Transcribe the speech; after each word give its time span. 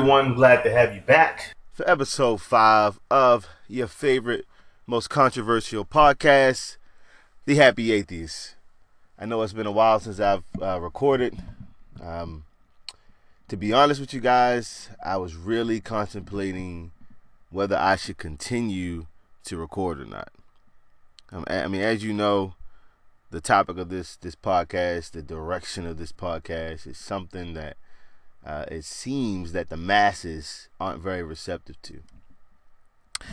Everyone. 0.00 0.32
Glad 0.32 0.62
to 0.62 0.70
have 0.70 0.94
you 0.94 1.02
back 1.02 1.54
for 1.72 1.88
episode 1.88 2.40
five 2.40 2.98
of 3.10 3.46
your 3.68 3.86
favorite, 3.86 4.46
most 4.86 5.10
controversial 5.10 5.84
podcast, 5.84 6.78
The 7.44 7.56
Happy 7.56 7.92
Atheist. 7.92 8.54
I 9.18 9.26
know 9.26 9.42
it's 9.42 9.52
been 9.52 9.66
a 9.66 9.70
while 9.70 10.00
since 10.00 10.18
I've 10.18 10.44
uh, 10.58 10.80
recorded. 10.80 11.36
Um, 12.02 12.44
to 13.48 13.58
be 13.58 13.74
honest 13.74 14.00
with 14.00 14.14
you 14.14 14.20
guys, 14.20 14.88
I 15.04 15.18
was 15.18 15.36
really 15.36 15.80
contemplating 15.80 16.92
whether 17.50 17.76
I 17.76 17.96
should 17.96 18.16
continue 18.16 19.04
to 19.44 19.58
record 19.58 20.00
or 20.00 20.06
not. 20.06 20.30
Um, 21.30 21.44
I 21.46 21.66
mean, 21.66 21.82
as 21.82 22.02
you 22.02 22.14
know, 22.14 22.54
the 23.30 23.42
topic 23.42 23.76
of 23.76 23.90
this 23.90 24.16
this 24.16 24.34
podcast, 24.34 25.10
the 25.10 25.20
direction 25.20 25.86
of 25.86 25.98
this 25.98 26.10
podcast, 26.10 26.86
is 26.86 26.96
something 26.96 27.52
that 27.52 27.76
uh, 28.44 28.64
it 28.68 28.84
seems 28.84 29.52
that 29.52 29.68
the 29.68 29.76
masses 29.76 30.68
aren't 30.80 31.02
very 31.02 31.22
receptive 31.22 31.80
to. 31.82 32.00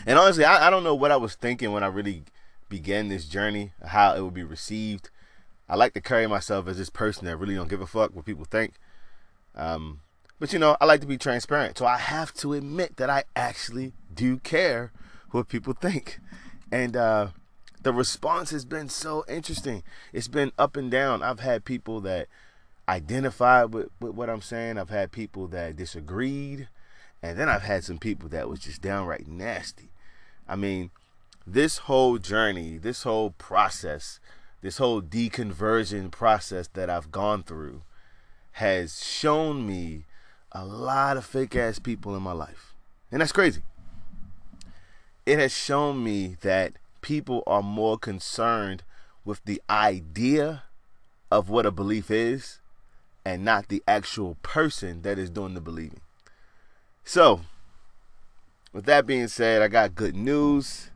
And 0.06 0.20
honestly, 0.20 0.44
I, 0.44 0.68
I 0.68 0.70
don't 0.70 0.84
know 0.84 0.96
what 0.96 1.12
I 1.12 1.18
was 1.18 1.36
thinking 1.36 1.72
when 1.72 1.84
I 1.84 1.88
really 1.88 2.24
began 2.70 3.08
this 3.08 3.26
journey, 3.26 3.72
how 3.86 4.16
it 4.16 4.22
would 4.22 4.34
be 4.34 4.44
received. 4.44 5.10
I 5.70 5.76
like 5.76 5.94
to 5.94 6.02
carry 6.02 6.28
myself 6.28 6.68
as 6.68 6.78
this 6.78 6.90
person 6.90 7.26
that 7.26 7.38
really 7.38 7.56
don't 7.56 7.70
give 7.70 7.82
a 7.82 7.88
fuck 7.88 8.14
what 8.14 8.26
people 8.26 8.46
think. 8.46 8.74
Um, 9.56 10.02
but 10.40 10.54
you 10.54 10.60
know, 10.60 10.78
I 10.80 10.86
like 10.86 11.02
to 11.02 11.08
be 11.08 11.18
transparent, 11.18 11.78
so 11.78 11.86
I 11.86 11.98
have 11.98 12.34
to 12.36 12.54
admit 12.54 12.98
that 12.98 13.10
I 13.10 13.24
actually 13.36 13.94
do 14.14 14.38
care 14.38 14.92
what 15.32 15.48
people 15.48 15.74
think. 15.74 16.20
And 16.72 16.96
uh, 16.96 17.30
the 17.82 17.94
response 17.94 18.52
has 18.52 18.66
been 18.66 18.90
so 18.90 19.26
interesting. 19.28 19.84
It's 20.14 20.28
been 20.28 20.52
up 20.58 20.76
and 20.78 20.92
down. 20.92 21.24
I've 21.24 21.40
had 21.40 21.66
people 21.66 22.02
that 22.02 22.28
identified 22.88 23.74
with, 23.74 23.90
with 24.00 24.14
what 24.14 24.30
I'm 24.30 24.42
saying. 24.42 24.78
I've 24.78 24.90
had 24.90 25.12
people 25.12 25.48
that 25.48 25.76
disagreed. 25.76 26.70
And 27.22 27.38
then 27.38 27.50
I've 27.50 27.64
had 27.64 27.84
some 27.84 27.98
people 27.98 28.30
that 28.30 28.48
was 28.48 28.60
just 28.60 28.82
downright 28.82 29.28
nasty. 29.28 29.90
I 30.48 30.56
mean, 30.56 30.92
this 31.46 31.80
whole 31.80 32.18
journey, 32.18 32.78
this 32.78 33.04
whole 33.04 33.32
process, 33.32 34.20
this 34.62 34.78
whole 34.78 35.02
deconversion 35.02 36.12
process 36.12 36.68
that 36.74 36.90
I've 36.90 37.12
gone 37.12 37.44
through 37.44 37.82
has 38.54 39.04
shown 39.04 39.68
me 39.68 40.06
a 40.52 40.66
lot 40.66 41.18
of 41.18 41.26
fake 41.26 41.56
ass 41.56 41.80
people 41.80 42.16
in 42.16 42.22
my 42.22 42.32
life. 42.32 42.74
And 43.12 43.22
that's 43.22 43.32
crazy. 43.32 43.62
It 45.26 45.40
has 45.40 45.52
shown 45.52 46.04
me 46.04 46.38
that 46.42 46.74
people 47.02 47.44
are 47.46 47.64
more 47.64 47.98
concerned 47.98 48.84
with 49.26 49.44
the 49.46 49.62
idea 49.70 50.64
of 51.30 51.50
what 51.50 51.66
a 51.66 51.72
belief 51.72 52.10
is 52.10 52.60
and 53.28 53.44
not 53.44 53.68
the 53.68 53.84
actual 53.90 54.38
person 54.42 55.02
that 55.02 55.20
is 55.20 55.30
doing 55.30 55.54
the 55.54 55.60
believing. 55.60 56.00
So, 57.04 57.42
with 58.72 58.86
that 58.86 59.06
being 59.06 59.28
said, 59.28 59.62
I 59.62 59.68
got 59.68 59.96
good 59.96 60.16
news. 60.16 60.92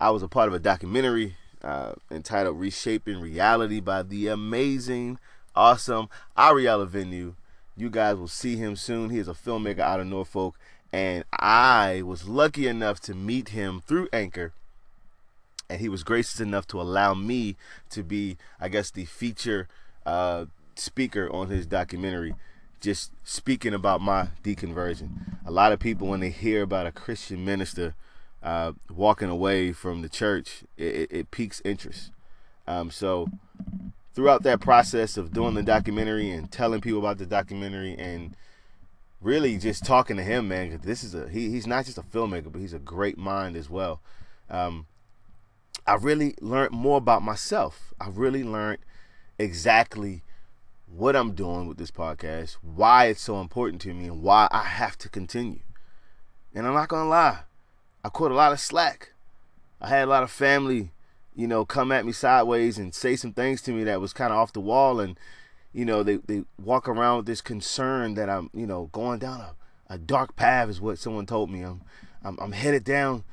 I 0.00 0.10
was 0.10 0.24
a 0.24 0.28
part 0.28 0.48
of 0.48 0.54
a 0.54 0.58
documentary 0.58 1.36
uh, 1.62 1.92
entitled 2.10 2.58
Reshaping 2.58 3.20
Reality 3.20 3.78
by 3.78 4.02
the 4.02 4.26
amazing, 4.26 5.20
awesome 5.54 6.08
Ariel 6.36 6.82
Avenue. 6.82 7.34
You 7.76 7.90
guys 7.90 8.16
will 8.16 8.26
see 8.26 8.56
him 8.56 8.74
soon. 8.74 9.10
He 9.10 9.18
is 9.18 9.28
a 9.28 9.32
filmmaker 9.32 9.78
out 9.78 10.00
of 10.00 10.08
Norfolk, 10.08 10.58
and 10.92 11.22
I 11.32 12.02
was 12.04 12.26
lucky 12.26 12.66
enough 12.66 12.98
to 13.02 13.14
meet 13.14 13.50
him 13.50 13.82
through 13.86 14.08
Anchor. 14.12 14.52
And 15.68 15.80
he 15.80 15.88
was 15.88 16.02
gracious 16.02 16.40
enough 16.40 16.66
to 16.68 16.80
allow 16.80 17.14
me 17.14 17.54
to 17.90 18.02
be, 18.02 18.36
I 18.60 18.68
guess, 18.68 18.90
the 18.90 19.04
feature 19.04 19.68
uh, 20.04 20.46
speaker 20.78 21.30
on 21.32 21.48
his 21.48 21.66
documentary 21.66 22.34
just 22.80 23.12
speaking 23.24 23.74
about 23.74 24.00
my 24.00 24.28
deconversion. 24.42 25.10
A 25.44 25.50
lot 25.50 25.72
of 25.72 25.78
people, 25.78 26.08
when 26.08 26.20
they 26.20 26.30
hear 26.30 26.62
about 26.62 26.86
a 26.86 26.92
Christian 26.92 27.44
minister 27.44 27.94
uh, 28.42 28.72
walking 28.88 29.28
away 29.28 29.72
from 29.72 30.02
the 30.02 30.08
church, 30.08 30.64
it, 30.76 31.08
it 31.10 31.30
piques 31.30 31.60
interest. 31.64 32.10
Um, 32.66 32.90
so, 32.90 33.28
throughout 34.14 34.42
that 34.44 34.60
process 34.60 35.16
of 35.16 35.32
doing 35.32 35.54
the 35.54 35.62
documentary 35.62 36.30
and 36.30 36.50
telling 36.50 36.80
people 36.80 36.98
about 36.98 37.18
the 37.18 37.26
documentary 37.26 37.96
and 37.98 38.34
really 39.20 39.58
just 39.58 39.84
talking 39.84 40.16
to 40.16 40.22
him, 40.22 40.48
man, 40.48 40.70
cause 40.70 40.80
this 40.80 41.04
is 41.04 41.14
a 41.14 41.28
he, 41.28 41.50
he's 41.50 41.66
not 41.66 41.84
just 41.84 41.98
a 41.98 42.02
filmmaker, 42.02 42.50
but 42.50 42.60
he's 42.60 42.72
a 42.72 42.78
great 42.78 43.18
mind 43.18 43.56
as 43.56 43.68
well. 43.68 44.00
Um, 44.48 44.86
I 45.86 45.94
really 45.94 46.34
learned 46.40 46.72
more 46.72 46.98
about 46.98 47.22
myself. 47.22 47.92
I 48.00 48.08
really 48.08 48.44
learned 48.44 48.78
exactly 49.38 50.22
what 50.94 51.16
I'm 51.16 51.32
doing 51.32 51.66
with 51.66 51.78
this 51.78 51.90
podcast, 51.90 52.56
why 52.62 53.06
it's 53.06 53.20
so 53.20 53.40
important 53.40 53.80
to 53.82 53.94
me, 53.94 54.06
and 54.06 54.22
why 54.22 54.48
I 54.50 54.64
have 54.64 54.98
to 54.98 55.08
continue. 55.08 55.60
And 56.54 56.66
I'm 56.66 56.74
not 56.74 56.88
gonna 56.88 57.08
lie, 57.08 57.40
I 58.04 58.08
caught 58.08 58.32
a 58.32 58.34
lot 58.34 58.52
of 58.52 58.60
slack. 58.60 59.12
I 59.80 59.88
had 59.88 60.04
a 60.04 60.10
lot 60.10 60.22
of 60.22 60.30
family, 60.30 60.90
you 61.34 61.46
know, 61.46 61.64
come 61.64 61.92
at 61.92 62.04
me 62.04 62.12
sideways 62.12 62.76
and 62.76 62.94
say 62.94 63.16
some 63.16 63.32
things 63.32 63.62
to 63.62 63.72
me 63.72 63.84
that 63.84 64.00
was 64.00 64.12
kind 64.12 64.32
of 64.32 64.38
off 64.38 64.52
the 64.52 64.60
wall, 64.60 65.00
and 65.00 65.18
you 65.72 65.84
know, 65.84 66.02
they 66.02 66.16
they 66.16 66.44
walk 66.62 66.88
around 66.88 67.18
with 67.18 67.26
this 67.26 67.40
concern 67.40 68.14
that 68.14 68.28
I'm, 68.28 68.50
you 68.52 68.66
know, 68.66 68.90
going 68.92 69.20
down 69.20 69.40
a, 69.40 69.54
a 69.88 69.98
dark 69.98 70.36
path 70.36 70.68
is 70.68 70.80
what 70.80 70.98
someone 70.98 71.26
told 71.26 71.50
me. 71.50 71.62
I'm 71.62 71.82
I'm, 72.22 72.38
I'm 72.40 72.52
headed 72.52 72.84
down 72.84 73.24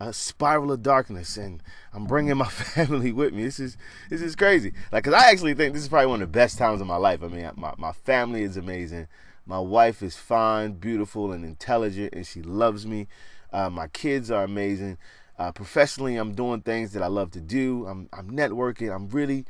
a 0.00 0.12
spiral 0.12 0.72
of 0.72 0.82
darkness 0.82 1.36
and 1.36 1.62
I'm 1.92 2.06
bringing 2.06 2.36
my 2.36 2.48
family 2.48 3.12
with 3.12 3.32
me. 3.32 3.44
This 3.44 3.60
is 3.60 3.76
this 4.10 4.20
is 4.20 4.36
crazy. 4.36 4.72
Like, 4.92 5.04
cause 5.04 5.14
I 5.14 5.30
actually 5.30 5.54
think 5.54 5.74
this 5.74 5.82
is 5.82 5.88
probably 5.88 6.08
one 6.08 6.22
of 6.22 6.28
the 6.32 6.38
best 6.38 6.58
times 6.58 6.80
of 6.80 6.86
my 6.86 6.96
life. 6.96 7.22
I 7.22 7.28
mean, 7.28 7.50
my 7.56 7.74
my 7.78 7.92
family 7.92 8.42
is 8.42 8.56
amazing. 8.56 9.08
My 9.46 9.58
wife 9.58 10.02
is 10.02 10.16
fine, 10.16 10.72
beautiful, 10.72 11.32
and 11.32 11.44
intelligent, 11.44 12.14
and 12.14 12.26
she 12.26 12.40
loves 12.40 12.86
me. 12.86 13.08
Uh, 13.52 13.68
my 13.68 13.88
kids 13.88 14.30
are 14.30 14.44
amazing. 14.44 14.96
Uh, 15.38 15.52
professionally, 15.52 16.16
I'm 16.16 16.34
doing 16.34 16.62
things 16.62 16.92
that 16.92 17.02
I 17.02 17.08
love 17.08 17.30
to 17.32 17.40
do. 17.40 17.86
I'm 17.86 18.08
I'm 18.12 18.30
networking. 18.30 18.94
I'm 18.94 19.08
really, 19.08 19.44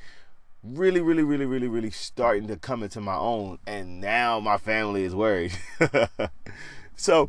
really, 0.62 1.00
really, 1.00 1.22
really, 1.22 1.46
really, 1.46 1.68
really 1.68 1.90
starting 1.90 2.48
to 2.48 2.56
come 2.56 2.82
into 2.82 3.00
my 3.00 3.16
own. 3.16 3.58
And 3.66 4.00
now 4.00 4.40
my 4.40 4.56
family 4.58 5.04
is 5.04 5.14
worried. 5.14 5.52
so 6.96 7.28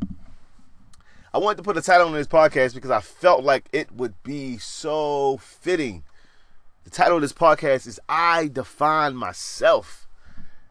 I 1.36 1.38
wanted 1.38 1.58
to 1.58 1.64
put 1.64 1.76
a 1.76 1.82
title 1.82 2.06
on 2.06 2.14
this 2.14 2.26
podcast 2.26 2.72
because 2.72 2.90
I 2.90 3.00
felt 3.00 3.44
like 3.44 3.68
it 3.70 3.92
would 3.92 4.14
be 4.22 4.56
so 4.56 5.36
fitting. 5.36 6.02
The 6.84 6.88
title 6.88 7.16
of 7.16 7.20
this 7.20 7.34
podcast 7.34 7.86
is 7.86 8.00
I 8.08 8.48
Define 8.48 9.14
Myself. 9.14 10.08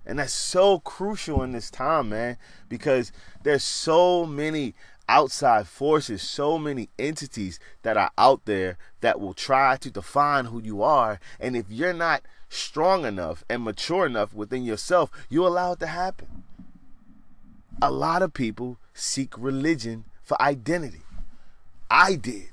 And 0.08 0.18
that's 0.18 0.34
so 0.34 0.80
crucial 0.80 1.44
in 1.44 1.52
this 1.52 1.70
time, 1.70 2.10
man, 2.10 2.38
because 2.68 3.12
there's 3.44 3.64
so 3.64 4.26
many 4.26 4.74
outside 5.08 5.68
forces, 5.68 6.24
so 6.24 6.58
many 6.58 6.90
entities 6.98 7.60
that 7.84 7.96
are 7.96 8.10
out 8.18 8.46
there 8.46 8.80
that 9.02 9.20
will 9.20 9.36
try 9.36 9.78
to 9.78 9.92
define 9.92 10.46
who 10.46 10.60
you 10.60 10.82
are. 10.82 11.20
And 11.40 11.56
if 11.56 11.70
you're 11.70 11.94
not 11.94 12.24
strong 12.50 13.06
enough 13.06 13.44
and 13.48 13.62
mature 13.62 14.08
enough 14.08 14.34
within 14.34 14.64
yourself, 14.64 15.12
you 15.30 15.46
allow 15.46 15.74
it 15.74 15.80
to 15.82 15.88
happen. 15.88 16.44
A 17.84 17.92
lot 17.92 18.24
of 18.24 18.34
people 18.34 18.80
seek 18.96 19.38
religion 19.38 20.06
for 20.26 20.42
identity. 20.42 21.02
I 21.90 22.16
did. 22.16 22.50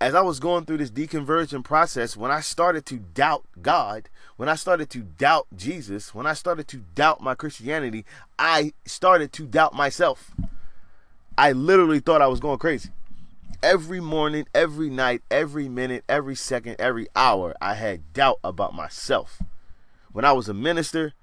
As 0.00 0.14
I 0.14 0.20
was 0.20 0.38
going 0.38 0.64
through 0.64 0.76
this 0.76 0.92
deconversion 0.92 1.64
process, 1.64 2.16
when 2.16 2.30
I 2.30 2.40
started 2.40 2.86
to 2.86 2.98
doubt 2.98 3.44
God, 3.60 4.08
when 4.36 4.48
I 4.48 4.54
started 4.54 4.90
to 4.90 5.00
doubt 5.00 5.48
Jesus, 5.56 6.14
when 6.14 6.26
I 6.26 6.34
started 6.34 6.68
to 6.68 6.76
doubt 6.94 7.20
my 7.20 7.34
Christianity, 7.34 8.04
I 8.38 8.74
started 8.84 9.32
to 9.32 9.46
doubt 9.46 9.74
myself. 9.74 10.30
I 11.36 11.50
literally 11.50 11.98
thought 11.98 12.22
I 12.22 12.28
was 12.28 12.38
going 12.38 12.58
crazy. 12.58 12.90
Every 13.60 13.98
morning, 13.98 14.46
every 14.54 14.88
night, 14.88 15.22
every 15.32 15.68
minute, 15.68 16.04
every 16.08 16.36
second, 16.36 16.76
every 16.78 17.08
hour, 17.16 17.56
I 17.60 17.74
had 17.74 18.12
doubt 18.12 18.38
about 18.44 18.74
myself. 18.74 19.42
When 20.12 20.24
I 20.24 20.30
was 20.30 20.48
a 20.48 20.54
minister, 20.54 21.14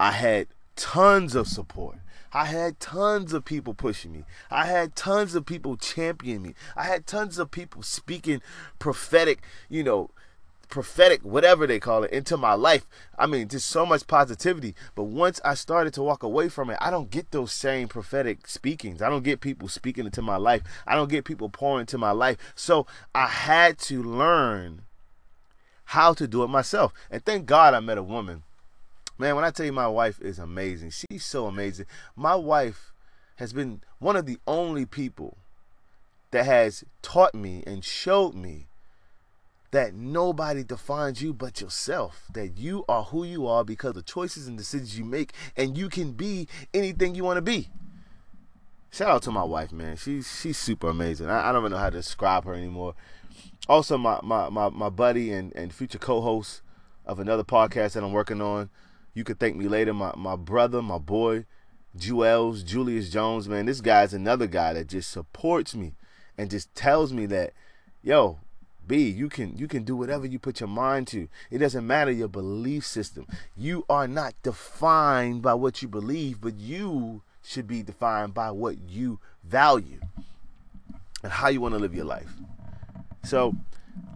I 0.00 0.12
had 0.12 0.46
tons 0.76 1.34
of 1.34 1.46
support. 1.46 1.96
I 2.32 2.46
had 2.46 2.80
tons 2.80 3.32
of 3.32 3.44
people 3.44 3.74
pushing 3.74 4.12
me. 4.12 4.24
I 4.50 4.66
had 4.66 4.96
tons 4.96 5.34
of 5.34 5.46
people 5.46 5.76
championing 5.76 6.42
me. 6.42 6.54
I 6.76 6.84
had 6.84 7.06
tons 7.06 7.38
of 7.38 7.50
people 7.50 7.82
speaking 7.82 8.40
prophetic, 8.78 9.42
you 9.68 9.84
know, 9.84 10.10
prophetic, 10.72 11.20
whatever 11.22 11.66
they 11.66 11.78
call 11.78 12.02
it, 12.02 12.10
into 12.10 12.38
my 12.38 12.54
life. 12.54 12.86
I 13.18 13.26
mean, 13.26 13.48
just 13.48 13.68
so 13.68 13.84
much 13.84 14.06
positivity. 14.06 14.74
But 14.94 15.04
once 15.04 15.38
I 15.44 15.52
started 15.52 15.92
to 15.94 16.02
walk 16.02 16.22
away 16.22 16.48
from 16.48 16.70
it, 16.70 16.78
I 16.80 16.90
don't 16.90 17.10
get 17.10 17.30
those 17.30 17.52
same 17.52 17.88
prophetic 17.88 18.46
speakings. 18.46 19.02
I 19.02 19.10
don't 19.10 19.22
get 19.22 19.40
people 19.42 19.68
speaking 19.68 20.06
into 20.06 20.22
my 20.22 20.36
life. 20.36 20.62
I 20.86 20.94
don't 20.94 21.10
get 21.10 21.26
people 21.26 21.50
pouring 21.50 21.82
into 21.82 21.98
my 21.98 22.12
life. 22.12 22.38
So 22.54 22.86
I 23.14 23.26
had 23.26 23.78
to 23.80 24.02
learn 24.02 24.82
how 25.84 26.14
to 26.14 26.26
do 26.26 26.42
it 26.42 26.48
myself. 26.48 26.94
And 27.10 27.22
thank 27.22 27.44
God 27.44 27.74
I 27.74 27.80
met 27.80 27.98
a 27.98 28.02
woman 28.02 28.42
Man, 29.18 29.36
when 29.36 29.44
I 29.44 29.50
tell 29.50 29.66
you 29.66 29.72
my 29.72 29.88
wife 29.88 30.20
is 30.20 30.38
amazing, 30.38 30.90
she's 30.90 31.24
so 31.24 31.46
amazing. 31.46 31.86
My 32.16 32.34
wife 32.34 32.92
has 33.36 33.52
been 33.52 33.82
one 33.98 34.16
of 34.16 34.26
the 34.26 34.38
only 34.46 34.86
people 34.86 35.38
that 36.30 36.44
has 36.44 36.84
taught 37.02 37.34
me 37.34 37.62
and 37.66 37.84
showed 37.84 38.34
me 38.34 38.68
that 39.70 39.94
nobody 39.94 40.62
defines 40.62 41.22
you 41.22 41.32
but 41.32 41.60
yourself. 41.60 42.26
That 42.32 42.58
you 42.58 42.84
are 42.88 43.04
who 43.04 43.24
you 43.24 43.46
are 43.46 43.64
because 43.64 43.90
of 43.90 43.94
the 43.96 44.02
choices 44.02 44.46
and 44.46 44.56
decisions 44.56 44.98
you 44.98 45.04
make, 45.04 45.32
and 45.56 45.76
you 45.76 45.88
can 45.88 46.12
be 46.12 46.48
anything 46.72 47.14
you 47.14 47.24
want 47.24 47.38
to 47.38 47.42
be. 47.42 47.68
Shout 48.90 49.08
out 49.08 49.22
to 49.22 49.30
my 49.30 49.42
wife, 49.42 49.72
man. 49.72 49.96
She's 49.96 50.40
she's 50.40 50.58
super 50.58 50.90
amazing. 50.90 51.30
I, 51.30 51.48
I 51.48 51.52
don't 51.52 51.62
even 51.62 51.72
know 51.72 51.78
how 51.78 51.90
to 51.90 51.96
describe 51.96 52.44
her 52.44 52.54
anymore. 52.54 52.94
Also, 53.66 53.96
my 53.96 54.20
my 54.22 54.50
my, 54.50 54.68
my 54.68 54.90
buddy 54.90 55.32
and, 55.32 55.54
and 55.56 55.72
future 55.72 55.98
co-host 55.98 56.60
of 57.06 57.18
another 57.18 57.44
podcast 57.44 57.94
that 57.94 58.04
I'm 58.04 58.12
working 58.12 58.42
on. 58.42 58.68
You 59.14 59.24
could 59.24 59.38
thank 59.38 59.56
me 59.56 59.68
later. 59.68 59.92
My 59.92 60.12
my 60.16 60.36
brother, 60.36 60.82
my 60.82 60.98
boy, 60.98 61.44
Jewels, 61.96 62.62
Julius 62.62 63.10
Jones, 63.10 63.48
man. 63.48 63.66
This 63.66 63.80
guy's 63.80 64.14
another 64.14 64.46
guy 64.46 64.72
that 64.72 64.88
just 64.88 65.10
supports 65.10 65.74
me 65.74 65.94
and 66.38 66.50
just 66.50 66.74
tells 66.74 67.12
me 67.12 67.26
that, 67.26 67.52
yo, 68.02 68.38
B, 68.86 69.08
you 69.08 69.28
can 69.28 69.56
you 69.56 69.68
can 69.68 69.84
do 69.84 69.94
whatever 69.96 70.26
you 70.26 70.38
put 70.38 70.60
your 70.60 70.68
mind 70.68 71.06
to. 71.08 71.28
It 71.50 71.58
doesn't 71.58 71.86
matter 71.86 72.10
your 72.10 72.28
belief 72.28 72.84
system. 72.86 73.26
You 73.56 73.84
are 73.88 74.08
not 74.08 74.34
defined 74.42 75.42
by 75.42 75.54
what 75.54 75.82
you 75.82 75.88
believe, 75.88 76.40
but 76.40 76.54
you 76.54 77.22
should 77.42 77.66
be 77.66 77.82
defined 77.82 78.34
by 78.34 78.50
what 78.50 78.78
you 78.88 79.20
value 79.44 80.00
and 81.22 81.32
how 81.32 81.48
you 81.48 81.60
want 81.60 81.74
to 81.74 81.78
live 81.78 81.94
your 81.94 82.04
life. 82.04 82.32
So 83.24 83.54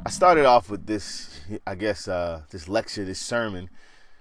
I 0.04 0.10
started 0.10 0.46
off 0.46 0.70
with 0.70 0.86
this, 0.86 1.40
I 1.66 1.74
guess, 1.74 2.08
uh, 2.08 2.42
this 2.50 2.68
lecture, 2.68 3.04
this 3.04 3.20
sermon, 3.20 3.68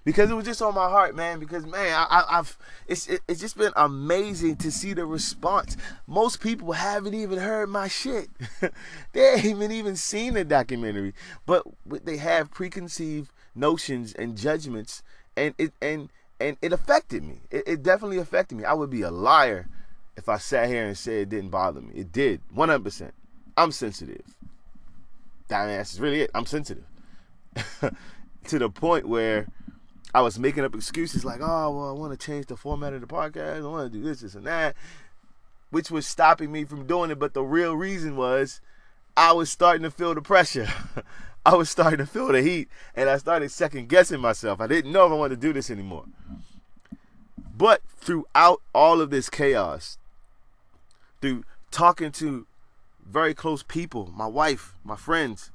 because 0.05 0.29
it 0.29 0.35
was 0.35 0.45
just 0.45 0.61
on 0.61 0.75
my 0.75 0.87
heart, 0.87 1.15
man. 1.15 1.39
Because 1.39 1.65
man, 1.65 1.93
I, 2.09 2.23
have 2.29 2.57
it's 2.87 3.07
it, 3.07 3.21
it's 3.27 3.41
just 3.41 3.57
been 3.57 3.73
amazing 3.75 4.55
to 4.57 4.71
see 4.71 4.93
the 4.93 5.05
response. 5.05 5.75
Most 6.07 6.39
people 6.39 6.71
haven't 6.71 7.15
even 7.15 7.39
heard 7.39 7.69
my 7.69 7.89
shit. 7.89 8.29
they 9.11 9.39
haven't 9.39 9.71
even 9.71 9.95
seen 9.95 10.35
the 10.35 10.45
documentary, 10.45 11.13
but 11.45 11.65
they 11.85 12.17
have 12.17 12.51
preconceived 12.51 13.31
notions 13.55 14.13
and 14.13 14.37
judgments, 14.37 15.03
and 15.35 15.55
it 15.57 15.73
and 15.81 16.09
and 16.39 16.57
it 16.61 16.71
affected 16.71 17.23
me. 17.23 17.41
It, 17.49 17.63
it 17.67 17.83
definitely 17.83 18.19
affected 18.19 18.57
me. 18.57 18.63
I 18.63 18.73
would 18.73 18.91
be 18.91 19.01
a 19.01 19.11
liar 19.11 19.67
if 20.15 20.29
I 20.29 20.37
sat 20.37 20.69
here 20.69 20.85
and 20.85 20.97
said 20.97 21.13
it 21.13 21.29
didn't 21.29 21.49
bother 21.49 21.81
me. 21.81 21.93
It 21.95 22.11
did, 22.11 22.41
100%. 22.55 23.11
I'm 23.57 23.71
sensitive. 23.71 24.23
That's 25.47 25.99
really 25.99 26.21
it. 26.21 26.31
I'm 26.33 26.45
sensitive. 26.45 26.85
to 28.47 28.59
the 28.59 28.69
point 28.69 29.07
where 29.07 29.47
I 30.15 30.21
was 30.21 30.39
making 30.39 30.63
up 30.63 30.73
excuses 30.73 31.25
like, 31.25 31.41
oh, 31.41 31.71
well, 31.71 31.89
I 31.89 31.91
want 31.91 32.17
to 32.17 32.25
change 32.25 32.45
the 32.45 32.55
format 32.55 32.93
of 32.93 33.01
the 33.01 33.05
podcast. 33.05 33.57
I 33.57 33.67
want 33.67 33.91
to 33.91 33.97
do 33.97 34.01
this, 34.01 34.21
this, 34.21 34.33
and 34.33 34.45
that, 34.45 34.73
which 35.71 35.91
was 35.91 36.07
stopping 36.07 36.53
me 36.53 36.63
from 36.63 36.87
doing 36.87 37.11
it. 37.11 37.19
But 37.19 37.33
the 37.33 37.43
real 37.43 37.75
reason 37.75 38.15
was 38.15 38.61
I 39.17 39.33
was 39.33 39.51
starting 39.51 39.83
to 39.83 39.91
feel 39.91 40.15
the 40.15 40.21
pressure. 40.21 40.69
I 41.45 41.55
was 41.55 41.69
starting 41.69 41.97
to 41.97 42.05
feel 42.05 42.29
the 42.29 42.41
heat 42.41 42.69
and 42.95 43.09
I 43.09 43.17
started 43.17 43.51
second 43.51 43.89
guessing 43.89 44.21
myself. 44.21 44.61
I 44.61 44.67
didn't 44.67 44.93
know 44.93 45.05
if 45.05 45.11
I 45.11 45.15
wanted 45.15 45.41
to 45.41 45.47
do 45.47 45.51
this 45.51 45.69
anymore. 45.69 46.05
But 47.53 47.81
throughout 47.97 48.61
all 48.73 49.01
of 49.01 49.09
this 49.09 49.29
chaos, 49.29 49.97
through 51.19 51.43
talking 51.71 52.13
to 52.13 52.47
very 53.05 53.33
close 53.33 53.63
people, 53.63 54.13
my 54.15 54.27
wife, 54.27 54.75
my 54.81 54.95
friends, 54.95 55.51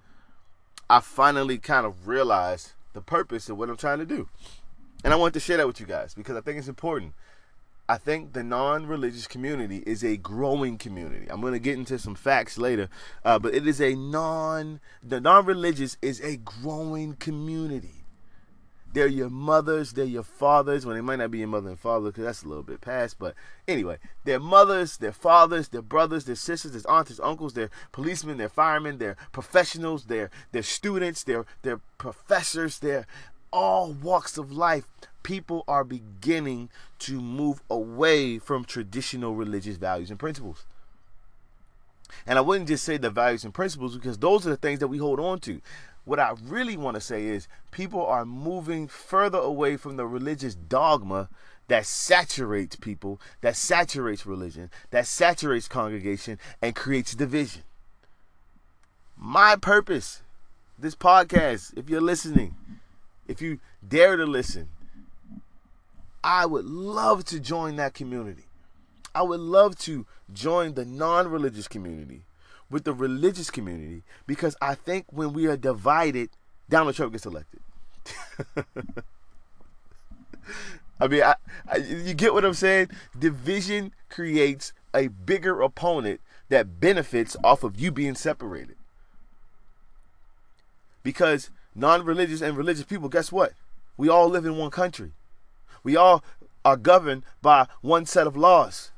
I 0.91 1.01
finally 1.01 1.57
kind 1.57 1.87
of 1.87 2.07
realized 2.07 2.73
the 2.93 3.01
purpose 3.01 3.49
of 3.49 3.59
what 3.59 3.69
I'm 3.69 3.77
trying 3.77 3.99
to 3.99 4.07
do. 4.07 4.29
And 5.03 5.13
I 5.13 5.17
want 5.17 5.35
to 5.35 5.41
share 5.41 5.57
that 5.57 5.67
with 5.67 5.81
you 5.81 5.87
guys 5.87 6.15
because 6.15 6.37
I 6.37 6.41
think 6.41 6.59
it's 6.59 6.69
important. 6.69 7.15
I 7.89 7.99
think 7.99 8.35
the 8.35 8.45
non-religious 8.45 9.27
community 9.27 9.83
is 9.85 10.05
a 10.05 10.17
growing 10.17 10.79
community. 10.79 11.27
I'm 11.29 11.41
going 11.41 11.55
to 11.55 11.59
get 11.59 11.77
into 11.77 11.99
some 11.99 12.15
facts 12.15 12.57
later, 12.57 12.89
uh, 13.25 13.39
but 13.41 13.53
it 13.53 13.67
is 13.67 13.81
a 13.81 13.97
non 13.97 14.81
the 15.03 15.21
non-religious 15.21 15.97
is 16.01 16.21
a 16.21 16.37
growing 16.37 17.15
community. 17.15 18.00
They're 18.93 19.07
your 19.07 19.31
mothers, 19.31 19.93
they're 19.93 20.05
your 20.05 20.25
fathers. 20.25 20.85
Well, 20.85 20.95
they 20.95 21.01
might 21.01 21.21
not 21.21 21.31
be 21.31 21.39
your 21.39 21.49
mother 21.49 21.71
and 21.71 21.79
father 21.79 22.11
because 22.11 22.25
that's 22.25 22.43
a 22.43 22.49
little 22.49 22.65
bit 22.65 22.81
past, 22.81 23.19
but 23.19 23.35
anyway, 23.69 23.99
they're 24.25 24.41
mothers, 24.41 24.97
their 24.97 25.13
fathers, 25.13 25.69
their 25.69 25.83
brothers, 25.83 26.25
their 26.25 26.35
sisters, 26.35 26.73
their 26.73 26.91
aunts, 26.91 27.17
their 27.17 27.27
uncles, 27.27 27.55
their 27.55 27.71
policemen, 27.93 28.39
their 28.39 28.49
firemen, 28.49 28.99
their 28.99 29.17
professionals, 29.33 30.07
their 30.07 30.31
their 30.51 30.63
students, 30.63 31.23
their 31.23 31.47
their 31.63 31.81
professors, 31.99 32.81
their 32.81 33.07
all 33.53 33.93
walks 33.93 34.39
of 34.39 34.53
life 34.53 34.85
people 35.23 35.65
are 35.69 35.85
beginning 35.85 36.71
to 36.99 37.21
move 37.21 37.63
away 37.71 38.39
from 38.39 38.65
traditional 38.65 39.35
religious 39.35 39.77
values 39.77 40.11
and 40.11 40.19
principles. 40.19 40.65
And 42.27 42.39
I 42.39 42.43
wouldn't 42.43 42.69
just 42.69 42.85
say 42.85 42.97
the 42.97 43.11
values 43.11 43.45
and 43.45 43.55
principles 43.55 43.97
because 43.97 44.19
those 44.19 44.47
are 44.47 44.51
the 44.51 44.57
things 44.57 44.81
that 44.81 44.89
we 44.89 44.99
hold 44.99 45.21
on 45.21 45.39
to. 45.41 45.61
What 46.05 46.19
I 46.19 46.35
really 46.43 46.77
want 46.77 46.95
to 46.95 47.01
say 47.01 47.27
is 47.27 47.49
people 47.71 48.05
are 48.05 48.25
moving 48.25 48.89
further 48.89 49.39
away 49.39 49.77
from 49.77 49.97
the 49.97 50.07
religious 50.07 50.55
dogma 50.55 51.29
that 51.69 51.87
saturates 51.87 52.77
people, 52.77 53.21
that 53.43 53.57
saturates 53.57 54.27
religion, 54.27 54.71
that 54.91 55.07
saturates 55.07 55.69
congregation, 55.69 56.39
and 56.61 56.75
creates 56.75 57.15
division. 57.15 57.63
My 59.17 59.55
purpose, 59.57 60.23
this 60.79 60.97
podcast, 60.97 61.77
if 61.77 61.89
you're 61.89 62.01
listening, 62.01 62.57
if 63.29 63.41
you 63.41 63.61
dare 63.87 64.17
to 64.17 64.27
listen, 64.27 64.69
I 66.25 66.47
would 66.47 66.65
love 66.65 67.25
to 67.27 67.39
join 67.39 67.77
that 67.77 67.95
community. 67.95 68.45
I 69.15 69.23
would 69.23 69.41
love 69.41 69.79
to 69.81 70.07
join 70.33 70.75
the 70.75 70.85
non 70.85 71.29
religious 71.29 71.69
community 71.69 72.23
with 72.71 72.85
the 72.85 72.93
religious 72.93 73.51
community 73.51 74.03
because 74.27 74.57
I 74.63 74.75
think 74.75 75.07
when 75.11 75.33
we 75.33 75.47
are 75.47 75.57
divided, 75.57 76.31
Donald 76.69 76.95
Trump 76.95 77.13
gets 77.13 77.27
elected. 77.27 77.61
I 81.01 81.09
mean, 81.09 81.23
I, 81.23 81.35
I, 81.71 81.77
you 81.77 82.15
get 82.15 82.35
what 82.35 82.45
I'm 82.45 82.55
saying? 82.55 82.89
Division 83.19 83.93
creates 84.09 84.73
a 84.95 85.09
bigger 85.09 85.61
opponent 85.63 86.21
that 86.49 86.81
benefits 86.81 87.37
off 87.43 87.65
of 87.65 87.81
you 87.81 87.91
being 87.91 88.15
separated. 88.15 88.77
Because 91.03 91.51
non 91.75 92.05
religious 92.05 92.43
and 92.43 92.57
religious 92.57 92.85
people, 92.85 93.09
guess 93.09 93.33
what? 93.33 93.53
We 93.97 94.09
all 94.09 94.29
live 94.29 94.45
in 94.45 94.57
one 94.57 94.71
country. 94.71 95.13
We 95.83 95.97
all 95.97 96.23
are 96.65 96.77
governed 96.77 97.25
by 97.41 97.67
one 97.81 98.05
set 98.05 98.27
of 98.27 98.37
laws. 98.37 98.91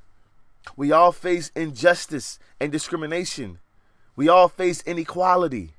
We 0.76 0.90
all 0.92 1.12
face 1.12 1.52
injustice 1.54 2.38
and 2.60 2.72
discrimination. 2.72 3.58
We 4.16 4.28
all 4.28 4.48
face 4.48 4.82
inequality. 4.82 5.74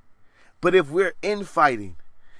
But 0.61 0.75
if 0.75 0.89
we're 0.89 1.13
infighting 1.21 1.97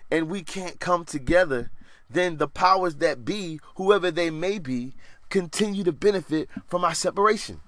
and 0.10 0.30
we 0.30 0.44
can't 0.44 0.80
come 0.80 1.06
together, 1.06 1.72
then 2.10 2.38
the 2.38 2.48
powers 2.48 2.96
that 2.96 3.26
be, 3.26 3.60
whoever 3.76 4.12
they 4.12 4.30
may 4.30 4.60
be, 4.60 4.94
continue 5.30 5.84
to 5.84 5.92
benefit 5.92 6.50
from 6.68 6.86
our 6.86 6.94
separation. 6.94 7.60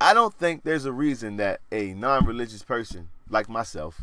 I 0.00 0.14
don't 0.14 0.34
think 0.34 0.62
there's 0.62 0.84
a 0.84 0.92
reason 0.92 1.38
that 1.38 1.60
a 1.72 1.94
non 1.94 2.24
religious 2.24 2.62
person 2.62 3.08
like 3.28 3.48
myself 3.48 4.02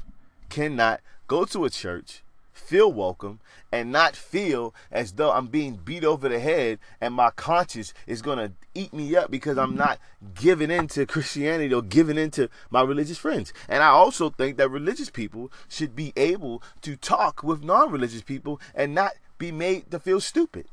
cannot 0.50 1.00
go 1.28 1.46
to 1.46 1.66
a 1.66 1.70
church 1.70 2.22
feel 2.56 2.92
welcome 2.92 3.40
and 3.72 3.92
not 3.92 4.16
feel 4.16 4.74
as 4.90 5.14
though 5.14 5.32
I'm 5.32 5.48
being 5.48 5.76
beat 5.76 6.04
over 6.04 6.30
the 6.30 6.40
head 6.40 6.80
and 7.02 7.14
my 7.14 7.30
conscience 7.32 7.94
is 8.08 8.22
going 8.22 8.38
to 8.38 8.54
eat 8.74 8.94
me 8.94 9.16
up 9.16 9.30
because 9.30 9.58
I'm 9.58 9.76
not 9.76 10.00
giving 10.34 10.72
into 10.72 11.06
Christianity 11.06 11.74
or 11.74 11.82
giving 11.82 12.18
into 12.18 12.50
my 12.70 12.82
religious 12.82 13.18
friends. 13.18 13.54
And 13.68 13.84
I 13.84 13.88
also 13.88 14.30
think 14.30 14.58
that 14.58 14.72
religious 14.72 15.10
people 15.10 15.52
should 15.68 15.96
be 15.96 16.14
able 16.16 16.64
to 16.82 16.96
talk 16.96 17.44
with 17.44 17.64
non-religious 17.64 18.22
people 18.22 18.60
and 18.74 18.96
not 18.96 19.12
be 19.38 19.52
made 19.52 19.92
to 19.92 20.00
feel 20.00 20.22
stupid. 20.22 20.68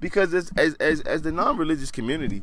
Because 0.00 0.34
as 0.34 0.50
as 0.56 0.74
as, 0.74 1.00
as 1.02 1.22
the 1.22 1.32
non-religious 1.32 1.90
community, 1.90 2.42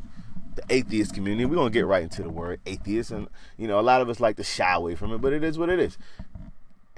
the 0.56 0.62
atheist 0.70 1.14
community, 1.14 1.44
we're 1.44 1.54
gonna 1.54 1.70
get 1.70 1.86
right 1.86 2.02
into 2.02 2.22
the 2.22 2.28
word 2.28 2.60
atheist, 2.66 3.12
and 3.12 3.28
you 3.56 3.68
know, 3.68 3.78
a 3.78 3.82
lot 3.82 4.00
of 4.00 4.08
us 4.08 4.18
like 4.18 4.36
to 4.36 4.44
shy 4.44 4.74
away 4.74 4.96
from 4.96 5.12
it, 5.12 5.18
but 5.18 5.32
it 5.32 5.44
is 5.44 5.56
what 5.56 5.68
it 5.68 5.78
is. 5.78 5.96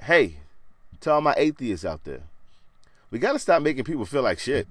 Hey, 0.01 0.37
to 1.01 1.11
all 1.11 1.21
my 1.21 1.33
atheists 1.37 1.85
out 1.85 2.03
there. 2.03 2.23
We 3.11 3.19
got 3.19 3.33
to 3.33 3.39
stop 3.39 3.61
making 3.61 3.85
people 3.85 4.05
feel 4.05 4.21
like 4.21 4.39
shit. 4.39 4.67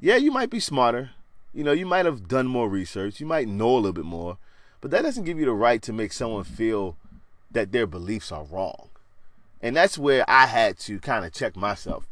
Yeah, 0.00 0.16
you 0.16 0.32
might 0.32 0.50
be 0.50 0.60
smarter. 0.60 1.10
You 1.54 1.64
know, 1.64 1.72
you 1.72 1.86
might 1.86 2.06
have 2.06 2.28
done 2.28 2.46
more 2.46 2.68
research. 2.68 3.20
You 3.20 3.26
might 3.26 3.46
know 3.46 3.74
a 3.74 3.76
little 3.76 3.92
bit 3.92 4.04
more. 4.04 4.38
But 4.80 4.90
that 4.90 5.02
doesn't 5.02 5.24
give 5.24 5.38
you 5.38 5.44
the 5.44 5.52
right 5.52 5.80
to 5.82 5.92
make 5.92 6.12
someone 6.12 6.44
feel 6.44 6.96
that 7.52 7.70
their 7.70 7.86
beliefs 7.86 8.32
are 8.32 8.44
wrong. 8.44 8.88
And 9.60 9.76
that's 9.76 9.96
where 9.96 10.24
I 10.28 10.46
had 10.46 10.78
to 10.80 10.98
kind 10.98 11.24
of 11.24 11.32
check 11.32 11.56
myself. 11.56 12.06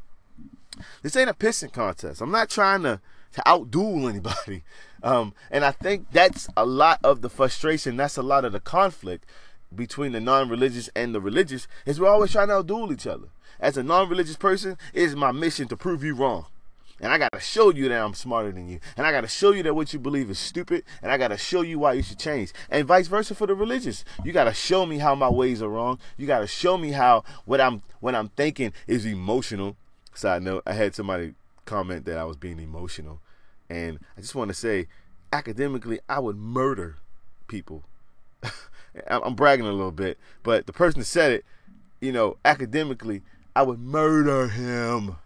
This 1.02 1.16
ain't 1.16 1.30
a 1.30 1.34
pissing 1.34 1.72
contest. 1.72 2.20
I'm 2.20 2.30
not 2.30 2.48
trying 2.48 2.82
to, 2.84 3.00
to 3.32 3.42
outduel 3.46 4.08
anybody. 4.08 4.62
Um, 5.02 5.32
and 5.50 5.64
I 5.64 5.70
think 5.70 6.10
that's 6.12 6.46
a 6.58 6.66
lot 6.66 7.00
of 7.02 7.22
the 7.22 7.30
frustration. 7.30 7.96
That's 7.96 8.18
a 8.18 8.22
lot 8.22 8.44
of 8.44 8.52
the 8.52 8.60
conflict 8.60 9.24
between 9.74 10.12
the 10.12 10.20
non-religious 10.20 10.88
and 10.94 11.14
the 11.14 11.20
religious 11.20 11.68
is 11.86 12.00
we're 12.00 12.08
always 12.08 12.32
trying 12.32 12.48
to 12.48 12.62
outduel 12.62 12.92
each 12.92 13.06
other. 13.06 13.28
As 13.58 13.76
a 13.76 13.82
non-religious 13.82 14.36
person, 14.36 14.76
it 14.94 15.02
is 15.02 15.16
my 15.16 15.32
mission 15.32 15.68
to 15.68 15.76
prove 15.76 16.02
you 16.02 16.14
wrong. 16.14 16.46
And 17.00 17.12
I 17.12 17.18
got 17.18 17.32
to 17.32 17.40
show 17.40 17.70
you 17.72 17.88
that 17.88 18.02
I'm 18.02 18.12
smarter 18.12 18.52
than 18.52 18.68
you. 18.68 18.78
And 18.96 19.06
I 19.06 19.12
got 19.12 19.22
to 19.22 19.28
show 19.28 19.52
you 19.52 19.62
that 19.62 19.74
what 19.74 19.92
you 19.92 19.98
believe 19.98 20.28
is 20.28 20.38
stupid. 20.38 20.84
And 21.02 21.10
I 21.10 21.16
got 21.16 21.28
to 21.28 21.38
show 21.38 21.62
you 21.62 21.78
why 21.78 21.94
you 21.94 22.02
should 22.02 22.18
change. 22.18 22.52
And 22.68 22.86
vice 22.86 23.06
versa 23.06 23.34
for 23.34 23.46
the 23.46 23.54
religious. 23.54 24.04
You 24.22 24.32
got 24.32 24.44
to 24.44 24.52
show 24.52 24.84
me 24.84 24.98
how 24.98 25.14
my 25.14 25.30
ways 25.30 25.62
are 25.62 25.68
wrong. 25.68 25.98
You 26.18 26.26
got 26.26 26.40
to 26.40 26.46
show 26.46 26.76
me 26.76 26.90
how 26.90 27.24
what 27.46 27.60
I'm 27.60 27.82
what 28.00 28.14
I'm 28.14 28.28
thinking 28.28 28.74
is 28.86 29.06
emotional. 29.06 29.76
Side 30.12 30.42
note, 30.42 30.62
I 30.66 30.74
had 30.74 30.94
somebody 30.94 31.34
comment 31.64 32.04
that 32.04 32.18
I 32.18 32.24
was 32.24 32.36
being 32.36 32.60
emotional. 32.60 33.20
And 33.70 33.98
I 34.18 34.20
just 34.20 34.34
want 34.34 34.48
to 34.48 34.54
say, 34.54 34.88
academically, 35.32 36.00
I 36.08 36.18
would 36.18 36.36
murder 36.36 36.96
people. 37.48 37.84
I'm 39.08 39.34
bragging 39.34 39.66
a 39.66 39.72
little 39.72 39.92
bit, 39.92 40.18
but 40.42 40.66
the 40.66 40.72
person 40.72 41.00
that 41.00 41.06
said 41.06 41.32
it, 41.32 41.44
you 42.00 42.12
know, 42.12 42.36
academically, 42.44 43.22
I 43.54 43.62
would 43.62 43.78
murder 43.78 44.48
him 44.48 45.16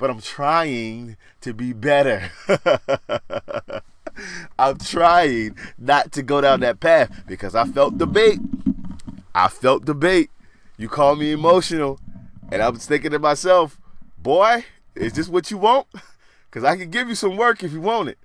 but 0.00 0.08
I'm 0.08 0.22
trying 0.22 1.18
to 1.42 1.52
be 1.52 1.74
better. 1.74 2.30
I'm 4.58 4.78
trying 4.78 5.56
not 5.78 6.10
to 6.12 6.22
go 6.22 6.40
down 6.40 6.60
that 6.60 6.80
path 6.80 7.24
because 7.26 7.54
I 7.54 7.66
felt 7.66 7.98
the 7.98 8.06
bait. 8.06 8.40
I 9.34 9.48
felt 9.48 9.84
the 9.84 9.94
bait. 9.94 10.30
You 10.78 10.88
call 10.88 11.16
me 11.16 11.32
emotional, 11.32 12.00
and 12.50 12.62
I 12.62 12.70
was 12.70 12.86
thinking 12.86 13.10
to 13.10 13.18
myself, 13.18 13.78
boy, 14.16 14.64
is 14.94 15.12
this 15.12 15.28
what 15.28 15.50
you 15.50 15.58
want? 15.58 15.86
Because 16.50 16.64
I 16.64 16.74
can 16.76 16.90
give 16.90 17.08
you 17.08 17.14
some 17.14 17.36
work 17.36 17.62
if 17.62 17.70
you 17.70 17.80
want 17.80 18.08
it. 18.08 18.18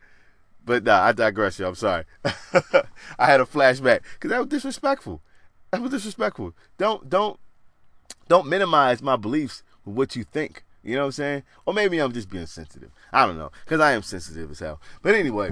But 0.66 0.84
nah, 0.84 1.04
I 1.04 1.12
digress, 1.12 1.60
you. 1.60 1.68
I'm 1.68 1.76
sorry. 1.76 2.06
I 2.26 3.26
had 3.26 3.40
a 3.40 3.46
flashback 3.46 4.02
because 4.14 4.32
that 4.32 4.40
was 4.40 4.48
disrespectful. 4.48 5.22
That 5.72 5.82
was 5.82 5.92
disrespectful. 5.92 6.54
Don't 6.78 7.10
don't 7.10 7.40
don't 8.28 8.48
minimize 8.48 9.02
my 9.02 9.16
beliefs 9.16 9.64
with 9.86 9.96
what 9.96 10.16
you 10.16 10.24
think. 10.24 10.64
You 10.84 10.96
know 10.96 11.02
what 11.02 11.06
I'm 11.08 11.12
saying? 11.14 11.44
Or 11.66 11.74
maybe 11.74 12.00
I'm 12.00 12.14
just 12.14 12.30
being 12.30 12.46
sensitive. 12.46 12.92
I 13.12 13.26
don't 13.26 13.38
know. 13.38 13.52
Because 13.64 13.80
I 13.80 13.94
am 13.94 14.04
sensitive 14.04 14.52
as 14.52 14.60
hell. 14.60 14.80
But 15.02 15.16
anyway, 15.16 15.52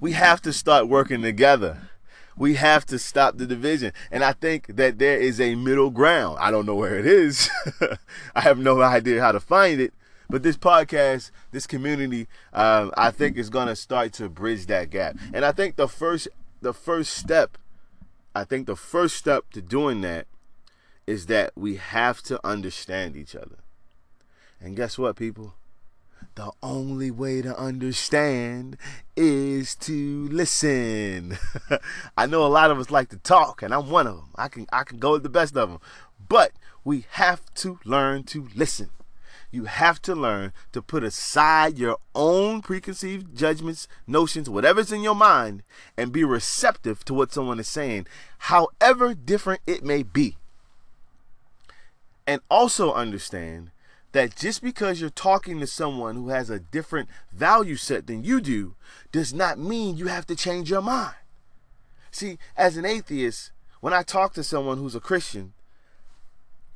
we 0.00 0.12
have 0.12 0.42
to 0.42 0.52
start 0.52 0.88
working 0.88 1.22
together. 1.22 1.88
We 2.36 2.54
have 2.54 2.84
to 2.86 2.98
stop 2.98 3.38
the 3.38 3.46
division. 3.46 3.92
And 4.10 4.22
I 4.22 4.32
think 4.32 4.76
that 4.76 4.98
there 4.98 5.18
is 5.18 5.40
a 5.40 5.54
middle 5.54 5.90
ground. 5.90 6.38
I 6.40 6.50
don't 6.50 6.66
know 6.66 6.74
where 6.74 6.98
it 6.98 7.06
is. 7.06 7.50
I 8.34 8.40
have 8.40 8.58
no 8.58 8.80
idea 8.82 9.22
how 9.22 9.32
to 9.32 9.40
find 9.40 9.80
it. 9.80 9.94
But 10.32 10.42
this 10.42 10.56
podcast, 10.56 11.30
this 11.50 11.66
community, 11.66 12.26
um, 12.54 12.90
I 12.96 13.10
think 13.10 13.36
is 13.36 13.50
going 13.50 13.66
to 13.68 13.76
start 13.76 14.14
to 14.14 14.30
bridge 14.30 14.64
that 14.64 14.88
gap. 14.88 15.18
And 15.34 15.44
I 15.44 15.52
think 15.52 15.76
the 15.76 15.86
first, 15.86 16.26
the 16.62 16.72
first 16.72 17.12
step, 17.12 17.58
I 18.34 18.44
think 18.44 18.66
the 18.66 18.74
first 18.74 19.16
step 19.16 19.50
to 19.50 19.60
doing 19.60 20.00
that 20.00 20.26
is 21.06 21.26
that 21.26 21.52
we 21.54 21.76
have 21.76 22.22
to 22.22 22.40
understand 22.46 23.14
each 23.14 23.36
other. 23.36 23.58
And 24.58 24.74
guess 24.74 24.96
what, 24.96 25.16
people? 25.16 25.52
The 26.34 26.50
only 26.62 27.10
way 27.10 27.42
to 27.42 27.54
understand 27.54 28.78
is 29.14 29.74
to 29.80 30.28
listen. 30.30 31.36
I 32.16 32.24
know 32.24 32.46
a 32.46 32.48
lot 32.48 32.70
of 32.70 32.78
us 32.78 32.90
like 32.90 33.10
to 33.10 33.18
talk, 33.18 33.60
and 33.60 33.74
I'm 33.74 33.90
one 33.90 34.06
of 34.06 34.16
them. 34.16 34.30
I 34.36 34.48
can 34.48 34.66
I 34.72 34.84
can 34.84 34.98
go 34.98 35.12
with 35.12 35.24
the 35.24 35.28
best 35.28 35.58
of 35.58 35.68
them, 35.68 35.80
but 36.26 36.52
we 36.84 37.04
have 37.10 37.52
to 37.56 37.80
learn 37.84 38.24
to 38.24 38.48
listen. 38.54 38.88
You 39.52 39.66
have 39.66 40.00
to 40.02 40.14
learn 40.14 40.52
to 40.72 40.80
put 40.80 41.04
aside 41.04 41.78
your 41.78 41.98
own 42.14 42.62
preconceived 42.62 43.36
judgments, 43.36 43.86
notions, 44.06 44.48
whatever's 44.48 44.90
in 44.90 45.02
your 45.02 45.14
mind, 45.14 45.62
and 45.96 46.10
be 46.10 46.24
receptive 46.24 47.04
to 47.04 47.14
what 47.14 47.32
someone 47.32 47.60
is 47.60 47.68
saying, 47.68 48.06
however 48.38 49.14
different 49.14 49.60
it 49.66 49.84
may 49.84 50.02
be. 50.02 50.38
And 52.26 52.40
also 52.50 52.94
understand 52.94 53.70
that 54.12 54.36
just 54.36 54.62
because 54.62 55.00
you're 55.00 55.10
talking 55.10 55.60
to 55.60 55.66
someone 55.66 56.14
who 56.14 56.30
has 56.30 56.48
a 56.48 56.58
different 56.58 57.08
value 57.32 57.76
set 57.76 58.06
than 58.06 58.24
you 58.24 58.40
do 58.40 58.74
does 59.10 59.34
not 59.34 59.58
mean 59.58 59.96
you 59.96 60.06
have 60.06 60.26
to 60.26 60.36
change 60.36 60.70
your 60.70 60.82
mind. 60.82 61.14
See, 62.10 62.38
as 62.56 62.76
an 62.78 62.86
atheist, 62.86 63.50
when 63.80 63.92
I 63.92 64.02
talk 64.02 64.32
to 64.34 64.42
someone 64.42 64.78
who's 64.78 64.94
a 64.94 65.00
Christian, 65.00 65.52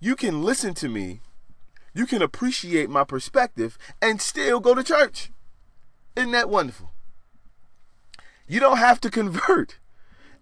you 0.01 0.17
can 0.17 0.43
listen 0.43 0.75
to 0.75 0.89
me, 0.89 1.21
you 1.97 2.05
can 2.05 2.21
appreciate 2.21 2.91
my 2.91 3.05
perspective, 3.05 3.79
and 4.03 4.21
still 4.21 4.61
go 4.61 4.75
to 4.75 4.85
church. 4.85 5.31
Isn't 6.15 6.33
that 6.33 6.51
wonderful? 6.51 6.93
You 8.47 8.61
don't 8.61 8.77
have 8.77 9.01
to 9.01 9.11
convert 9.11 9.79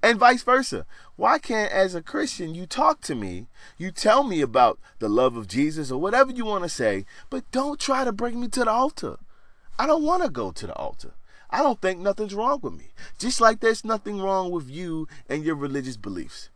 and 0.02 0.18
vice 0.18 0.42
versa. 0.42 0.84
Why 1.16 1.38
can't, 1.38 1.72
as 1.72 1.94
a 1.94 2.02
Christian, 2.02 2.56
you 2.56 2.66
talk 2.66 3.00
to 3.02 3.14
me, 3.14 3.46
you 3.78 3.92
tell 3.92 4.24
me 4.24 4.40
about 4.40 4.80
the 4.98 5.08
love 5.08 5.36
of 5.36 5.46
Jesus 5.46 5.92
or 5.92 6.00
whatever 6.00 6.32
you 6.32 6.44
want 6.44 6.64
to 6.64 6.68
say, 6.68 7.06
but 7.30 7.50
don't 7.52 7.78
try 7.78 8.04
to 8.04 8.12
bring 8.12 8.40
me 8.40 8.48
to 8.48 8.64
the 8.64 8.70
altar. 8.70 9.16
I 9.78 9.86
don't 9.86 10.02
want 10.02 10.24
to 10.24 10.30
go 10.30 10.50
to 10.50 10.66
the 10.66 10.74
altar. 10.74 11.14
I 11.50 11.62
don't 11.62 11.80
think 11.80 12.00
nothing's 12.00 12.34
wrong 12.34 12.58
with 12.62 12.74
me. 12.74 12.88
Just 13.16 13.40
like 13.40 13.60
there's 13.60 13.84
nothing 13.84 14.20
wrong 14.20 14.50
with 14.50 14.68
you 14.68 15.06
and 15.28 15.44
your 15.44 15.54
religious 15.54 15.96
beliefs. 15.96 16.50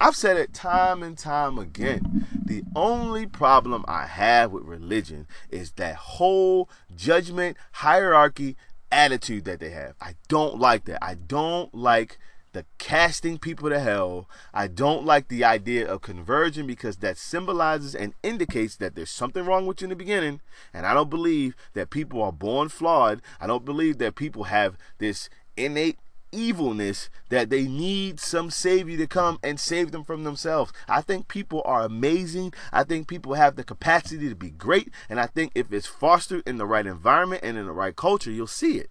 I've 0.00 0.16
said 0.16 0.36
it 0.36 0.54
time 0.54 1.02
and 1.02 1.16
time 1.16 1.58
again. 1.58 2.26
The 2.44 2.62
only 2.74 3.26
problem 3.26 3.84
I 3.86 4.06
have 4.06 4.52
with 4.52 4.64
religion 4.64 5.26
is 5.50 5.72
that 5.72 5.96
whole 5.96 6.68
judgment, 6.94 7.56
hierarchy, 7.72 8.56
attitude 8.92 9.44
that 9.44 9.60
they 9.60 9.70
have. 9.70 9.94
I 10.00 10.14
don't 10.28 10.58
like 10.58 10.84
that. 10.86 11.04
I 11.04 11.14
don't 11.14 11.74
like 11.74 12.18
the 12.52 12.64
casting 12.78 13.38
people 13.38 13.68
to 13.70 13.78
hell. 13.78 14.28
I 14.52 14.66
don't 14.66 15.04
like 15.04 15.28
the 15.28 15.44
idea 15.44 15.88
of 15.88 16.02
conversion 16.02 16.66
because 16.66 16.96
that 16.96 17.16
symbolizes 17.16 17.94
and 17.94 18.14
indicates 18.22 18.76
that 18.76 18.96
there's 18.96 19.10
something 19.10 19.44
wrong 19.44 19.66
with 19.66 19.80
you 19.80 19.86
in 19.86 19.90
the 19.90 19.96
beginning. 19.96 20.40
And 20.74 20.86
I 20.86 20.94
don't 20.94 21.10
believe 21.10 21.54
that 21.74 21.90
people 21.90 22.22
are 22.22 22.32
born 22.32 22.68
flawed. 22.68 23.22
I 23.40 23.46
don't 23.46 23.64
believe 23.64 23.98
that 23.98 24.16
people 24.16 24.44
have 24.44 24.76
this 24.98 25.30
innate 25.56 25.98
evilness 26.32 27.10
that 27.28 27.50
they 27.50 27.66
need 27.66 28.20
some 28.20 28.50
savior 28.50 28.96
to 28.98 29.06
come 29.06 29.38
and 29.42 29.58
save 29.58 29.92
them 29.92 30.04
from 30.04 30.24
themselves. 30.24 30.72
I 30.88 31.00
think 31.00 31.28
people 31.28 31.62
are 31.64 31.82
amazing. 31.82 32.52
I 32.72 32.84
think 32.84 33.08
people 33.08 33.34
have 33.34 33.56
the 33.56 33.64
capacity 33.64 34.28
to 34.28 34.34
be 34.34 34.50
great. 34.50 34.90
And 35.08 35.20
I 35.20 35.26
think 35.26 35.52
if 35.54 35.72
it's 35.72 35.86
fostered 35.86 36.42
in 36.46 36.58
the 36.58 36.66
right 36.66 36.86
environment 36.86 37.42
and 37.44 37.56
in 37.56 37.66
the 37.66 37.72
right 37.72 37.94
culture, 37.94 38.30
you'll 38.30 38.46
see 38.46 38.78
it. 38.78 38.90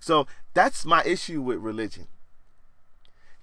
So 0.00 0.26
that's 0.54 0.84
my 0.84 1.02
issue 1.04 1.42
with 1.42 1.58
religion 1.58 2.08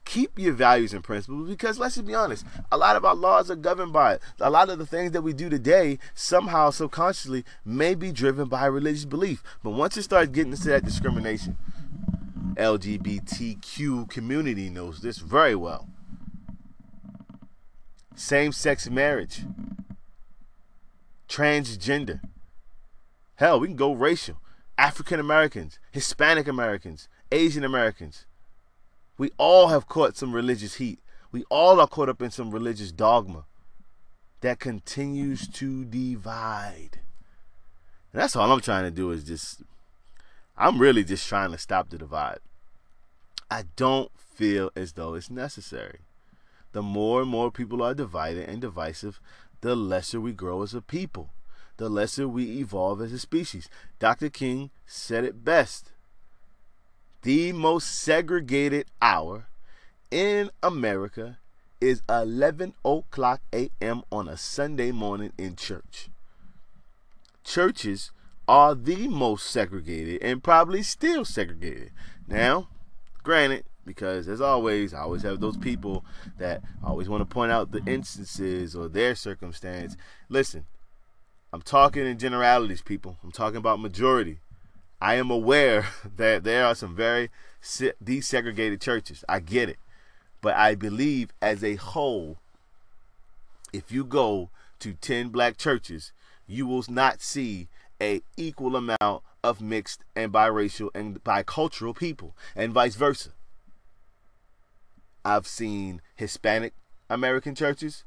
keep 0.06 0.38
your 0.38 0.54
values 0.54 0.94
and 0.94 1.04
principles 1.04 1.48
because 1.48 1.80
let's 1.80 1.96
just 1.96 2.06
be 2.06 2.14
honest 2.14 2.46
a 2.72 2.78
lot 2.78 2.96
of 2.96 3.06
our 3.06 3.16
laws 3.16 3.50
are 3.50 3.56
governed 3.56 3.94
by 3.94 4.14
it 4.14 4.22
a 4.40 4.50
lot 4.50 4.70
of 4.70 4.78
the 4.78 4.86
things 4.86 5.12
that 5.12 5.22
we 5.22 5.34
do 5.34 5.50
today 5.50 5.98
somehow 6.14 6.70
subconsciously 6.70 7.44
may 7.64 7.96
be 7.96 8.12
driven 8.12 8.48
by 8.48 8.66
religious 8.66 9.06
belief 9.06 9.42
but 9.64 9.72
once 9.72 9.96
it 9.96 10.04
starts 10.04 10.30
getting 10.30 10.52
into 10.52 10.68
that 10.68 10.84
discrimination 10.84 11.58
lgbtq 12.56 14.10
community 14.10 14.70
knows 14.70 15.00
this 15.00 15.18
very 15.18 15.56
well. 15.56 15.88
Same-sex 18.16 18.90
marriage. 18.90 19.42
Transgender. 21.28 22.22
Hell 23.36 23.60
we 23.60 23.68
can 23.68 23.76
go 23.76 23.94
racial. 23.94 24.38
African 24.78 25.20
americans 25.20 25.80
hispanic 25.92 26.48
americans 26.48 27.08
asian 27.32 27.64
americans. 27.64 28.26
We 29.18 29.32
all 29.38 29.68
have 29.68 29.88
caught 29.88 30.18
some 30.18 30.34
religious 30.34 30.76
heat. 30.76 31.00
We 31.32 31.44
all 31.50 31.80
are 31.80 31.88
caught 31.88 32.10
up 32.10 32.22
in 32.22 32.32
some 32.32 32.52
religious 32.52 32.92
dogma 32.92 33.46
that 34.42 34.60
continues 34.60 35.48
to 35.48 35.86
divide. 35.86 37.00
And 38.12 38.22
that's 38.22 38.36
all 38.36 38.52
I'm 38.52 38.60
trying 38.62 38.84
to 38.84 38.92
do 38.92 39.10
is 39.12 39.24
just, 39.24 39.64
I'm 40.58 40.80
really 40.80 41.04
just 41.04 41.28
trying 41.28 41.52
to 41.52 41.58
stop 41.58 41.90
the 41.90 41.98
divide. 41.98 42.40
I 43.50 43.66
don't 43.76 44.12
feel 44.18 44.72
as 44.76 44.94
though 44.94 45.16
it's 45.16 45.30
necessary. 45.30 46.00
The 46.72 46.82
more 46.82 47.22
and 47.22 47.30
more 47.30 47.52
people 47.52 47.84
are 47.84 47.94
divided 47.94 48.50
and 48.50 48.62
divisive, 48.62 49.20
the 49.62 49.76
lesser 49.76 50.20
we 50.20 50.34
grow 50.34 50.64
as 50.64 50.74
a 50.74 50.82
people, 50.82 51.30
the 51.78 51.90
lesser 51.90 52.28
we 52.28 52.60
evolve 52.60 53.02
as 53.02 53.14
a 53.14 53.20
species. 53.20 53.70
Dr. 54.00 54.30
King 54.30 54.72
said 54.86 55.24
it 55.24 55.44
best 55.44 55.92
the 57.24 57.54
most 57.54 57.88
segregated 57.88 58.86
hour 59.02 59.48
in 60.12 60.52
America 60.62 61.38
is 61.80 62.02
11 62.10 62.74
o'clock 62.84 63.42
a.m. 63.54 64.04
on 64.12 64.28
a 64.28 64.36
Sunday 64.36 64.92
morning 64.92 65.32
in 65.38 65.56
church. 65.56 66.10
Churches 67.46 68.12
are 68.48 68.76
the 68.76 69.08
most 69.08 69.48
segregated 69.48 70.22
and 70.22 70.44
probably 70.44 70.84
still 70.84 71.26
segregated. 71.26 71.92
Now, 72.28 72.68
granted, 73.24 73.66
because 73.86 74.28
as 74.28 74.42
always, 74.42 74.94
I 74.94 75.02
always 75.02 75.24
have 75.24 75.40
those 75.40 75.58
people 75.58 76.06
that 76.38 76.62
always 76.84 77.10
want 77.10 77.22
to 77.22 77.34
point 77.34 77.52
out 77.52 77.72
the 77.72 77.84
instances 77.86 78.76
or 78.76 78.88
their 78.88 79.16
circumstance. 79.16 79.98
Listen, 80.30 80.66
I'm 81.52 81.62
talking 81.62 82.06
in 82.06 82.18
generalities, 82.18 82.82
people. 82.82 83.18
I'm 83.24 83.32
talking 83.32 83.58
about 83.58 83.80
majority. 83.80 84.40
I 85.02 85.16
am 85.16 85.30
aware 85.30 85.88
that 86.18 86.44
there 86.44 86.66
are 86.66 86.76
some 86.76 86.96
very 86.96 87.30
desegregated 87.62 88.82
churches. 88.82 89.24
I 89.28 89.40
get 89.40 89.70
it. 89.70 89.78
But 90.42 90.56
I 90.56 90.76
believe 90.76 91.30
as 91.42 91.64
a 91.64 91.76
whole, 91.76 92.38
if 93.72 93.92
you 93.92 94.04
go 94.04 94.50
to 94.80 94.94
10 94.94 95.30
black 95.30 95.58
churches, 95.58 96.12
you 96.46 96.68
will 96.68 96.84
not 96.90 97.22
see 97.22 97.70
a 98.04 98.22
equal 98.36 98.76
amount 98.76 99.24
of 99.44 99.62
mixed 99.62 100.04
and 100.14 100.32
biracial 100.32 100.90
and 100.94 101.24
bicultural 101.24 101.96
people, 101.96 102.36
and 102.56 102.74
vice 102.74 102.96
versa. 102.96 103.30
I've 105.24 105.48
seen 105.48 106.02
Hispanic 106.16 106.74
American 107.10 107.56
churches. 107.56 108.04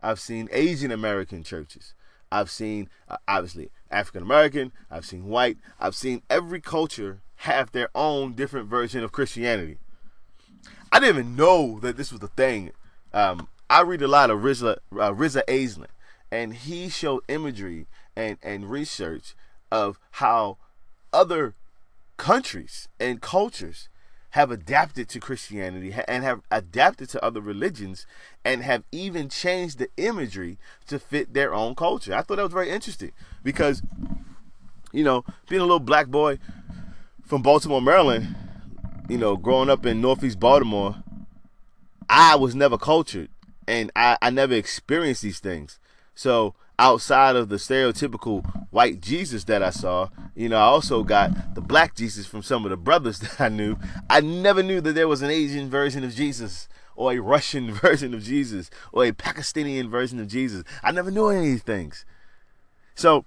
I've 0.00 0.20
seen 0.20 0.48
Asian 0.52 0.92
American 0.92 1.42
churches. 1.42 1.94
I've 2.30 2.50
seen, 2.50 2.88
uh, 3.08 3.16
obviously, 3.26 3.70
African 3.90 4.22
American. 4.22 4.70
I've 4.88 5.04
seen 5.04 5.26
white. 5.26 5.58
I've 5.80 5.96
seen 5.96 6.22
every 6.30 6.60
culture 6.60 7.20
have 7.36 7.72
their 7.72 7.88
own 7.92 8.34
different 8.34 8.68
version 8.68 9.02
of 9.02 9.10
Christianity. 9.10 9.78
I 10.92 11.00
didn't 11.00 11.16
even 11.16 11.36
know 11.36 11.80
that 11.80 11.96
this 11.96 12.12
was 12.12 12.20
the 12.20 12.28
thing. 12.28 12.70
Um, 13.12 13.48
I 13.68 13.82
read 13.82 14.02
a 14.02 14.08
lot 14.08 14.30
of 14.30 14.40
Rizla, 14.40 14.78
uh, 14.96 15.12
Reza 15.12 15.42
and 16.30 16.54
he 16.54 16.88
showed 16.88 17.22
imagery 17.28 17.86
and, 18.16 18.38
and 18.42 18.70
research 18.70 19.34
of 19.70 19.98
how 20.12 20.58
other 21.12 21.54
countries 22.16 22.88
and 22.98 23.20
cultures 23.20 23.88
have 24.30 24.50
adapted 24.50 25.08
to 25.08 25.18
Christianity 25.18 25.92
and 26.06 26.22
have 26.22 26.40
adapted 26.50 27.08
to 27.10 27.24
other 27.24 27.40
religions 27.40 28.06
and 28.44 28.62
have 28.62 28.84
even 28.92 29.28
changed 29.28 29.78
the 29.78 29.88
imagery 29.96 30.56
to 30.86 30.98
fit 30.98 31.34
their 31.34 31.52
own 31.52 31.74
culture. 31.74 32.14
I 32.14 32.22
thought 32.22 32.36
that 32.36 32.44
was 32.44 32.52
very 32.52 32.70
interesting 32.70 33.10
because, 33.42 33.82
you 34.92 35.02
know, 35.02 35.24
being 35.48 35.60
a 35.60 35.64
little 35.64 35.80
black 35.80 36.06
boy 36.06 36.38
from 37.26 37.42
Baltimore, 37.42 37.82
Maryland, 37.82 38.36
you 39.08 39.18
know, 39.18 39.36
growing 39.36 39.68
up 39.68 39.84
in 39.84 40.00
Northeast 40.00 40.38
Baltimore, 40.38 41.02
I 42.08 42.36
was 42.36 42.54
never 42.54 42.78
cultured 42.78 43.30
and 43.66 43.90
I, 43.96 44.16
I 44.22 44.30
never 44.30 44.54
experienced 44.54 45.22
these 45.22 45.40
things. 45.40 45.80
So 46.14 46.54
outside 46.80 47.36
of 47.36 47.50
the 47.50 47.56
stereotypical 47.56 48.42
white 48.70 49.02
Jesus 49.02 49.44
that 49.44 49.62
I 49.62 49.68
saw, 49.68 50.08
you 50.34 50.48
know, 50.48 50.56
I 50.56 50.62
also 50.62 51.04
got 51.04 51.54
the 51.54 51.60
black 51.60 51.94
Jesus 51.94 52.26
from 52.26 52.42
some 52.42 52.64
of 52.64 52.70
the 52.70 52.76
brothers 52.76 53.18
that 53.20 53.38
I 53.40 53.48
knew. 53.50 53.76
I 54.08 54.20
never 54.20 54.62
knew 54.62 54.80
that 54.80 54.94
there 54.94 55.06
was 55.06 55.20
an 55.20 55.30
Asian 55.30 55.68
version 55.68 56.02
of 56.04 56.14
Jesus 56.14 56.68
or 56.96 57.12
a 57.12 57.18
Russian 57.18 57.72
version 57.84 58.14
of 58.14 58.22
Jesus 58.22 58.70
or 58.92 59.04
a 59.04 59.12
Pakistani 59.12 59.86
version 59.88 60.18
of 60.18 60.28
Jesus. 60.28 60.64
I 60.82 60.90
never 60.90 61.10
knew 61.10 61.28
any 61.28 61.40
of 61.40 61.44
these 61.44 61.62
things. 61.62 62.06
So 62.94 63.26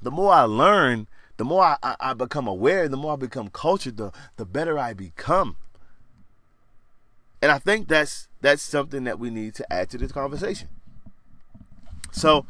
the 0.00 0.10
more 0.10 0.32
I 0.32 0.42
learn, 0.42 1.06
the 1.36 1.44
more 1.44 1.62
I, 1.62 1.76
I, 1.82 1.96
I 2.00 2.14
become 2.14 2.48
aware, 2.48 2.88
the 2.88 2.96
more 2.96 3.12
I 3.12 3.16
become 3.16 3.48
cultured, 3.50 3.98
the, 3.98 4.10
the 4.36 4.46
better 4.46 4.78
I 4.78 4.94
become. 4.94 5.56
And 7.42 7.52
I 7.52 7.58
think 7.58 7.88
that's 7.88 8.28
that's 8.40 8.62
something 8.62 9.04
that 9.04 9.18
we 9.18 9.28
need 9.28 9.54
to 9.56 9.70
add 9.70 9.90
to 9.90 9.98
this 9.98 10.12
conversation. 10.12 10.68
So 12.14 12.46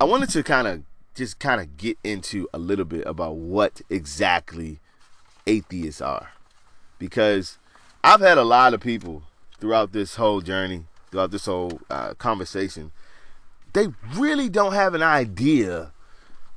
I 0.00 0.04
wanted 0.04 0.30
to 0.30 0.44
kind 0.44 0.68
of 0.68 0.82
just 1.16 1.40
kind 1.40 1.60
of 1.60 1.76
get 1.76 1.98
into 2.04 2.48
a 2.54 2.58
little 2.58 2.84
bit 2.84 3.04
about 3.04 3.34
what 3.34 3.80
exactly 3.90 4.78
atheists 5.48 6.00
are. 6.00 6.30
Because 7.00 7.58
I've 8.04 8.20
had 8.20 8.38
a 8.38 8.44
lot 8.44 8.72
of 8.72 8.80
people 8.80 9.24
throughout 9.58 9.90
this 9.90 10.14
whole 10.14 10.40
journey, 10.40 10.84
throughout 11.10 11.32
this 11.32 11.46
whole 11.46 11.80
uh, 11.90 12.14
conversation, 12.14 12.92
they 13.72 13.88
really 14.14 14.48
don't 14.48 14.74
have 14.74 14.94
an 14.94 15.02
idea 15.02 15.92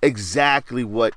exactly 0.03 0.84
what 0.84 1.15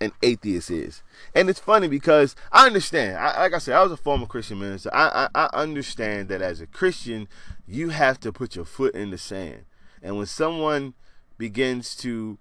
an 0.00 0.12
atheist 0.22 0.70
is. 0.70 1.02
And 1.34 1.50
it's 1.50 1.60
funny 1.60 1.88
because 1.88 2.34
I 2.50 2.66
understand. 2.66 3.18
I, 3.18 3.42
like 3.42 3.52
I 3.52 3.58
said, 3.58 3.76
I 3.76 3.82
was 3.82 3.92
a 3.92 3.98
former 3.98 4.26
Christian 4.26 4.60
minister. 4.60 4.90
I, 4.94 5.28
I, 5.34 5.44
I 5.44 5.62
understand 5.62 6.30
that 6.30 6.40
as 6.40 6.62
a 6.62 6.66
Christian, 6.66 7.28
you 7.68 7.90
have 7.90 8.18
to 8.20 8.32
put 8.32 8.56
your 8.56 8.64
foot 8.64 8.94
in 8.94 9.10
the 9.10 9.18
sand. 9.18 9.65
And 10.02 10.16
when 10.16 10.26
someone 10.26 10.94
begins 11.38 11.94
to 11.96 12.38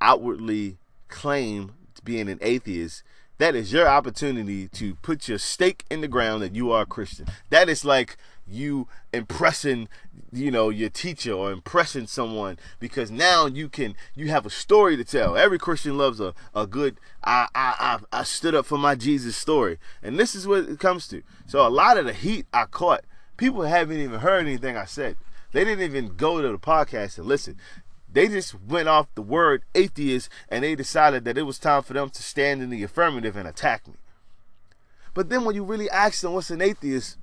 outwardly 0.00 0.78
claim 1.08 1.72
being 2.04 2.28
an 2.28 2.38
atheist, 2.40 3.02
that 3.38 3.54
is 3.54 3.72
your 3.72 3.88
opportunity 3.88 4.68
to 4.68 4.96
put 4.96 5.28
your 5.28 5.38
stake 5.38 5.84
in 5.90 6.00
the 6.00 6.08
ground 6.08 6.42
that 6.42 6.54
you 6.54 6.72
are 6.72 6.82
a 6.82 6.86
Christian. 6.86 7.26
That 7.50 7.68
is 7.68 7.84
like 7.84 8.16
you 8.50 8.88
impressing 9.12 9.88
you 10.32 10.50
know 10.50 10.68
your 10.68 10.88
teacher 10.88 11.32
or 11.32 11.52
impressing 11.52 12.06
someone 12.06 12.58
because 12.80 13.10
now 13.10 13.46
you 13.46 13.68
can 13.68 13.94
you 14.14 14.28
have 14.28 14.46
a 14.46 14.50
story 14.50 14.96
to 14.96 15.04
tell. 15.04 15.36
Every 15.36 15.58
christian 15.58 15.96
loves 15.96 16.20
a, 16.20 16.34
a 16.54 16.66
good 16.66 16.98
I, 17.22 17.46
I 17.54 17.98
i 18.12 18.20
i 18.20 18.22
stood 18.24 18.54
up 18.54 18.66
for 18.66 18.78
my 18.78 18.94
jesus 18.94 19.36
story. 19.36 19.78
And 20.02 20.18
this 20.18 20.34
is 20.34 20.46
what 20.46 20.68
it 20.68 20.80
comes 20.80 21.08
to. 21.08 21.22
So 21.46 21.66
a 21.66 21.68
lot 21.68 21.98
of 21.98 22.06
the 22.06 22.12
heat 22.12 22.46
i 22.52 22.64
caught 22.64 23.04
people 23.36 23.62
haven't 23.62 24.00
even 24.00 24.20
heard 24.20 24.44
anything 24.46 24.76
i 24.76 24.84
said 24.84 25.16
they 25.52 25.64
didn't 25.64 25.84
even 25.84 26.16
go 26.16 26.40
to 26.40 26.48
the 26.48 26.58
podcast 26.58 27.18
and 27.18 27.26
listen. 27.26 27.56
They 28.10 28.28
just 28.28 28.54
went 28.60 28.88
off 28.88 29.14
the 29.14 29.22
word 29.22 29.64
atheist 29.74 30.30
and 30.48 30.64
they 30.64 30.74
decided 30.74 31.24
that 31.24 31.38
it 31.38 31.42
was 31.42 31.58
time 31.58 31.82
for 31.82 31.92
them 31.92 32.10
to 32.10 32.22
stand 32.22 32.62
in 32.62 32.70
the 32.70 32.82
affirmative 32.82 33.36
and 33.36 33.46
attack 33.46 33.86
me. 33.86 33.94
But 35.14 35.28
then 35.28 35.44
when 35.44 35.54
you 35.54 35.64
really 35.64 35.90
ask 35.90 36.20
them 36.22 36.32
what's 36.32 36.50
an 36.50 36.62
atheist, 36.62 37.18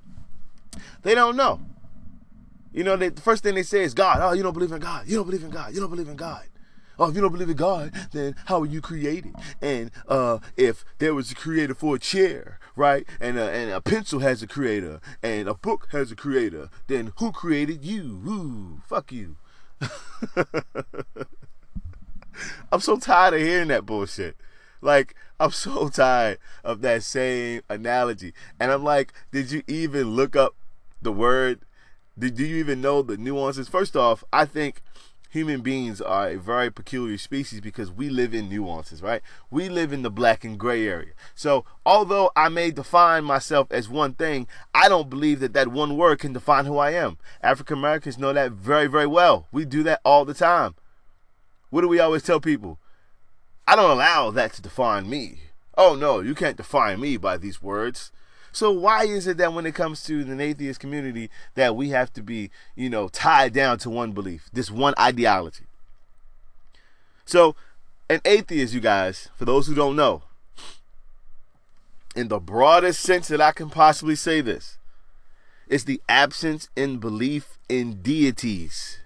they 1.02 1.14
don't 1.14 1.36
know. 1.36 1.60
You 2.72 2.84
know, 2.84 2.96
they, 2.96 3.08
the 3.08 3.22
first 3.22 3.42
thing 3.42 3.54
they 3.54 3.62
say 3.62 3.82
is 3.82 3.94
God. 3.94 4.18
Oh, 4.20 4.32
you 4.32 4.42
don't 4.42 4.52
believe 4.52 4.72
in 4.72 4.80
God. 4.80 5.08
You 5.08 5.16
don't 5.16 5.24
believe 5.24 5.42
in 5.42 5.50
God. 5.50 5.74
You 5.74 5.80
don't 5.80 5.90
believe 5.90 6.08
in 6.08 6.16
God. 6.16 6.44
Oh, 6.98 7.08
if 7.08 7.14
you 7.14 7.20
don't 7.20 7.32
believe 7.32 7.50
in 7.50 7.56
God, 7.56 7.92
then 8.12 8.34
how 8.46 8.60
are 8.62 8.66
you 8.66 8.80
created? 8.80 9.34
And 9.60 9.90
uh, 10.08 10.38
if 10.56 10.84
there 10.98 11.14
was 11.14 11.30
a 11.30 11.34
creator 11.34 11.74
for 11.74 11.96
a 11.96 11.98
chair, 11.98 12.58
right, 12.74 13.06
and 13.20 13.38
a, 13.38 13.50
and 13.50 13.70
a 13.70 13.80
pencil 13.80 14.20
has 14.20 14.42
a 14.42 14.46
creator, 14.46 15.00
and 15.22 15.48
a 15.48 15.54
book 15.54 15.88
has 15.92 16.10
a 16.10 16.16
creator, 16.16 16.70
then 16.86 17.12
who 17.18 17.32
created 17.32 17.84
you? 17.84 18.22
Ooh, 18.26 18.82
fuck 18.86 19.12
you. 19.12 19.36
I'm 22.72 22.80
so 22.80 22.96
tired 22.98 23.34
of 23.34 23.40
hearing 23.40 23.68
that 23.68 23.86
bullshit. 23.86 24.36
Like, 24.80 25.14
I'm 25.38 25.50
so 25.50 25.88
tired 25.90 26.38
of 26.64 26.80
that 26.82 27.02
same 27.02 27.62
analogy. 27.68 28.32
And 28.58 28.70
I'm 28.72 28.84
like, 28.84 29.12
did 29.32 29.50
you 29.50 29.62
even 29.66 30.10
look 30.10 30.36
up 30.36 30.54
the 31.02 31.12
word? 31.12 31.60
Did, 32.18 32.36
do 32.36 32.46
you 32.46 32.56
even 32.56 32.80
know 32.80 33.02
the 33.02 33.16
nuances? 33.16 33.68
First 33.68 33.96
off, 33.96 34.24
I 34.32 34.44
think 34.46 34.82
human 35.36 35.60
beings 35.60 36.00
are 36.00 36.30
a 36.30 36.38
very 36.38 36.70
peculiar 36.70 37.18
species 37.18 37.60
because 37.60 37.92
we 37.92 38.08
live 38.08 38.32
in 38.32 38.48
nuances, 38.48 39.02
right? 39.02 39.20
We 39.50 39.68
live 39.68 39.92
in 39.92 40.00
the 40.00 40.10
black 40.10 40.44
and 40.44 40.58
gray 40.58 40.88
area. 40.88 41.12
So, 41.34 41.66
although 41.84 42.30
I 42.34 42.48
may 42.48 42.70
define 42.70 43.24
myself 43.24 43.70
as 43.70 43.86
one 43.86 44.14
thing, 44.14 44.46
I 44.74 44.88
don't 44.88 45.10
believe 45.10 45.40
that 45.40 45.52
that 45.52 45.68
one 45.68 45.98
word 45.98 46.20
can 46.20 46.32
define 46.32 46.64
who 46.64 46.78
I 46.78 46.92
am. 46.92 47.18
African 47.42 47.78
Americans 47.78 48.16
know 48.16 48.32
that 48.32 48.52
very, 48.52 48.86
very 48.86 49.06
well. 49.06 49.46
We 49.52 49.66
do 49.66 49.82
that 49.82 50.00
all 50.06 50.24
the 50.24 50.32
time. 50.32 50.74
What 51.68 51.82
do 51.82 51.88
we 51.88 52.00
always 52.00 52.22
tell 52.22 52.40
people? 52.40 52.78
I 53.68 53.76
don't 53.76 53.90
allow 53.90 54.30
that 54.30 54.54
to 54.54 54.62
define 54.62 55.10
me. 55.10 55.40
Oh, 55.76 55.94
no, 55.94 56.20
you 56.20 56.34
can't 56.34 56.56
define 56.56 56.98
me 56.98 57.18
by 57.18 57.36
these 57.36 57.60
words. 57.60 58.10
So 58.56 58.70
why 58.70 59.04
is 59.04 59.26
it 59.26 59.36
that 59.36 59.52
when 59.52 59.66
it 59.66 59.74
comes 59.74 60.02
to 60.04 60.24
the 60.24 60.42
atheist 60.42 60.80
community 60.80 61.28
that 61.56 61.76
we 61.76 61.90
have 61.90 62.10
to 62.14 62.22
be, 62.22 62.50
you 62.74 62.88
know, 62.88 63.08
tied 63.08 63.52
down 63.52 63.76
to 63.80 63.90
one 63.90 64.12
belief, 64.12 64.48
this 64.50 64.70
one 64.70 64.94
ideology? 64.98 65.66
So 67.26 67.54
an 68.08 68.22
atheist, 68.24 68.72
you 68.72 68.80
guys, 68.80 69.28
for 69.36 69.44
those 69.44 69.66
who 69.66 69.74
don't 69.74 69.94
know, 69.94 70.22
in 72.14 72.28
the 72.28 72.38
broadest 72.38 73.02
sense 73.02 73.28
that 73.28 73.42
I 73.42 73.52
can 73.52 73.68
possibly 73.68 74.14
say 74.14 74.40
this, 74.40 74.78
is 75.68 75.84
the 75.84 76.00
absence 76.08 76.70
in 76.74 76.96
belief 76.96 77.58
in 77.68 78.00
deities. 78.00 79.00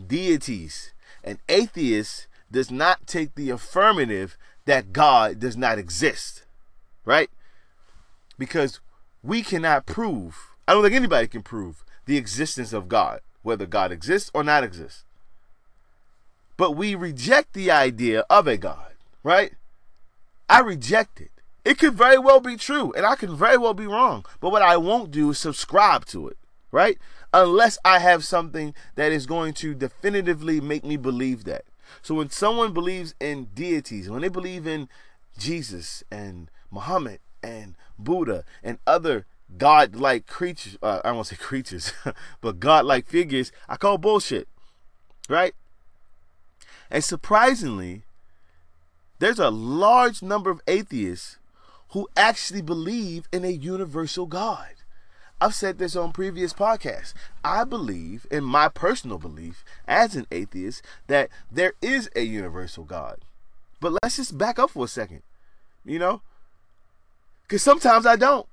Deities. 0.00 0.92
An 1.24 1.40
atheist 1.48 2.28
does 2.52 2.70
not 2.70 3.08
take 3.08 3.34
the 3.34 3.50
affirmative 3.50 4.38
that 4.66 4.92
God 4.92 5.40
does 5.40 5.56
not 5.56 5.76
exist. 5.76 6.44
Right? 7.04 7.30
Because 8.40 8.80
we 9.22 9.42
cannot 9.42 9.84
prove, 9.84 10.48
I 10.66 10.72
don't 10.72 10.82
think 10.82 10.94
anybody 10.96 11.28
can 11.28 11.42
prove 11.42 11.84
the 12.06 12.16
existence 12.16 12.72
of 12.72 12.88
God, 12.88 13.20
whether 13.42 13.66
God 13.66 13.92
exists 13.92 14.30
or 14.32 14.42
not 14.42 14.64
exists. 14.64 15.04
But 16.56 16.72
we 16.72 16.94
reject 16.94 17.52
the 17.52 17.70
idea 17.70 18.24
of 18.30 18.48
a 18.48 18.56
God, 18.56 18.94
right? 19.22 19.52
I 20.48 20.60
reject 20.60 21.20
it. 21.20 21.30
It 21.66 21.78
could 21.78 21.92
very 21.92 22.18
well 22.18 22.40
be 22.40 22.56
true, 22.56 22.94
and 22.96 23.04
I 23.04 23.14
can 23.14 23.36
very 23.36 23.58
well 23.58 23.74
be 23.74 23.86
wrong. 23.86 24.24
But 24.40 24.52
what 24.52 24.62
I 24.62 24.78
won't 24.78 25.10
do 25.10 25.30
is 25.30 25.38
subscribe 25.38 26.06
to 26.06 26.26
it, 26.28 26.38
right? 26.72 26.96
Unless 27.34 27.78
I 27.84 27.98
have 27.98 28.24
something 28.24 28.74
that 28.94 29.12
is 29.12 29.26
going 29.26 29.52
to 29.54 29.74
definitively 29.74 30.62
make 30.62 30.82
me 30.82 30.96
believe 30.96 31.44
that. 31.44 31.66
So 32.00 32.14
when 32.14 32.30
someone 32.30 32.72
believes 32.72 33.14
in 33.20 33.48
deities, 33.54 34.08
when 34.08 34.22
they 34.22 34.28
believe 34.28 34.66
in 34.66 34.88
Jesus 35.36 36.02
and 36.10 36.50
Muhammad 36.70 37.20
and 37.42 37.74
Buddha 38.04 38.44
and 38.62 38.78
other 38.86 39.26
god-like 39.56 40.26
creatures, 40.26 40.76
uh, 40.82 41.00
I 41.04 41.12
to 41.12 41.24
say 41.24 41.36
creatures, 41.40 41.92
but 42.40 42.60
god-like 42.60 43.08
figures, 43.08 43.52
I 43.68 43.76
call 43.76 43.98
bullshit. 43.98 44.48
Right? 45.28 45.54
And 46.90 47.04
surprisingly, 47.04 48.02
there's 49.18 49.38
a 49.38 49.50
large 49.50 50.22
number 50.22 50.50
of 50.50 50.60
atheists 50.66 51.38
who 51.90 52.08
actually 52.16 52.62
believe 52.62 53.28
in 53.32 53.44
a 53.44 53.50
universal 53.50 54.26
God. 54.26 54.74
I've 55.40 55.54
said 55.54 55.78
this 55.78 55.96
on 55.96 56.12
previous 56.12 56.52
podcasts. 56.52 57.14
I 57.42 57.64
believe, 57.64 58.26
in 58.30 58.44
my 58.44 58.68
personal 58.68 59.18
belief 59.18 59.64
as 59.88 60.14
an 60.14 60.26
atheist, 60.30 60.82
that 61.06 61.30
there 61.50 61.72
is 61.80 62.10
a 62.14 62.22
universal 62.22 62.84
God. 62.84 63.20
But 63.80 63.94
let's 64.02 64.16
just 64.16 64.36
back 64.36 64.58
up 64.58 64.70
for 64.70 64.84
a 64.84 64.88
second. 64.88 65.22
You 65.84 65.98
know? 65.98 66.22
Because 67.50 67.64
sometimes 67.64 68.06
I 68.06 68.14
don't. 68.14 68.46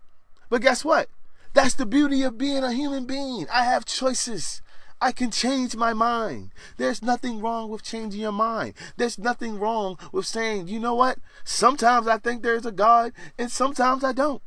But 0.50 0.64
guess 0.64 0.84
what? 0.84 1.08
That's 1.54 1.76
the 1.76 1.86
beauty 1.86 2.24
of 2.24 2.40
being 2.40 2.64
a 2.64 2.74
human 2.74 3.06
being. 3.06 3.46
I 3.54 3.64
have 3.64 3.86
choices. 3.86 4.64
I 5.00 5.12
can 5.12 5.30
change 5.30 5.76
my 5.76 5.94
mind. 5.94 6.50
There's 6.78 7.04
nothing 7.04 7.40
wrong 7.40 7.70
with 7.70 7.84
changing 7.84 8.20
your 8.20 8.32
mind. 8.32 8.74
There's 8.96 9.20
nothing 9.20 9.60
wrong 9.60 10.00
with 10.12 10.26
saying, 10.26 10.70
you 10.70 10.80
know 10.80 10.96
what? 10.96 11.20
Sometimes 11.44 12.08
I 12.08 12.18
think 12.18 12.42
there's 12.42 12.66
a 12.66 12.72
God 12.72 13.14
and 13.38 13.52
sometimes 13.52 14.04
I 14.04 14.14
don't. 14.14 14.42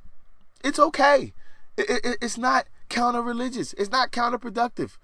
It's 0.64 0.80
okay. 0.80 1.32
It, 1.76 1.88
it, 1.88 2.16
it's 2.20 2.36
not 2.36 2.66
counter 2.88 3.22
religious, 3.22 3.72
it's 3.74 3.92
not 3.92 4.10
counterproductive. 4.10 4.98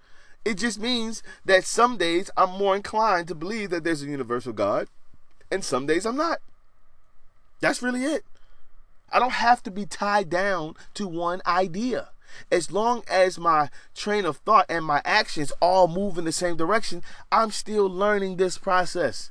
It 0.44 0.58
just 0.58 0.80
means 0.80 1.22
that 1.44 1.62
some 1.62 1.96
days 1.96 2.32
I'm 2.36 2.50
more 2.50 2.74
inclined 2.74 3.28
to 3.28 3.36
believe 3.36 3.70
that 3.70 3.84
there's 3.84 4.02
a 4.02 4.06
universal 4.06 4.52
God 4.52 4.88
and 5.52 5.64
some 5.64 5.86
days 5.86 6.04
I'm 6.04 6.16
not. 6.16 6.40
That's 7.60 7.80
really 7.80 8.02
it. 8.02 8.24
I 9.10 9.18
don't 9.18 9.32
have 9.32 9.62
to 9.64 9.70
be 9.70 9.86
tied 9.86 10.30
down 10.30 10.74
to 10.94 11.06
one 11.06 11.40
idea. 11.46 12.10
As 12.50 12.70
long 12.70 13.02
as 13.08 13.38
my 13.38 13.70
train 13.94 14.24
of 14.24 14.38
thought 14.38 14.66
and 14.68 14.84
my 14.84 15.00
actions 15.04 15.52
all 15.60 15.88
move 15.88 16.18
in 16.18 16.24
the 16.24 16.32
same 16.32 16.56
direction, 16.56 17.02
I'm 17.32 17.50
still 17.50 17.86
learning 17.88 18.36
this 18.36 18.58
process. 18.58 19.30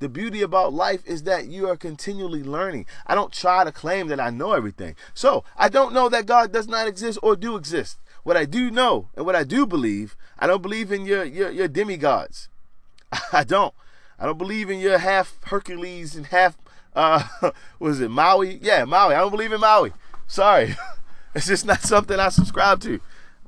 The 0.00 0.08
beauty 0.08 0.42
about 0.42 0.72
life 0.72 1.06
is 1.06 1.22
that 1.22 1.46
you 1.46 1.68
are 1.68 1.76
continually 1.76 2.42
learning. 2.42 2.86
I 3.06 3.14
don't 3.14 3.32
try 3.32 3.62
to 3.62 3.70
claim 3.70 4.08
that 4.08 4.18
I 4.18 4.30
know 4.30 4.52
everything. 4.52 4.96
So, 5.14 5.44
I 5.56 5.68
don't 5.68 5.94
know 5.94 6.08
that 6.08 6.26
God 6.26 6.52
does 6.52 6.66
not 6.66 6.88
exist 6.88 7.20
or 7.22 7.36
do 7.36 7.54
exist. 7.56 7.98
What 8.24 8.36
I 8.36 8.44
do 8.44 8.70
know 8.70 9.08
and 9.14 9.24
what 9.24 9.36
I 9.36 9.44
do 9.44 9.66
believe, 9.66 10.16
I 10.38 10.46
don't 10.46 10.62
believe 10.62 10.90
in 10.90 11.06
your 11.06 11.24
your, 11.24 11.50
your 11.50 11.68
demigods. 11.68 12.48
I 13.32 13.44
don't. 13.44 13.74
I 14.18 14.26
don't 14.26 14.38
believe 14.38 14.70
in 14.70 14.78
your 14.78 14.98
half 14.98 15.38
Hercules 15.44 16.14
and 16.14 16.26
half 16.26 16.56
uh 16.94 17.22
was 17.78 18.00
it 18.00 18.10
Maui? 18.10 18.58
Yeah, 18.62 18.84
Maui. 18.84 19.14
I 19.14 19.18
don't 19.18 19.30
believe 19.30 19.52
in 19.52 19.60
Maui. 19.60 19.92
Sorry. 20.26 20.76
it's 21.34 21.46
just 21.46 21.66
not 21.66 21.82
something 21.82 22.18
I 22.18 22.28
subscribe 22.28 22.80
to. 22.80 23.00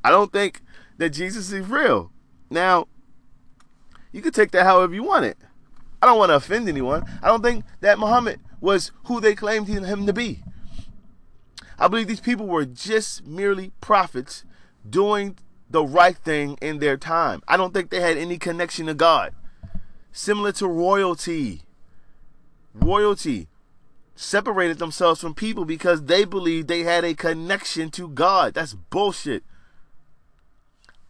I 0.03 0.11
don't 0.11 0.33
think 0.33 0.63
that 0.99 1.11
Jesus 1.11 1.53
is 1.53 1.67
real. 1.67 2.11
Now, 2.51 2.89
you 4.13 4.23
can 4.23 4.33
take 4.33 4.51
that 4.53 4.65
however 4.65 4.95
you 4.95 5.03
want 5.03 5.25
it. 5.25 5.39
I 6.01 6.07
don't 6.07 6.19
want 6.19 6.31
to 6.31 6.37
offend 6.37 6.69
anyone. 6.69 7.05
I 7.23 7.29
don't 7.29 7.43
think 7.43 7.65
that 7.81 7.99
Muhammad 7.99 8.39
was 8.61 8.93
who 9.07 9.21
they 9.21 9.35
claimed 9.35 9.69
him 9.69 10.07
to 10.07 10.13
be. 10.13 10.43
I 11.79 11.89
believe 11.89 12.07
these 12.07 12.21
people 12.21 12.47
were 12.47 12.65
just 12.65 13.27
merely 13.27 13.73
prophets 13.81 14.45
doing 14.89 15.37
the 15.69 15.85
right 15.85 16.17
thing 16.17 16.57
in 16.61 16.79
their 16.79 16.97
time. 16.97 17.43
I 17.49 17.57
don't 17.57 17.75
think 17.75 17.91
they 17.91 18.01
had 18.01 18.17
any 18.17 18.39
connection 18.39 18.87
to 18.87 18.95
God. 18.95 19.35
Similar 20.13 20.53
to 20.53 20.69
royalty. 20.69 21.63
Royalty 22.75 23.49
separated 24.17 24.79
themselves 24.79 25.21
from 25.21 25.35
people 25.35 25.65
because 25.65 26.05
they 26.05 26.25
believed 26.25 26.69
they 26.69 26.83
had 26.83 27.05
a 27.05 27.15
connection 27.15 27.91
to 27.93 28.09
God. 28.09 28.55
That's 28.55 28.75
bullshit. 28.75 29.45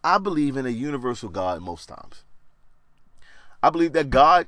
I 0.03 0.18
believe 0.18 0.57
in 0.57 0.66
a 0.66 0.70
universal 0.70 1.31
God 1.31 1.62
most 1.62 1.88
times. 1.88 2.24
I 3.62 3.70
believe 3.70 3.94
that 3.94 4.11
God 4.11 4.46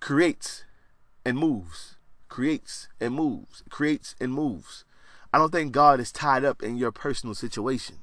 creates 0.00 0.64
and 1.24 1.38
moves, 1.38 1.96
creates 2.28 2.88
and 3.00 3.14
moves, 3.14 3.62
creates 3.70 4.16
and 4.20 4.32
moves. 4.32 4.84
I 5.32 5.38
don't 5.38 5.52
think 5.52 5.72
God 5.72 6.00
is 6.00 6.10
tied 6.10 6.44
up 6.44 6.62
in 6.62 6.76
your 6.76 6.90
personal 6.90 7.34
situation. 7.34 7.98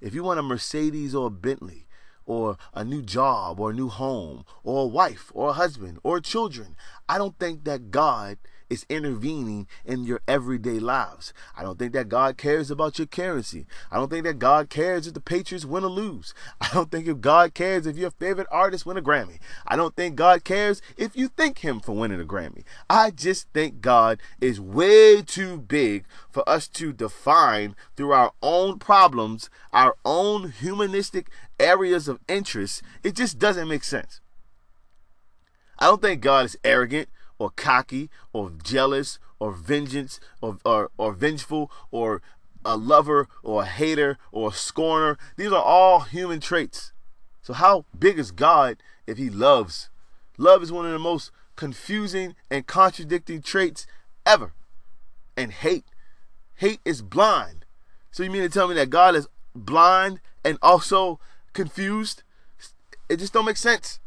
If 0.00 0.14
you 0.14 0.22
want 0.22 0.40
a 0.40 0.42
Mercedes 0.42 1.14
or 1.14 1.28
a 1.28 1.30
Bentley, 1.30 1.86
or 2.26 2.56
a 2.72 2.84
new 2.84 3.02
job, 3.02 3.60
or 3.60 3.70
a 3.70 3.74
new 3.74 3.88
home, 3.88 4.44
or 4.62 4.84
a 4.84 4.86
wife, 4.86 5.30
or 5.34 5.50
a 5.50 5.54
husband, 5.54 5.98
or 6.02 6.20
children, 6.20 6.76
I 7.08 7.18
don't 7.18 7.38
think 7.38 7.64
that 7.64 7.90
God 7.90 8.38
is 8.70 8.86
intervening 8.88 9.66
in 9.84 10.04
your 10.04 10.20
everyday 10.26 10.78
lives. 10.78 11.32
I 11.56 11.62
don't 11.62 11.78
think 11.78 11.92
that 11.92 12.08
God 12.08 12.36
cares 12.36 12.70
about 12.70 12.98
your 12.98 13.06
currency. 13.06 13.66
I 13.90 13.96
don't 13.96 14.10
think 14.10 14.24
that 14.24 14.38
God 14.38 14.70
cares 14.70 15.06
if 15.06 15.14
the 15.14 15.20
Patriots 15.20 15.64
win 15.64 15.84
or 15.84 15.90
lose. 15.90 16.34
I 16.60 16.68
don't 16.72 16.90
think 16.90 17.06
if 17.06 17.20
God 17.20 17.54
cares 17.54 17.86
if 17.86 17.96
your 17.96 18.10
favorite 18.10 18.46
artist 18.50 18.86
win 18.86 18.96
a 18.96 19.02
Grammy. 19.02 19.38
I 19.66 19.76
don't 19.76 19.94
think 19.94 20.16
God 20.16 20.44
cares 20.44 20.82
if 20.96 21.16
you 21.16 21.28
thank 21.28 21.58
him 21.58 21.80
for 21.80 21.92
winning 21.92 22.20
a 22.20 22.24
Grammy. 22.24 22.64
I 22.88 23.10
just 23.10 23.48
think 23.52 23.80
God 23.80 24.20
is 24.40 24.60
way 24.60 25.22
too 25.22 25.58
big 25.58 26.04
for 26.30 26.48
us 26.48 26.68
to 26.68 26.92
define 26.92 27.76
through 27.96 28.12
our 28.12 28.32
own 28.42 28.78
problems, 28.78 29.50
our 29.72 29.96
own 30.04 30.50
humanistic 30.50 31.28
areas 31.58 32.08
of 32.08 32.20
interest. 32.28 32.82
It 33.02 33.14
just 33.14 33.38
doesn't 33.38 33.68
make 33.68 33.84
sense. 33.84 34.20
I 35.78 35.86
don't 35.86 36.02
think 36.02 36.20
God 36.20 36.46
is 36.46 36.56
arrogant 36.64 37.08
or 37.38 37.50
cocky 37.50 38.10
or 38.32 38.52
jealous 38.62 39.18
or 39.38 39.52
vengeance 39.52 40.20
or, 40.40 40.58
or, 40.64 40.90
or 40.96 41.12
vengeful 41.12 41.70
or 41.90 42.22
a 42.64 42.76
lover 42.76 43.28
or 43.42 43.62
a 43.62 43.66
hater 43.66 44.18
or 44.32 44.50
a 44.50 44.54
scorner. 44.54 45.18
These 45.36 45.52
are 45.52 45.62
all 45.62 46.00
human 46.00 46.40
traits. 46.40 46.92
So, 47.42 47.52
how 47.52 47.84
big 47.96 48.18
is 48.18 48.30
God 48.30 48.78
if 49.06 49.18
He 49.18 49.28
loves? 49.28 49.90
Love 50.38 50.62
is 50.62 50.72
one 50.72 50.86
of 50.86 50.92
the 50.92 50.98
most 50.98 51.30
confusing 51.56 52.34
and 52.50 52.66
contradicting 52.66 53.42
traits 53.42 53.86
ever. 54.24 54.52
And 55.36 55.52
hate. 55.52 55.84
Hate 56.56 56.80
is 56.84 57.02
blind. 57.02 57.66
So, 58.10 58.22
you 58.22 58.30
mean 58.30 58.42
to 58.42 58.48
tell 58.48 58.68
me 58.68 58.74
that 58.76 58.90
God 58.90 59.14
is 59.14 59.28
blind 59.54 60.20
and 60.44 60.58
also 60.62 61.20
confused? 61.52 62.22
It 63.08 63.18
just 63.18 63.34
don't 63.34 63.44
make 63.44 63.58
sense. 63.58 64.00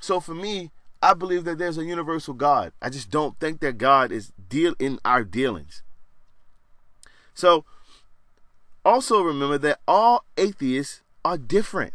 So, 0.00 0.18
for 0.18 0.34
me, 0.34 0.70
I 1.02 1.14
believe 1.14 1.44
that 1.44 1.58
there's 1.58 1.78
a 1.78 1.84
universal 1.84 2.32
God. 2.32 2.72
I 2.80 2.88
just 2.88 3.10
don't 3.10 3.38
think 3.40 3.60
that 3.60 3.76
God 3.76 4.12
is 4.12 4.32
deal 4.48 4.74
in 4.78 5.00
our 5.04 5.24
dealings. 5.24 5.82
So 7.34 7.64
also 8.84 9.22
remember 9.22 9.58
that 9.58 9.80
all 9.88 10.24
atheists 10.36 11.02
are 11.24 11.36
different. 11.36 11.92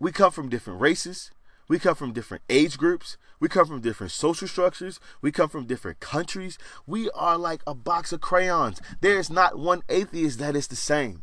We 0.00 0.10
come 0.10 0.32
from 0.32 0.48
different 0.48 0.80
races, 0.80 1.30
we 1.68 1.78
come 1.78 1.94
from 1.94 2.12
different 2.12 2.42
age 2.50 2.76
groups, 2.76 3.16
we 3.38 3.48
come 3.48 3.66
from 3.66 3.80
different 3.80 4.12
social 4.12 4.48
structures, 4.48 4.98
we 5.20 5.30
come 5.30 5.48
from 5.48 5.66
different 5.66 6.00
countries. 6.00 6.58
We 6.86 7.10
are 7.10 7.38
like 7.38 7.62
a 7.66 7.74
box 7.74 8.12
of 8.12 8.20
crayons. 8.20 8.80
There 9.00 9.18
is 9.18 9.30
not 9.30 9.58
one 9.58 9.82
atheist 9.88 10.40
that 10.40 10.56
is 10.56 10.66
the 10.66 10.76
same. 10.76 11.22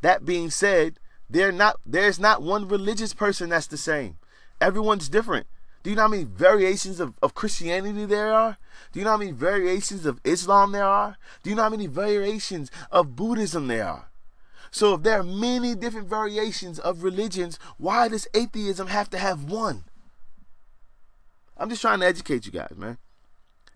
That 0.00 0.24
being 0.24 0.50
said, 0.50 0.98
there 1.28 1.50
not 1.50 1.80
there's 1.86 2.20
not 2.20 2.42
one 2.42 2.68
religious 2.68 3.14
person 3.14 3.50
that's 3.50 3.66
the 3.66 3.76
same. 3.76 4.18
Everyone's 4.62 5.08
different. 5.08 5.48
Do 5.82 5.90
you 5.90 5.96
know 5.96 6.02
how 6.02 6.08
many 6.08 6.22
variations 6.22 7.00
of, 7.00 7.14
of 7.20 7.34
Christianity 7.34 8.04
there 8.04 8.32
are? 8.32 8.58
Do 8.92 9.00
you 9.00 9.04
know 9.04 9.10
how 9.10 9.16
many 9.16 9.32
variations 9.32 10.06
of 10.06 10.20
Islam 10.22 10.70
there 10.70 10.84
are? 10.84 11.18
Do 11.42 11.50
you 11.50 11.56
know 11.56 11.64
how 11.64 11.68
many 11.68 11.88
variations 11.88 12.70
of 12.92 13.16
Buddhism 13.16 13.66
there 13.66 13.88
are? 13.88 14.08
So 14.70 14.94
if 14.94 15.02
there 15.02 15.18
are 15.18 15.24
many 15.24 15.74
different 15.74 16.06
variations 16.06 16.78
of 16.78 17.02
religions, 17.02 17.58
why 17.76 18.06
does 18.06 18.28
atheism 18.34 18.86
have 18.86 19.10
to 19.10 19.18
have 19.18 19.50
one? 19.50 19.82
I'm 21.56 21.68
just 21.68 21.82
trying 21.82 21.98
to 21.98 22.06
educate 22.06 22.46
you 22.46 22.52
guys, 22.52 22.76
man. 22.76 22.98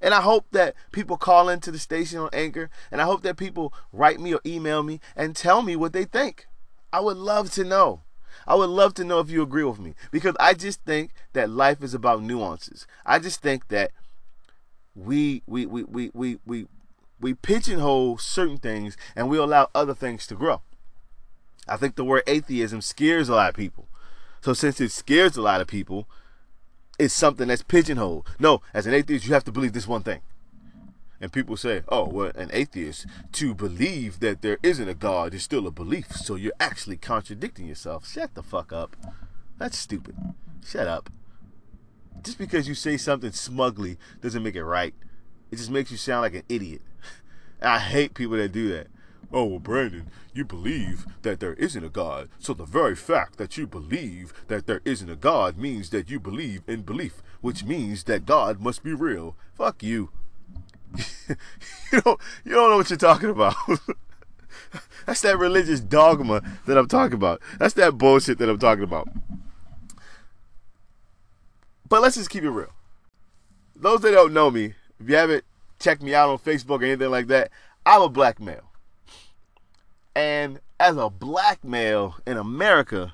And 0.00 0.14
I 0.14 0.20
hope 0.20 0.46
that 0.52 0.76
people 0.92 1.16
call 1.16 1.48
into 1.48 1.72
the 1.72 1.80
station 1.80 2.20
on 2.20 2.30
Anchor, 2.32 2.70
and 2.92 3.00
I 3.00 3.04
hope 3.06 3.22
that 3.22 3.36
people 3.36 3.74
write 3.92 4.20
me 4.20 4.32
or 4.34 4.40
email 4.46 4.84
me 4.84 5.00
and 5.16 5.34
tell 5.34 5.62
me 5.62 5.74
what 5.74 5.92
they 5.92 6.04
think. 6.04 6.46
I 6.92 7.00
would 7.00 7.16
love 7.16 7.50
to 7.54 7.64
know. 7.64 8.02
I 8.46 8.54
would 8.54 8.70
love 8.70 8.94
to 8.94 9.04
know 9.04 9.20
if 9.20 9.30
you 9.30 9.42
agree 9.42 9.64
with 9.64 9.78
me 9.78 9.94
because 10.10 10.34
I 10.40 10.54
just 10.54 10.82
think 10.82 11.12
that 11.32 11.50
life 11.50 11.82
is 11.82 11.94
about 11.94 12.22
nuances. 12.22 12.86
I 13.04 13.18
just 13.18 13.40
think 13.40 13.68
that 13.68 13.92
we 14.94 15.42
we 15.46 15.66
we 15.66 15.84
we 15.84 16.10
we 16.14 16.38
we, 16.44 16.66
we 17.20 17.34
pigeonhole 17.34 18.18
certain 18.18 18.58
things 18.58 18.96
and 19.14 19.28
we 19.28 19.38
allow 19.38 19.68
other 19.74 19.94
things 19.94 20.26
to 20.28 20.34
grow. 20.34 20.62
I 21.68 21.76
think 21.76 21.96
the 21.96 22.04
word 22.04 22.22
atheism 22.26 22.80
scares 22.80 23.28
a 23.28 23.34
lot 23.34 23.50
of 23.50 23.56
people. 23.56 23.88
So 24.40 24.52
since 24.52 24.80
it 24.80 24.92
scares 24.92 25.36
a 25.36 25.42
lot 25.42 25.60
of 25.60 25.66
people, 25.66 26.08
it's 26.98 27.14
something 27.14 27.48
that's 27.48 27.62
pigeonholed. 27.62 28.26
No, 28.38 28.62
as 28.72 28.86
an 28.86 28.94
atheist, 28.94 29.26
you 29.26 29.34
have 29.34 29.44
to 29.44 29.52
believe 29.52 29.72
this 29.72 29.88
one 29.88 30.02
thing. 30.02 30.20
And 31.20 31.32
people 31.32 31.56
say, 31.56 31.82
oh, 31.88 32.04
well, 32.04 32.32
an 32.34 32.50
atheist, 32.52 33.06
to 33.32 33.54
believe 33.54 34.20
that 34.20 34.42
there 34.42 34.58
isn't 34.62 34.88
a 34.88 34.94
God 34.94 35.32
is 35.32 35.42
still 35.42 35.66
a 35.66 35.70
belief. 35.70 36.12
So 36.12 36.34
you're 36.34 36.52
actually 36.60 36.98
contradicting 36.98 37.66
yourself. 37.66 38.06
Shut 38.08 38.34
the 38.34 38.42
fuck 38.42 38.72
up. 38.72 38.96
That's 39.58 39.78
stupid. 39.78 40.16
Shut 40.64 40.86
up. 40.86 41.10
Just 42.22 42.38
because 42.38 42.68
you 42.68 42.74
say 42.74 42.96
something 42.96 43.32
smugly 43.32 43.98
doesn't 44.20 44.42
make 44.42 44.56
it 44.56 44.64
right. 44.64 44.94
It 45.50 45.56
just 45.56 45.70
makes 45.70 45.90
you 45.90 45.96
sound 45.96 46.22
like 46.22 46.34
an 46.34 46.42
idiot. 46.48 46.82
I 47.62 47.78
hate 47.78 48.14
people 48.14 48.36
that 48.36 48.52
do 48.52 48.68
that. 48.70 48.88
Oh, 49.32 49.44
well, 49.44 49.58
Brandon, 49.58 50.10
you 50.34 50.44
believe 50.44 51.04
that 51.22 51.40
there 51.40 51.54
isn't 51.54 51.84
a 51.84 51.88
God. 51.88 52.28
So 52.38 52.54
the 52.54 52.64
very 52.64 52.94
fact 52.94 53.38
that 53.38 53.56
you 53.56 53.66
believe 53.66 54.32
that 54.48 54.66
there 54.66 54.82
isn't 54.84 55.10
a 55.10 55.16
God 55.16 55.56
means 55.56 55.90
that 55.90 56.10
you 56.10 56.20
believe 56.20 56.62
in 56.68 56.82
belief, 56.82 57.22
which 57.40 57.64
means 57.64 58.04
that 58.04 58.26
God 58.26 58.60
must 58.60 58.84
be 58.84 58.92
real. 58.92 59.36
Fuck 59.54 59.82
you. 59.82 60.10
you 61.92 62.00
don't 62.00 62.20
you 62.44 62.52
don't 62.52 62.70
know 62.70 62.76
what 62.76 62.90
you're 62.90 62.96
talking 62.96 63.30
about. 63.30 63.54
That's 65.06 65.20
that 65.22 65.38
religious 65.38 65.80
dogma 65.80 66.42
that 66.66 66.76
I'm 66.76 66.88
talking 66.88 67.14
about. 67.14 67.40
That's 67.58 67.74
that 67.74 67.96
bullshit 67.96 68.38
that 68.38 68.48
I'm 68.48 68.58
talking 68.58 68.84
about. 68.84 69.08
But 71.88 72.02
let's 72.02 72.16
just 72.16 72.30
keep 72.30 72.42
it 72.42 72.50
real. 72.50 72.72
Those 73.76 74.00
that 74.00 74.10
don't 74.10 74.32
know 74.32 74.50
me, 74.50 74.74
if 74.98 75.08
you 75.08 75.14
haven't 75.14 75.44
checked 75.78 76.02
me 76.02 76.14
out 76.14 76.30
on 76.30 76.38
Facebook 76.38 76.80
or 76.80 76.84
anything 76.84 77.10
like 77.10 77.28
that, 77.28 77.50
I'm 77.84 78.02
a 78.02 78.08
black 78.08 78.40
male. 78.40 78.72
And 80.16 80.60
as 80.80 80.96
a 80.96 81.08
black 81.08 81.62
male 81.62 82.16
in 82.26 82.36
America, 82.36 83.12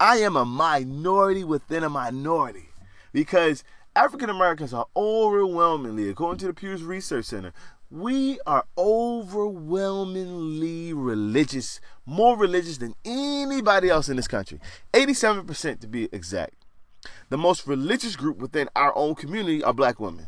I 0.00 0.16
am 0.18 0.36
a 0.36 0.44
minority 0.44 1.44
within 1.44 1.84
a 1.84 1.88
minority 1.88 2.70
because 3.12 3.62
African 3.98 4.30
Americans 4.30 4.72
are 4.72 4.86
overwhelmingly, 4.94 6.08
according 6.08 6.38
to 6.38 6.46
the 6.46 6.54
Pew 6.54 6.76
Research 6.76 7.24
Center, 7.24 7.52
we 7.90 8.38
are 8.46 8.64
overwhelmingly 8.78 10.92
religious, 10.92 11.80
more 12.06 12.36
religious 12.36 12.78
than 12.78 12.94
anybody 13.04 13.88
else 13.88 14.08
in 14.08 14.14
this 14.14 14.28
country. 14.28 14.60
87% 14.92 15.80
to 15.80 15.88
be 15.88 16.08
exact. 16.12 16.64
The 17.28 17.38
most 17.38 17.66
religious 17.66 18.14
group 18.14 18.38
within 18.38 18.68
our 18.76 18.96
own 18.96 19.16
community 19.16 19.64
are 19.64 19.74
black 19.74 19.98
women. 19.98 20.26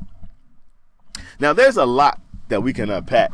Now, 1.38 1.52
there's 1.52 1.76
a 1.76 1.86
lot 1.86 2.20
that 2.48 2.64
we 2.64 2.72
can 2.72 2.90
unpack 2.90 3.30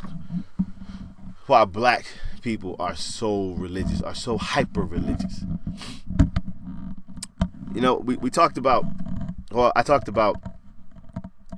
why 1.47 1.65
black 1.65 2.05
people 2.43 2.77
are 2.79 2.95
so 2.95 3.53
religious, 3.53 4.03
are 4.03 4.15
so 4.15 4.37
hyper 4.37 4.83
religious. 4.83 5.47
You 7.75 7.81
know, 7.81 7.95
we, 7.95 8.17
we 8.17 8.29
talked 8.29 8.59
about, 8.59 8.85
well, 9.57 9.73
I 9.75 9.83
talked 9.83 10.07
about 10.07 10.37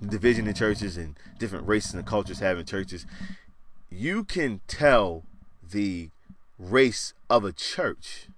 division 0.07 0.47
in 0.47 0.55
churches 0.55 0.97
and 0.97 1.17
different 1.41 1.67
races 1.67 1.95
and 1.95 2.07
cultures 2.07 2.39
having 2.39 2.65
churches, 2.65 3.05
you 3.91 4.23
can 4.23 4.61
tell 4.69 5.25
the 5.69 6.11
race 6.61 7.13
of 7.29 7.45
a 7.45 7.51
church. 7.51 8.29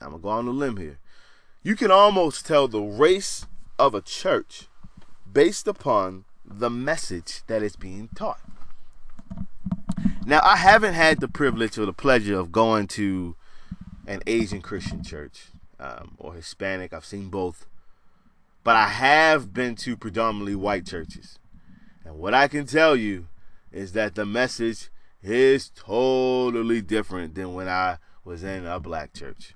I'm 0.00 0.10
gonna 0.10 0.22
go 0.22 0.28
on 0.28 0.46
a 0.46 0.52
limb 0.52 0.76
here. 0.76 0.98
You 1.64 1.74
can 1.74 1.90
almost 1.90 2.46
tell 2.46 2.68
the 2.68 2.80
race 2.80 3.46
of 3.76 3.92
a 3.92 4.00
church 4.00 4.68
based 5.30 5.66
upon 5.66 6.24
the 6.44 6.70
message 6.70 7.42
that 7.48 7.60
is 7.60 7.74
being 7.74 8.08
taught. 8.14 8.40
Now, 10.24 10.38
I 10.44 10.58
haven't 10.58 10.94
had 10.94 11.18
the 11.18 11.26
privilege 11.26 11.76
or 11.76 11.86
the 11.86 11.92
pleasure 11.92 12.38
of 12.38 12.52
going 12.52 12.86
to 12.88 13.34
an 14.06 14.22
Asian 14.28 14.60
Christian 14.60 15.02
church 15.02 15.48
um, 15.80 16.14
or 16.18 16.34
Hispanic. 16.34 16.92
I've 16.92 17.04
seen 17.04 17.30
both. 17.30 17.66
But 18.64 18.76
I 18.76 18.88
have 18.88 19.52
been 19.52 19.76
to 19.76 19.96
predominantly 19.96 20.54
white 20.54 20.86
churches. 20.86 21.38
And 22.04 22.18
what 22.18 22.34
I 22.34 22.48
can 22.48 22.66
tell 22.66 22.96
you 22.96 23.28
is 23.70 23.92
that 23.92 24.14
the 24.14 24.24
message 24.24 24.88
is 25.22 25.70
totally 25.70 26.80
different 26.80 27.34
than 27.34 27.54
when 27.54 27.68
I 27.68 27.98
was 28.24 28.42
in 28.42 28.66
a 28.66 28.80
black 28.80 29.12
church. 29.12 29.54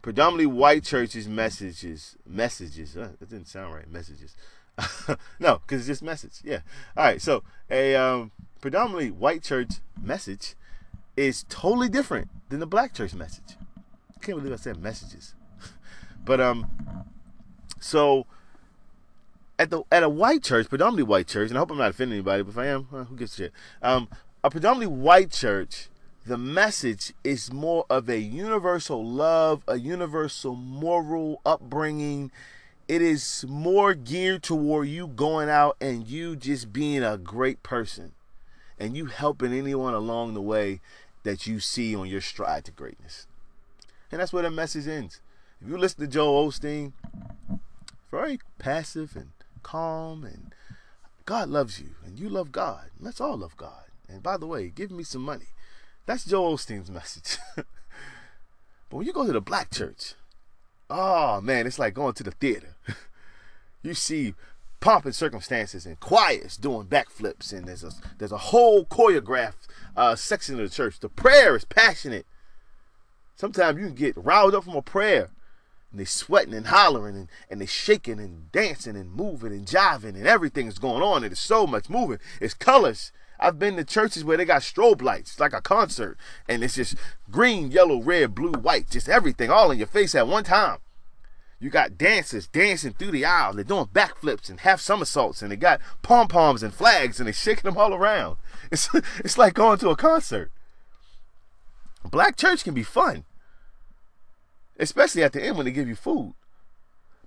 Predominantly 0.00 0.46
white 0.46 0.84
churches 0.84 1.28
messages 1.28 2.16
messages. 2.26 2.96
Uh, 2.96 3.12
that 3.18 3.30
didn't 3.30 3.48
sound 3.48 3.74
right. 3.74 3.90
Messages. 3.90 4.36
no, 5.38 5.58
because 5.58 5.80
it's 5.80 5.86
just 5.86 6.02
message. 6.02 6.40
Yeah. 6.42 6.60
All 6.96 7.04
right. 7.04 7.20
So 7.20 7.42
a 7.70 7.94
um, 7.94 8.30
predominantly 8.60 9.10
white 9.10 9.42
church 9.42 9.80
message 10.00 10.54
is 11.16 11.44
totally 11.48 11.88
different 11.88 12.28
than 12.50 12.60
the 12.60 12.66
black 12.66 12.92
church 12.92 13.14
message. 13.14 13.56
I 14.14 14.24
can't 14.24 14.38
believe 14.38 14.52
I 14.52 14.56
said 14.56 14.78
messages. 14.78 15.34
but 16.24 16.40
um, 16.40 16.66
so 17.84 18.26
at 19.58 19.68
the 19.68 19.82
at 19.92 20.02
a 20.02 20.08
white 20.08 20.42
church, 20.42 20.68
predominantly 20.68 21.02
white 21.02 21.28
church, 21.28 21.50
and 21.50 21.58
I 21.58 21.60
hope 21.60 21.70
I'm 21.70 21.78
not 21.78 21.90
offending 21.90 22.16
anybody, 22.16 22.42
but 22.42 22.50
if 22.50 22.58
I 22.58 22.66
am, 22.66 22.84
who 22.84 23.14
gives 23.14 23.34
a 23.34 23.36
shit? 23.36 23.52
Um, 23.82 24.08
a 24.42 24.48
predominantly 24.50 24.96
white 24.96 25.30
church, 25.30 25.88
the 26.26 26.38
message 26.38 27.12
is 27.22 27.52
more 27.52 27.84
of 27.90 28.08
a 28.08 28.18
universal 28.18 29.04
love, 29.04 29.62
a 29.68 29.76
universal 29.76 30.54
moral 30.54 31.42
upbringing. 31.44 32.32
It 32.88 33.02
is 33.02 33.44
more 33.48 33.92
geared 33.94 34.42
toward 34.42 34.88
you 34.88 35.06
going 35.06 35.50
out 35.50 35.76
and 35.80 36.06
you 36.06 36.36
just 36.36 36.72
being 36.72 37.02
a 37.02 37.18
great 37.18 37.62
person 37.62 38.12
and 38.78 38.96
you 38.96 39.06
helping 39.06 39.52
anyone 39.52 39.94
along 39.94 40.32
the 40.32 40.42
way 40.42 40.80
that 41.22 41.46
you 41.46 41.60
see 41.60 41.94
on 41.94 42.08
your 42.08 42.20
stride 42.20 42.64
to 42.64 42.72
greatness. 42.72 43.26
And 44.10 44.20
that's 44.20 44.32
where 44.32 44.42
the 44.42 44.50
message 44.50 44.88
ends. 44.88 45.20
If 45.60 45.68
you 45.70 45.78
listen 45.78 46.00
to 46.00 46.06
Joel 46.06 46.48
Osteen, 46.48 46.92
very 48.14 48.38
passive 48.58 49.16
and 49.16 49.30
calm 49.64 50.22
and 50.22 50.54
God 51.24 51.48
loves 51.48 51.80
you 51.80 51.96
and 52.06 52.16
you 52.16 52.28
love 52.28 52.52
God. 52.52 52.90
Let's 53.00 53.20
all 53.20 53.36
love 53.36 53.56
God. 53.56 53.86
And 54.08 54.22
by 54.22 54.36
the 54.36 54.46
way, 54.46 54.68
give 54.68 54.92
me 54.92 55.02
some 55.02 55.22
money. 55.22 55.48
That's 56.06 56.24
Joel 56.24 56.56
Osteen's 56.56 56.90
message. 56.92 57.38
but 57.56 57.66
when 58.90 59.04
you 59.04 59.12
go 59.12 59.26
to 59.26 59.32
the 59.32 59.40
black 59.40 59.72
church, 59.72 60.14
oh 60.88 61.40
man, 61.40 61.66
it's 61.66 61.78
like 61.80 61.94
going 61.94 62.14
to 62.14 62.22
the 62.22 62.30
theater. 62.30 62.76
you 63.82 63.94
see 63.94 64.34
pomp 64.78 65.06
and 65.06 65.14
circumstances 65.14 65.84
and 65.84 65.98
choirs 65.98 66.56
doing 66.56 66.86
backflips 66.86 67.52
and 67.52 67.66
there's 67.66 67.82
a 67.82 67.90
there's 68.18 68.30
a 68.30 68.38
whole 68.38 68.84
choreographed 68.84 69.66
uh, 69.96 70.14
section 70.14 70.60
of 70.60 70.70
the 70.70 70.74
church. 70.74 71.00
The 71.00 71.08
prayer 71.08 71.56
is 71.56 71.64
passionate. 71.64 72.26
Sometimes 73.34 73.80
you 73.80 73.86
can 73.86 73.96
get 73.96 74.16
riled 74.16 74.54
up 74.54 74.62
from 74.62 74.76
a 74.76 74.82
prayer 74.82 75.30
and 75.94 76.00
they 76.00 76.04
sweating 76.04 76.54
and 76.54 76.66
hollering 76.66 77.14
and, 77.14 77.28
and 77.48 77.60
they 77.60 77.66
shaking 77.66 78.18
and 78.18 78.50
dancing 78.50 78.96
and 78.96 79.14
moving 79.14 79.52
and 79.52 79.64
jiving 79.64 80.16
and 80.16 80.26
everything 80.26 80.66
is 80.66 80.80
going 80.80 81.04
on. 81.04 81.22
There's 81.22 81.38
so 81.38 81.68
much 81.68 81.88
moving. 81.88 82.18
It's 82.40 82.52
colors. 82.52 83.12
I've 83.38 83.60
been 83.60 83.76
to 83.76 83.84
churches 83.84 84.24
where 84.24 84.36
they 84.36 84.44
got 84.44 84.62
strobe 84.62 85.02
lights, 85.02 85.30
it's 85.32 85.40
like 85.40 85.52
a 85.52 85.60
concert, 85.60 86.18
and 86.48 86.64
it's 86.64 86.74
just 86.74 86.96
green, 87.30 87.70
yellow, 87.70 88.02
red, 88.02 88.34
blue, 88.34 88.52
white, 88.52 88.90
just 88.90 89.08
everything 89.08 89.50
all 89.50 89.70
in 89.70 89.78
your 89.78 89.86
face 89.86 90.16
at 90.16 90.26
one 90.26 90.42
time. 90.42 90.78
You 91.60 91.70
got 91.70 91.96
dancers 91.96 92.48
dancing 92.48 92.94
through 92.94 93.12
the 93.12 93.24
aisle. 93.24 93.52
They're 93.52 93.62
doing 93.62 93.86
backflips 93.86 94.50
and 94.50 94.60
half 94.60 94.80
somersaults, 94.80 95.42
and 95.42 95.52
they 95.52 95.56
got 95.56 95.80
pom 96.02 96.26
poms 96.26 96.64
and 96.64 96.74
flags, 96.74 97.20
and 97.20 97.28
they're 97.28 97.32
shaking 97.32 97.70
them 97.70 97.78
all 97.78 97.94
around. 97.94 98.36
It's 98.72 98.88
it's 99.18 99.38
like 99.38 99.54
going 99.54 99.78
to 99.78 99.90
a 99.90 99.96
concert. 99.96 100.50
Black 102.04 102.36
church 102.36 102.64
can 102.64 102.74
be 102.74 102.82
fun 102.82 103.24
especially 104.78 105.22
at 105.22 105.32
the 105.32 105.42
end 105.42 105.56
when 105.56 105.66
they 105.66 105.72
give 105.72 105.88
you 105.88 105.94
food. 105.94 106.34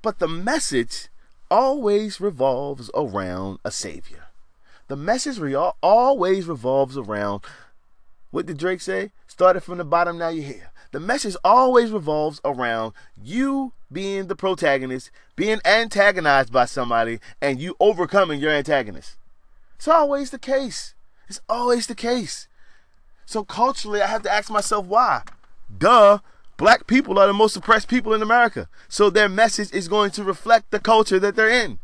But 0.01 0.19
the 0.19 0.27
message 0.27 1.09
always 1.49 2.19
revolves 2.19 2.91
around 2.93 3.59
a 3.63 3.71
savior. 3.71 4.27
The 4.87 4.95
message 4.95 5.37
re- 5.39 5.55
always 5.55 6.45
revolves 6.45 6.97
around 6.97 7.41
what 8.31 8.45
did 8.45 8.57
Drake 8.57 8.81
say? 8.81 9.11
Started 9.27 9.61
from 9.61 9.77
the 9.77 9.85
bottom, 9.85 10.17
now 10.17 10.29
you're 10.29 10.43
here. 10.43 10.71
The 10.91 10.99
message 10.99 11.35
always 11.43 11.91
revolves 11.91 12.41
around 12.43 12.93
you 13.21 13.73
being 13.91 14.27
the 14.27 14.35
protagonist, 14.35 15.11
being 15.35 15.59
antagonized 15.65 16.51
by 16.51 16.65
somebody, 16.65 17.19
and 17.41 17.59
you 17.59 17.75
overcoming 17.79 18.39
your 18.39 18.51
antagonist. 18.51 19.17
It's 19.75 19.87
always 19.87 20.31
the 20.31 20.39
case. 20.39 20.93
It's 21.27 21.41
always 21.49 21.87
the 21.87 21.95
case. 21.95 22.47
So 23.25 23.43
culturally, 23.43 24.01
I 24.01 24.07
have 24.07 24.23
to 24.23 24.31
ask 24.31 24.49
myself 24.49 24.85
why. 24.85 25.23
Duh, 25.75 26.19
Black 26.57 26.87
people 26.87 27.19
are 27.19 27.27
the 27.27 27.33
most 27.33 27.55
oppressed 27.55 27.87
people 27.87 28.13
in 28.13 28.21
America. 28.21 28.67
So 28.89 29.09
their 29.09 29.29
message 29.29 29.71
is 29.71 29.87
going 29.87 30.11
to 30.11 30.23
reflect 30.23 30.71
the 30.71 30.79
culture 30.79 31.19
that 31.19 31.35
they're 31.35 31.49
in. 31.49 31.79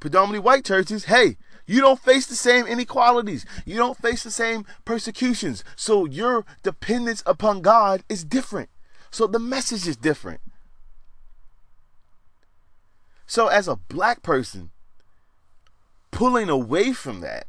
Predominantly 0.00 0.40
white 0.40 0.64
churches, 0.64 1.04
hey, 1.04 1.36
you 1.66 1.80
don't 1.80 2.00
face 2.00 2.26
the 2.26 2.34
same 2.34 2.66
inequalities. 2.66 3.46
You 3.64 3.76
don't 3.76 3.96
face 3.96 4.24
the 4.24 4.32
same 4.32 4.66
persecutions. 4.84 5.62
So 5.76 6.04
your 6.04 6.44
dependence 6.64 7.22
upon 7.24 7.62
God 7.62 8.02
is 8.08 8.24
different. 8.24 8.68
So 9.12 9.28
the 9.28 9.38
message 9.38 9.86
is 9.86 9.96
different. 9.96 10.40
So 13.26 13.46
as 13.46 13.68
a 13.68 13.76
black 13.76 14.22
person, 14.22 14.72
pulling 16.10 16.48
away 16.48 16.92
from 16.92 17.20
that, 17.20 17.46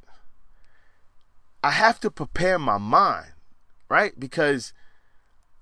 I 1.64 1.72
have 1.72 2.00
to 2.02 2.12
prepare 2.12 2.60
my 2.60 2.78
mind, 2.78 3.32
right? 3.90 4.18
Because 4.20 4.74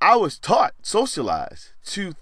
I 0.01 0.15
was 0.15 0.39
taught, 0.39 0.73
socialized 0.81 1.69
to 1.85 2.15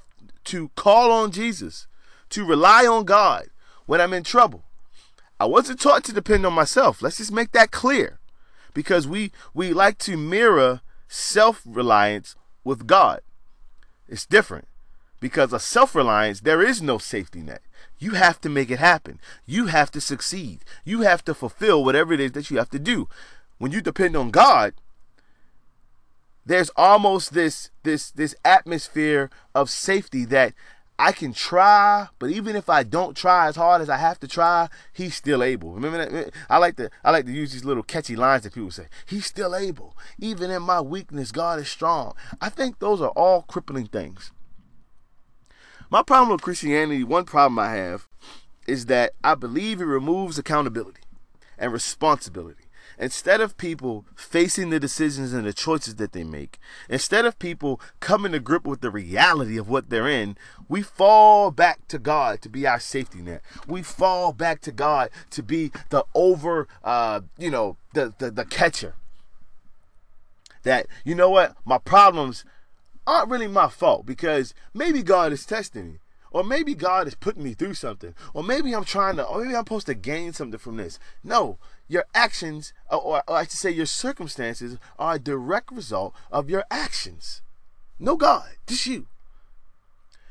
to 0.45 0.69
call 0.75 1.11
on 1.11 1.31
Jesus, 1.31 1.87
to 2.29 2.43
rely 2.43 2.85
on 2.85 3.05
God 3.05 3.47
when 3.85 4.01
I'm 4.01 4.13
in 4.13 4.23
trouble. 4.23 4.63
I 5.39 5.45
wasn't 5.45 5.79
taught 5.79 6.03
to 6.05 6.13
depend 6.13 6.45
on 6.45 6.53
myself. 6.53 7.01
Let's 7.01 7.17
just 7.17 7.31
make 7.31 7.51
that 7.53 7.71
clear. 7.71 8.19
Because 8.73 9.07
we 9.07 9.31
we 9.53 9.73
like 9.73 9.97
to 9.99 10.17
mirror 10.17 10.81
self-reliance 11.07 12.35
with 12.63 12.85
God. 12.85 13.21
It's 14.07 14.25
different. 14.25 14.67
Because 15.19 15.53
of 15.53 15.61
self-reliance, 15.61 16.41
there 16.41 16.61
is 16.61 16.81
no 16.81 16.97
safety 16.97 17.41
net. 17.41 17.61
You 17.97 18.11
have 18.11 18.39
to 18.41 18.49
make 18.49 18.71
it 18.71 18.79
happen. 18.79 19.19
You 19.45 19.67
have 19.67 19.91
to 19.91 20.01
succeed. 20.01 20.63
You 20.85 21.01
have 21.01 21.23
to 21.25 21.33
fulfill 21.33 21.83
whatever 21.83 22.13
it 22.13 22.19
is 22.19 22.31
that 22.33 22.49
you 22.49 22.57
have 22.57 22.69
to 22.71 22.79
do. 22.79 23.07
When 23.57 23.71
you 23.71 23.81
depend 23.81 24.15
on 24.15 24.31
God, 24.31 24.73
there's 26.49 26.71
almost 26.75 27.33
this 27.33 27.69
this 27.83 28.09
this 28.09 28.33
atmosphere 28.43 29.29
of 29.53 29.69
safety 29.69 30.25
that 30.25 30.55
I 30.97 31.11
can 31.11 31.31
try, 31.31 32.07
but 32.17 32.31
even 32.31 32.55
if 32.55 32.69
I 32.69 32.81
don't 32.81 33.15
try 33.15 33.47
as 33.47 33.55
hard 33.55 33.83
as 33.83 33.89
I 33.89 33.97
have 33.97 34.19
to 34.21 34.27
try, 34.27 34.67
he's 34.91 35.13
still 35.13 35.43
able. 35.43 35.73
Remember 35.73 36.03
that? 36.03 36.33
I 36.49 36.57
like 36.57 36.75
to 36.77 36.89
I 37.03 37.11
like 37.11 37.27
to 37.27 37.31
use 37.31 37.53
these 37.53 37.65
little 37.65 37.83
catchy 37.83 38.15
lines 38.15 38.43
that 38.43 38.55
people 38.55 38.71
say. 38.71 38.87
He's 39.05 39.27
still 39.27 39.55
able. 39.55 39.95
Even 40.17 40.49
in 40.49 40.63
my 40.63 40.81
weakness, 40.81 41.31
God 41.31 41.59
is 41.59 41.69
strong. 41.69 42.15
I 42.41 42.49
think 42.49 42.79
those 42.79 42.99
are 42.99 43.09
all 43.09 43.43
crippling 43.43 43.85
things. 43.85 44.31
My 45.91 46.01
problem 46.01 46.31
with 46.31 46.41
Christianity, 46.41 47.03
one 47.03 47.25
problem 47.25 47.59
I 47.59 47.73
have, 47.75 48.07
is 48.65 48.87
that 48.87 49.13
I 49.23 49.35
believe 49.35 49.81
it 49.81 49.85
removes 49.85 50.39
accountability 50.39 51.01
and 51.59 51.71
responsibility. 51.71 52.68
Instead 52.99 53.39
of 53.39 53.57
people 53.57 54.05
facing 54.13 54.69
the 54.69 54.79
decisions 54.79 55.31
and 55.31 55.45
the 55.45 55.53
choices 55.53 55.95
that 55.95 56.11
they 56.11 56.25
make, 56.25 56.59
instead 56.89 57.25
of 57.25 57.39
people 57.39 57.79
coming 58.01 58.33
to 58.33 58.41
grip 58.41 58.67
with 58.67 58.81
the 58.81 58.91
reality 58.91 59.57
of 59.57 59.69
what 59.69 59.89
they're 59.89 60.07
in, 60.07 60.35
we 60.67 60.81
fall 60.81 61.49
back 61.49 61.87
to 61.87 61.97
God 61.97 62.41
to 62.41 62.49
be 62.49 62.67
our 62.67 62.79
safety 62.79 63.21
net. 63.21 63.41
We 63.65 63.83
fall 63.83 64.33
back 64.33 64.59
to 64.61 64.73
God 64.73 65.09
to 65.29 65.41
be 65.41 65.71
the 65.89 66.03
over, 66.13 66.67
uh, 66.83 67.21
you 67.37 67.49
know, 67.49 67.77
the, 67.93 68.13
the, 68.17 68.31
the 68.31 68.43
catcher. 68.43 68.95
That, 70.63 70.87
you 71.05 71.15
know 71.15 71.29
what, 71.29 71.55
my 71.63 71.77
problems 71.77 72.43
aren't 73.07 73.29
really 73.29 73.47
my 73.47 73.69
fault 73.69 74.05
because 74.05 74.53
maybe 74.73 75.03
God 75.03 75.31
is 75.31 75.45
testing 75.45 75.93
me. 75.93 75.99
Or 76.31 76.43
maybe 76.43 76.75
God 76.75 77.07
is 77.07 77.15
putting 77.15 77.43
me 77.43 77.53
through 77.53 77.73
something. 77.73 78.13
Or 78.35 78.43
maybe 78.43 78.75
I'm 78.75 78.83
trying 78.83 79.15
to, 79.15 79.23
or 79.23 79.41
maybe 79.41 79.55
I'm 79.55 79.61
supposed 79.63 79.87
to 79.87 79.95
gain 79.95 80.31
something 80.31 80.59
from 80.59 80.77
this. 80.77 80.99
No, 81.23 81.57
your 81.89 82.05
actions, 82.13 82.71
or, 82.89 83.21
or 83.27 83.35
I 83.35 83.43
should 83.43 83.51
say 83.51 83.71
your 83.71 83.85
circumstances, 83.85 84.77
are 84.97 85.15
a 85.15 85.19
direct 85.19 85.71
result 85.71 86.13
of 86.31 86.49
your 86.49 86.63
actions. 86.71 87.41
No 87.99 88.15
God, 88.15 88.51
just 88.67 88.85
you. 88.85 89.07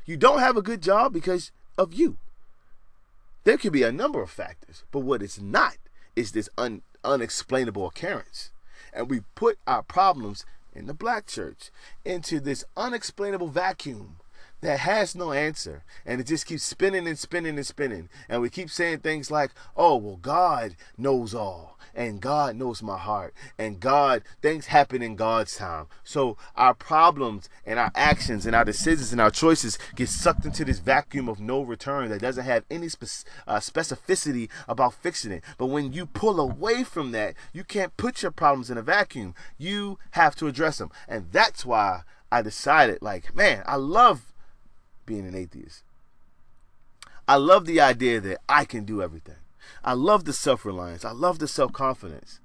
You 0.05 0.17
don't 0.17 0.39
have 0.39 0.57
a 0.57 0.63
good 0.63 0.81
job 0.81 1.13
because 1.13 1.51
of 1.77 1.93
you. 1.93 2.17
There 3.43 3.57
could 3.57 3.73
be 3.73 3.83
a 3.83 3.91
number 3.91 4.21
of 4.23 4.31
factors, 4.31 4.83
but 4.91 5.01
what 5.01 5.21
it's 5.21 5.39
not 5.39 5.77
is 6.15 6.31
this 6.31 6.49
un, 6.57 6.81
unexplainable 7.03 7.85
occurrence. 7.85 8.51
And 8.91 9.09
we 9.09 9.21
put 9.35 9.59
our 9.67 9.83
problems 9.83 10.45
in 10.73 10.87
the 10.87 10.93
black 10.93 11.27
church 11.27 11.69
into 12.03 12.39
this 12.39 12.63
unexplainable 12.75 13.47
vacuum 13.49 14.17
that 14.61 14.79
has 14.79 15.15
no 15.15 15.31
answer 15.31 15.83
and 16.05 16.19
it 16.19 16.27
just 16.27 16.45
keeps 16.45 16.63
spinning 16.63 17.07
and 17.07 17.17
spinning 17.17 17.57
and 17.57 17.65
spinning. 17.65 18.09
And 18.27 18.41
we 18.41 18.49
keep 18.49 18.69
saying 18.69 18.99
things 18.99 19.31
like 19.31 19.51
oh 19.75 19.95
well 19.97 20.17
god 20.17 20.75
knows 20.97 21.33
all 21.33 21.77
and 21.95 22.21
god 22.21 22.55
knows 22.55 22.83
my 22.83 22.97
heart 22.97 23.33
and 23.57 23.79
god 23.79 24.23
things 24.41 24.67
happen 24.67 25.01
in 25.01 25.15
god's 25.15 25.55
time. 25.55 25.87
So 26.03 26.37
our 26.55 26.73
problems 26.73 27.49
and 27.65 27.79
our 27.79 27.91
actions 27.95 28.45
and 28.45 28.55
our 28.55 28.65
decisions 28.65 29.11
and 29.11 29.21
our 29.21 29.31
choices 29.31 29.77
get 29.95 30.09
sucked 30.09 30.45
into 30.45 30.65
this 30.65 30.79
vacuum 30.79 31.29
of 31.29 31.39
no 31.39 31.61
return 31.61 32.09
that 32.09 32.21
doesn't 32.21 32.45
have 32.45 32.63
any 32.69 32.89
spe- 32.89 33.25
uh, 33.47 33.59
specificity 33.59 34.49
about 34.67 34.93
fixing 34.93 35.31
it. 35.31 35.43
But 35.57 35.67
when 35.67 35.93
you 35.93 36.05
pull 36.05 36.39
away 36.39 36.83
from 36.83 37.11
that 37.11 37.35
you 37.53 37.63
can't 37.63 37.95
put 37.97 38.21
your 38.21 38.31
problems 38.31 38.69
in 38.69 38.77
a 38.77 38.81
vacuum. 38.81 39.35
You 39.57 39.99
have 40.11 40.35
to 40.37 40.47
address 40.47 40.77
them. 40.77 40.91
And 41.07 41.31
that's 41.31 41.65
why 41.65 42.01
i 42.31 42.43
decided 42.43 43.01
like 43.01 43.33
man 43.35 43.63
i 43.65 43.75
love 43.75 44.28
being 45.09 45.27
an 45.27 45.35
atheist. 45.35 45.83
I 47.27 47.35
love 47.35 47.65
the 47.65 47.81
idea 47.81 48.21
that 48.21 48.37
I 48.47 48.63
can 48.63 48.85
do 48.85 49.01
everything. 49.01 49.35
I 49.83 49.93
love 49.93 50.25
the 50.25 50.33
self-reliance. 50.33 51.03
I 51.03 51.11
love 51.11 51.39
the 51.39 51.47
self-confidence. 51.47 52.39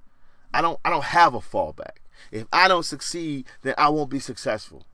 I 0.52 0.62
don't 0.62 0.80
I 0.84 0.90
don't 0.90 1.04
have 1.04 1.34
a 1.34 1.40
fallback. 1.40 1.98
If 2.32 2.46
I 2.52 2.66
don't 2.68 2.84
succeed, 2.84 3.46
then 3.62 3.74
I 3.76 3.90
won't 3.90 4.10
be 4.10 4.18
successful. 4.18 4.86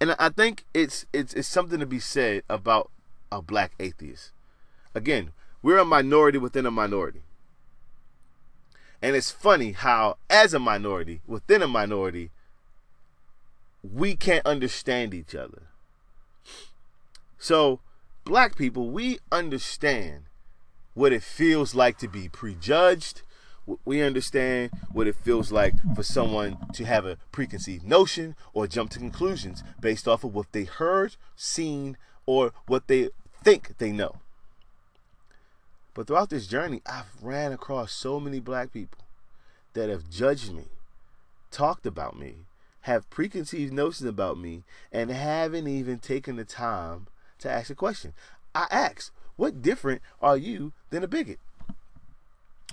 And 0.00 0.16
I 0.18 0.30
think 0.30 0.64
it's 0.72 1.04
it's 1.12 1.34
it's 1.34 1.48
something 1.48 1.78
to 1.78 1.86
be 1.86 2.00
said 2.00 2.42
about 2.48 2.90
a 3.30 3.42
black 3.42 3.72
atheist. 3.78 4.30
Again, 4.94 5.32
we're 5.62 5.78
a 5.78 5.84
minority 5.84 6.38
within 6.38 6.64
a 6.64 6.70
minority. 6.70 7.22
And 9.02 9.14
it's 9.14 9.30
funny 9.30 9.72
how 9.72 10.16
as 10.30 10.54
a 10.54 10.58
minority 10.58 11.20
within 11.26 11.60
a 11.60 11.68
minority 11.68 12.30
we 13.92 14.16
can't 14.16 14.46
understand 14.46 15.14
each 15.14 15.34
other. 15.34 15.62
So, 17.38 17.80
black 18.24 18.56
people, 18.56 18.90
we 18.90 19.18
understand 19.30 20.24
what 20.94 21.12
it 21.12 21.22
feels 21.22 21.74
like 21.74 21.98
to 21.98 22.08
be 22.08 22.28
prejudged. 22.28 23.22
We 23.84 24.00
understand 24.00 24.70
what 24.92 25.06
it 25.06 25.16
feels 25.16 25.52
like 25.52 25.74
for 25.94 26.02
someone 26.02 26.56
to 26.72 26.84
have 26.84 27.04
a 27.04 27.18
preconceived 27.32 27.84
notion 27.84 28.36
or 28.54 28.66
jump 28.66 28.90
to 28.92 28.98
conclusions 28.98 29.62
based 29.80 30.08
off 30.08 30.24
of 30.24 30.34
what 30.34 30.52
they 30.52 30.64
heard, 30.64 31.16
seen, 31.34 31.96
or 32.24 32.52
what 32.66 32.86
they 32.86 33.10
think 33.42 33.76
they 33.78 33.92
know. 33.92 34.16
But 35.94 36.06
throughout 36.06 36.30
this 36.30 36.46
journey, 36.46 36.82
I've 36.86 37.22
ran 37.22 37.52
across 37.52 37.92
so 37.92 38.20
many 38.20 38.38
black 38.40 38.72
people 38.72 39.04
that 39.72 39.88
have 39.88 40.10
judged 40.10 40.52
me, 40.52 40.64
talked 41.50 41.86
about 41.86 42.18
me, 42.18 42.45
have 42.86 43.10
preconceived 43.10 43.72
notions 43.72 44.08
about 44.08 44.38
me, 44.38 44.62
and 44.92 45.10
haven't 45.10 45.66
even 45.66 45.98
taken 45.98 46.36
the 46.36 46.44
time 46.44 47.08
to 47.40 47.50
ask 47.50 47.68
a 47.68 47.74
question. 47.74 48.12
I 48.54 48.68
ask, 48.70 49.12
what 49.34 49.60
different 49.60 50.02
are 50.22 50.36
you 50.36 50.72
than 50.90 51.02
a 51.02 51.08
bigot? 51.08 51.40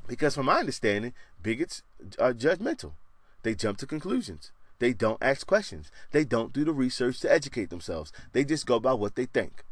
Because 0.07 0.35
from 0.35 0.45
my 0.45 0.59
understanding, 0.59 1.13
bigots 1.41 1.81
are 2.19 2.31
judgmental. 2.31 2.91
They 3.41 3.55
jump 3.55 3.79
to 3.79 3.87
conclusions. 3.87 4.51
They 4.77 4.93
don't 4.93 5.17
ask 5.19 5.47
questions. 5.47 5.89
They 6.11 6.25
don't 6.25 6.53
do 6.53 6.63
the 6.63 6.73
research 6.73 7.19
to 7.21 7.31
educate 7.31 7.71
themselves. 7.71 8.13
They 8.33 8.43
just 8.43 8.67
go 8.67 8.79
by 8.79 8.93
what 8.93 9.15
they 9.15 9.25
think. 9.25 9.63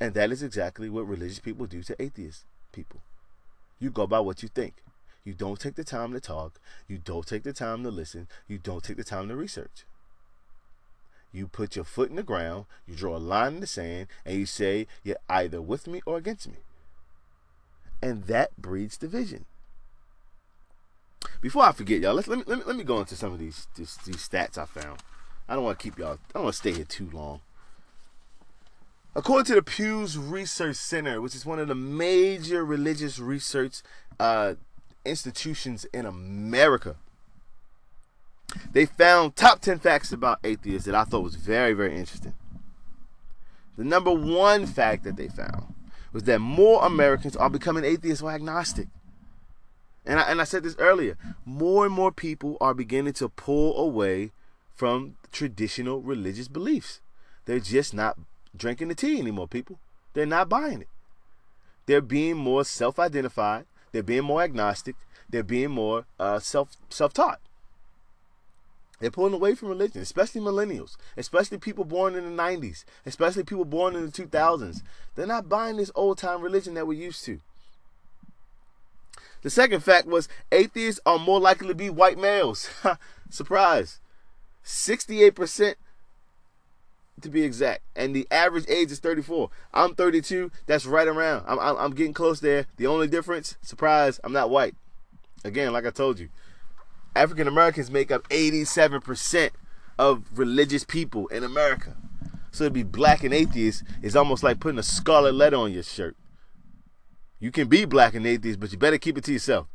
And 0.00 0.14
that 0.14 0.30
is 0.30 0.44
exactly 0.44 0.88
what 0.88 1.08
religious 1.08 1.40
people 1.40 1.66
do 1.66 1.82
to 1.82 2.00
atheist 2.00 2.44
people. 2.70 3.00
You 3.80 3.90
go 3.90 4.06
by 4.06 4.20
what 4.20 4.44
you 4.44 4.48
think. 4.48 4.74
You 5.28 5.34
don't 5.34 5.60
take 5.60 5.74
the 5.74 5.84
time 5.84 6.14
to 6.14 6.20
talk. 6.20 6.58
You 6.88 6.96
don't 6.96 7.26
take 7.26 7.42
the 7.42 7.52
time 7.52 7.82
to 7.82 7.90
listen. 7.90 8.28
You 8.46 8.56
don't 8.56 8.82
take 8.82 8.96
the 8.96 9.04
time 9.04 9.28
to 9.28 9.36
research. 9.36 9.84
You 11.32 11.48
put 11.48 11.76
your 11.76 11.84
foot 11.84 12.08
in 12.08 12.16
the 12.16 12.22
ground, 12.22 12.64
you 12.86 12.94
draw 12.94 13.14
a 13.14 13.18
line 13.18 13.56
in 13.56 13.60
the 13.60 13.66
sand, 13.66 14.06
and 14.24 14.38
you 14.38 14.46
say 14.46 14.86
you're 15.04 15.18
either 15.28 15.60
with 15.60 15.86
me 15.86 16.00
or 16.06 16.16
against 16.16 16.48
me. 16.48 16.56
And 18.00 18.24
that 18.24 18.56
breeds 18.56 18.96
division. 18.96 19.44
Before 21.42 21.64
I 21.64 21.72
forget, 21.72 22.00
y'all, 22.00 22.14
let, 22.14 22.26
me, 22.26 22.42
let, 22.46 22.60
me, 22.60 22.64
let 22.64 22.76
me 22.76 22.84
go 22.84 22.98
into 23.00 23.14
some 23.14 23.34
of 23.34 23.38
these, 23.38 23.66
these, 23.76 23.98
these 24.06 24.26
stats 24.26 24.56
I 24.56 24.64
found. 24.64 25.02
I 25.46 25.56
don't 25.56 25.64
want 25.64 25.78
to 25.78 25.82
keep 25.82 25.98
y'all, 25.98 26.14
I 26.14 26.32
don't 26.32 26.44
want 26.44 26.54
to 26.54 26.58
stay 26.58 26.72
here 26.72 26.86
too 26.86 27.10
long. 27.12 27.42
According 29.14 29.44
to 29.46 29.56
the 29.56 29.62
Pew's 29.62 30.16
Research 30.16 30.76
Center, 30.76 31.20
which 31.20 31.34
is 31.34 31.44
one 31.44 31.58
of 31.58 31.68
the 31.68 31.74
major 31.74 32.64
religious 32.64 33.18
research 33.18 33.82
uh, 34.18 34.54
institutions 35.04 35.86
in 35.92 36.06
America, 36.06 36.96
they 38.72 38.86
found 38.86 39.36
top 39.36 39.60
10 39.60 39.78
facts 39.78 40.12
about 40.12 40.38
atheists 40.44 40.86
that 40.86 40.94
I 40.94 41.04
thought 41.04 41.22
was 41.22 41.36
very, 41.36 41.72
very 41.72 41.96
interesting. 41.96 42.34
The 43.76 43.84
number 43.84 44.12
one 44.12 44.66
fact 44.66 45.04
that 45.04 45.16
they 45.16 45.28
found 45.28 45.74
was 46.12 46.24
that 46.24 46.40
more 46.40 46.84
Americans 46.84 47.36
are 47.36 47.50
becoming 47.50 47.84
atheists 47.84 48.22
or 48.22 48.30
agnostic. 48.30 48.88
And 50.04 50.18
I, 50.18 50.22
and 50.22 50.40
I 50.40 50.44
said 50.44 50.62
this 50.62 50.76
earlier 50.78 51.16
more 51.44 51.84
and 51.84 51.94
more 51.94 52.10
people 52.10 52.56
are 52.60 52.74
beginning 52.74 53.12
to 53.14 53.28
pull 53.28 53.76
away 53.78 54.32
from 54.74 55.16
traditional 55.30 56.00
religious 56.00 56.48
beliefs. 56.48 57.00
They're 57.44 57.60
just 57.60 57.92
not 57.92 58.18
drinking 58.56 58.88
the 58.88 58.94
tea 58.94 59.18
anymore, 59.18 59.48
people. 59.48 59.78
They're 60.14 60.26
not 60.26 60.48
buying 60.48 60.82
it. 60.82 60.88
They're 61.86 62.00
being 62.00 62.36
more 62.36 62.64
self 62.64 62.98
identified, 62.98 63.66
they're 63.92 64.02
being 64.02 64.24
more 64.24 64.42
agnostic, 64.42 64.96
they're 65.28 65.42
being 65.42 65.70
more 65.70 66.06
uh, 66.18 66.38
self 66.38 66.76
self 66.88 67.12
taught. 67.12 67.40
They're 69.00 69.10
pulling 69.10 69.34
away 69.34 69.54
from 69.54 69.68
religion, 69.68 70.02
especially 70.02 70.40
millennials, 70.40 70.96
especially 71.16 71.58
people 71.58 71.84
born 71.84 72.16
in 72.16 72.24
the 72.24 72.42
90s, 72.42 72.84
especially 73.06 73.44
people 73.44 73.64
born 73.64 73.94
in 73.94 74.06
the 74.06 74.10
2000s. 74.10 74.82
They're 75.14 75.26
not 75.26 75.48
buying 75.48 75.76
this 75.76 75.92
old 75.94 76.18
time 76.18 76.42
religion 76.42 76.74
that 76.74 76.86
we're 76.86 77.00
used 77.00 77.24
to. 77.26 77.40
The 79.42 79.50
second 79.50 79.84
fact 79.84 80.08
was 80.08 80.28
atheists 80.50 81.00
are 81.06 81.18
more 81.18 81.38
likely 81.38 81.68
to 81.68 81.74
be 81.74 81.90
white 81.90 82.18
males. 82.18 82.68
Surprise. 83.30 84.00
68% 84.64 85.74
to 87.22 87.28
be 87.30 87.42
exact. 87.42 87.82
And 87.96 88.14
the 88.14 88.26
average 88.30 88.64
age 88.68 88.90
is 88.90 88.98
34. 88.98 89.50
I'm 89.72 89.94
32. 89.94 90.50
That's 90.66 90.86
right 90.86 91.08
around. 91.08 91.44
I'm, 91.46 91.58
I'm, 91.58 91.76
I'm 91.76 91.94
getting 91.94 92.14
close 92.14 92.40
there. 92.40 92.66
The 92.76 92.86
only 92.86 93.08
difference, 93.08 93.56
surprise, 93.62 94.20
I'm 94.24 94.32
not 94.32 94.50
white. 94.50 94.74
Again, 95.44 95.72
like 95.72 95.86
I 95.86 95.90
told 95.90 96.18
you, 96.18 96.28
African 97.14 97.48
Americans 97.48 97.90
make 97.90 98.10
up 98.10 98.28
87% 98.28 99.50
of 99.98 100.24
religious 100.38 100.84
people 100.84 101.26
in 101.28 101.42
America. 101.44 101.96
So 102.50 102.64
to 102.64 102.70
be 102.70 102.82
black 102.82 103.24
and 103.24 103.34
atheist 103.34 103.84
is 104.02 104.16
almost 104.16 104.42
like 104.42 104.60
putting 104.60 104.78
a 104.78 104.82
scarlet 104.82 105.34
letter 105.34 105.56
on 105.56 105.72
your 105.72 105.82
shirt. 105.82 106.16
You 107.40 107.52
can 107.52 107.68
be 107.68 107.84
black 107.84 108.14
and 108.14 108.26
atheist, 108.26 108.58
but 108.58 108.72
you 108.72 108.78
better 108.78 108.98
keep 108.98 109.16
it 109.16 109.24
to 109.24 109.32
yourself. 109.32 109.66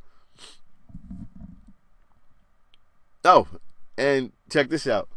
Oh, 3.24 3.48
and 3.98 4.32
check 4.50 4.70
this 4.70 4.86
out. 4.86 5.08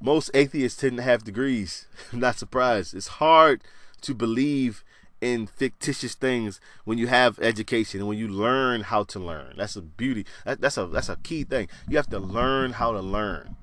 Most 0.00 0.30
atheists 0.34 0.80
tend 0.80 0.96
to 0.98 1.02
have 1.02 1.24
degrees. 1.24 1.86
I'm 2.12 2.20
not 2.20 2.38
surprised. 2.38 2.94
It's 2.94 3.08
hard 3.08 3.62
to 4.02 4.14
believe 4.14 4.84
in 5.20 5.46
fictitious 5.46 6.14
things 6.14 6.60
when 6.84 6.98
you 6.98 7.06
have 7.06 7.38
education 7.38 8.00
and 8.00 8.08
when 8.08 8.18
you 8.18 8.28
learn 8.28 8.82
how 8.82 9.02
to 9.04 9.18
learn. 9.18 9.54
That's 9.56 9.76
a 9.76 9.82
beauty. 9.82 10.26
That, 10.44 10.60
that's 10.60 10.76
a 10.76 10.86
that's 10.86 11.08
a 11.08 11.16
key 11.16 11.44
thing. 11.44 11.68
You 11.88 11.96
have 11.96 12.10
to 12.10 12.18
learn 12.18 12.72
how 12.72 12.92
to 12.92 13.00
learn. 13.00 13.56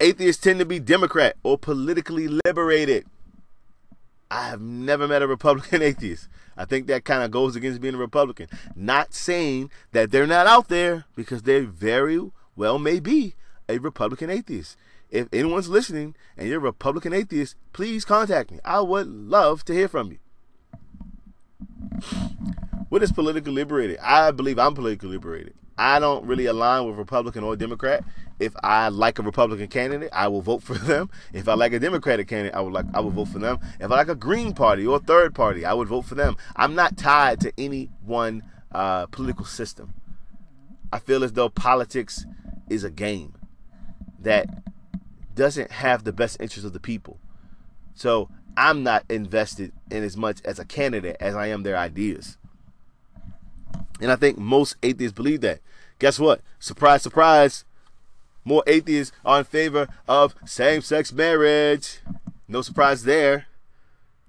Atheists 0.00 0.42
tend 0.42 0.60
to 0.60 0.64
be 0.64 0.78
Democrat 0.78 1.36
or 1.42 1.58
politically 1.58 2.28
liberated. 2.28 3.06
I 4.30 4.48
have 4.48 4.60
never 4.60 5.08
met 5.08 5.22
a 5.22 5.26
Republican 5.26 5.82
atheist. 5.90 6.28
I 6.56 6.64
think 6.64 6.86
that 6.86 7.04
kind 7.04 7.22
of 7.22 7.30
goes 7.30 7.56
against 7.56 7.80
being 7.80 7.94
a 7.94 7.98
Republican. 7.98 8.48
Not 8.76 9.14
saying 9.14 9.70
that 9.92 10.10
they're 10.10 10.26
not 10.26 10.46
out 10.46 10.68
there 10.68 11.06
because 11.16 11.42
they 11.42 11.60
very 11.60 12.20
well 12.58 12.78
may 12.78 12.98
be 12.98 13.34
a 13.68 13.78
Republican 13.78 14.28
atheist. 14.28 14.76
If 15.10 15.28
anyone's 15.32 15.68
listening 15.68 16.14
and 16.36 16.48
you're 16.48 16.58
a 16.58 16.60
Republican 16.60 17.14
atheist, 17.14 17.54
please 17.72 18.04
contact 18.04 18.50
me. 18.50 18.58
I 18.64 18.80
would 18.80 19.06
love 19.06 19.64
to 19.66 19.72
hear 19.72 19.88
from 19.88 20.12
you. 20.12 20.18
What 22.88 23.02
is 23.02 23.12
politically 23.12 23.52
liberated? 23.52 23.98
I 24.02 24.32
believe 24.32 24.58
I'm 24.58 24.74
politically 24.74 25.10
liberated. 25.10 25.54
I 25.78 26.00
don't 26.00 26.26
really 26.26 26.46
align 26.46 26.86
with 26.86 26.96
Republican 26.96 27.44
or 27.44 27.54
Democrat. 27.54 28.02
If 28.40 28.52
I 28.62 28.88
like 28.88 29.18
a 29.20 29.22
Republican 29.22 29.68
candidate, 29.68 30.10
I 30.12 30.26
will 30.26 30.42
vote 30.42 30.62
for 30.64 30.74
them. 30.74 31.10
If 31.32 31.48
I 31.48 31.54
like 31.54 31.72
a 31.72 31.78
Democratic 31.78 32.26
candidate, 32.26 32.56
I 32.56 32.60
would 32.60 32.72
like 32.72 32.86
I 32.92 33.00
would 33.00 33.14
vote 33.14 33.28
for 33.28 33.38
them. 33.38 33.60
If 33.78 33.90
I 33.92 33.96
like 33.96 34.08
a 34.08 34.16
Green 34.16 34.52
Party 34.52 34.86
or 34.86 34.98
third 34.98 35.34
party, 35.34 35.64
I 35.64 35.74
would 35.74 35.88
vote 35.88 36.06
for 36.06 36.16
them. 36.16 36.36
I'm 36.56 36.74
not 36.74 36.96
tied 36.96 37.40
to 37.40 37.52
any 37.56 37.90
one 38.04 38.42
uh, 38.72 39.06
political 39.06 39.44
system. 39.44 39.94
I 40.92 40.98
feel 40.98 41.22
as 41.22 41.32
though 41.32 41.50
politics 41.50 42.24
is 42.70 42.84
a 42.84 42.90
game 42.90 43.34
that 44.20 44.62
doesn't 45.34 45.70
have 45.70 46.04
the 46.04 46.12
best 46.12 46.40
interest 46.40 46.66
of 46.66 46.72
the 46.72 46.80
people. 46.80 47.18
So 47.94 48.28
I'm 48.56 48.82
not 48.82 49.04
invested 49.08 49.72
in 49.90 50.02
as 50.02 50.16
much 50.16 50.40
as 50.44 50.58
a 50.58 50.64
candidate 50.64 51.16
as 51.20 51.34
I 51.34 51.48
am 51.48 51.62
their 51.62 51.76
ideas. 51.76 52.38
And 54.00 54.12
I 54.12 54.16
think 54.16 54.38
most 54.38 54.76
atheists 54.82 55.14
believe 55.14 55.40
that. 55.40 55.60
Guess 55.98 56.18
what? 56.18 56.40
Surprise, 56.58 57.02
surprise. 57.02 57.64
More 58.44 58.62
atheists 58.66 59.14
are 59.24 59.40
in 59.40 59.44
favor 59.44 59.88
of 60.06 60.34
same 60.46 60.80
sex 60.80 61.12
marriage. 61.12 61.98
No 62.46 62.62
surprise 62.62 63.02
there. 63.04 63.47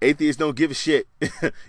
Atheists 0.01 0.39
don't 0.39 0.55
give 0.55 0.71
a 0.71 0.73
shit 0.73 1.07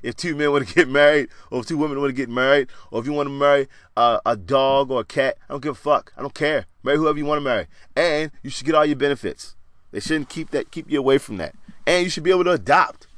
if 0.03 0.15
two 0.17 0.37
men 0.37 0.53
want 0.53 0.67
to 0.67 0.75
get 0.75 0.89
married 0.89 1.29
or 1.51 1.61
if 1.61 1.67
two 1.67 1.77
women 1.77 1.99
want 1.99 2.11
to 2.11 2.17
get 2.17 2.29
married 2.29 2.69
or 2.91 3.01
if 3.01 3.07
you 3.07 3.13
want 3.13 3.27
to 3.27 3.33
marry 3.33 3.67
a 3.97 4.37
dog 4.37 4.91
or 4.91 5.01
a 5.01 5.05
cat. 5.05 5.37
I 5.49 5.55
don't 5.55 5.63
give 5.63 5.73
a 5.73 5.75
fuck. 5.75 6.13
I 6.17 6.23
don't 6.23 6.35
care. 6.35 6.67
Marry 6.83 6.97
whoever 6.97 7.19
you 7.19 7.25
want 7.25 7.39
to 7.39 7.45
marry. 7.45 7.67
And 7.97 8.31
you 8.43 8.51
should 8.51 8.67
get 8.67 8.75
all 8.75 8.87
your 8.87 8.97
benefits. 8.97 9.57
They 9.91 10.01
shouldn't 10.01 10.29
keep 10.29 10.51
that 10.51 10.71
keep 10.71 10.91
you 10.91 10.99
away 10.99 11.19
from 11.19 11.39
that. 11.39 11.55
And 11.87 12.05
you 12.05 12.11
should 12.11 12.23
be 12.23 12.31
able 12.31 12.45
to 12.45 12.53
adopt. 12.53 13.09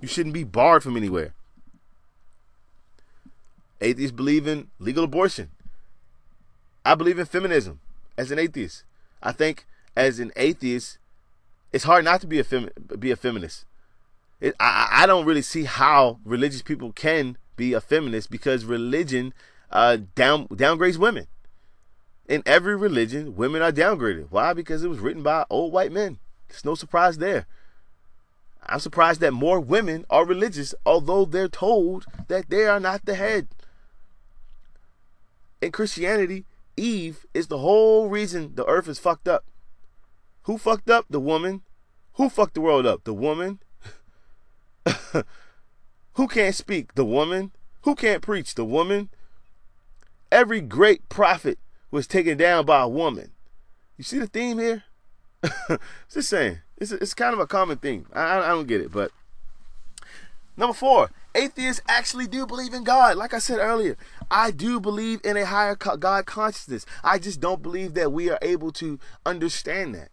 You 0.00 0.06
shouldn't 0.08 0.34
be 0.34 0.44
barred 0.44 0.82
from 0.82 0.96
anywhere. 0.96 1.34
Atheists 3.80 4.14
believe 4.14 4.46
in 4.46 4.68
legal 4.78 5.04
abortion. 5.04 5.50
I 6.84 6.94
believe 6.94 7.18
in 7.18 7.26
feminism 7.26 7.80
as 8.16 8.30
an 8.30 8.38
atheist. 8.38 8.84
I 9.22 9.32
think 9.32 9.66
as 9.96 10.20
an 10.20 10.32
atheist, 10.36 10.98
it's 11.72 11.84
hard 11.84 12.04
not 12.04 12.20
to 12.20 12.26
be 12.26 12.38
a 12.38 12.44
be 12.96 13.10
a 13.10 13.16
feminist. 13.16 13.64
It, 14.42 14.56
I, 14.58 14.88
I 14.90 15.06
don't 15.06 15.24
really 15.24 15.40
see 15.40 15.64
how 15.64 16.18
religious 16.24 16.62
people 16.62 16.92
can 16.92 17.38
be 17.56 17.74
a 17.74 17.80
feminist 17.80 18.28
because 18.28 18.64
religion 18.64 19.32
uh, 19.70 19.98
down 20.16 20.48
downgrades 20.48 20.96
women. 20.96 21.28
In 22.28 22.42
every 22.44 22.76
religion, 22.76 23.36
women 23.36 23.62
are 23.62 23.70
downgraded. 23.70 24.26
Why? 24.30 24.52
Because 24.52 24.82
it 24.82 24.88
was 24.88 24.98
written 24.98 25.22
by 25.22 25.44
old 25.48 25.72
white 25.72 25.92
men. 25.92 26.18
There's 26.48 26.64
no 26.64 26.74
surprise 26.74 27.18
there. 27.18 27.46
I'm 28.66 28.80
surprised 28.80 29.20
that 29.20 29.32
more 29.32 29.60
women 29.60 30.04
are 30.10 30.26
religious, 30.26 30.74
although 30.84 31.24
they're 31.24 31.46
told 31.46 32.06
that 32.26 32.50
they 32.50 32.66
are 32.66 32.80
not 32.80 33.04
the 33.04 33.14
head. 33.14 33.46
In 35.60 35.70
Christianity, 35.70 36.46
Eve 36.76 37.26
is 37.32 37.46
the 37.46 37.58
whole 37.58 38.08
reason 38.08 38.56
the 38.56 38.66
earth 38.66 38.88
is 38.88 38.98
fucked 38.98 39.28
up. 39.28 39.44
Who 40.44 40.58
fucked 40.58 40.90
up? 40.90 41.06
The 41.08 41.20
woman. 41.20 41.62
Who 42.14 42.28
fucked 42.28 42.54
the 42.54 42.60
world 42.60 42.86
up? 42.86 43.04
The 43.04 43.14
woman. 43.14 43.60
Who 46.14 46.28
can't 46.28 46.54
speak? 46.54 46.94
The 46.94 47.04
woman. 47.04 47.52
Who 47.82 47.94
can't 47.94 48.22
preach? 48.22 48.54
The 48.54 48.64
woman. 48.64 49.10
Every 50.30 50.60
great 50.60 51.08
prophet 51.08 51.58
was 51.90 52.06
taken 52.06 52.38
down 52.38 52.64
by 52.64 52.82
a 52.82 52.88
woman. 52.88 53.32
You 53.96 54.04
see 54.04 54.18
the 54.18 54.26
theme 54.26 54.58
here? 54.58 54.84
Just 56.12 56.28
saying. 56.28 56.58
It's, 56.78 56.92
it's 56.92 57.14
kind 57.14 57.34
of 57.34 57.40
a 57.40 57.46
common 57.46 57.78
thing. 57.78 58.06
I, 58.12 58.38
I 58.38 58.48
don't 58.48 58.66
get 58.66 58.80
it, 58.80 58.92
but 58.92 59.10
number 60.56 60.74
four, 60.74 61.10
atheists 61.34 61.82
actually 61.86 62.26
do 62.26 62.46
believe 62.46 62.72
in 62.74 62.84
God. 62.84 63.16
Like 63.16 63.34
I 63.34 63.38
said 63.38 63.58
earlier, 63.58 63.96
I 64.30 64.50
do 64.50 64.80
believe 64.80 65.20
in 65.24 65.36
a 65.36 65.46
higher 65.46 65.76
God 65.76 66.26
consciousness. 66.26 66.86
I 67.04 67.18
just 67.18 67.40
don't 67.40 67.62
believe 67.62 67.94
that 67.94 68.12
we 68.12 68.30
are 68.30 68.38
able 68.42 68.72
to 68.72 68.98
understand 69.26 69.94
that. 69.94 70.08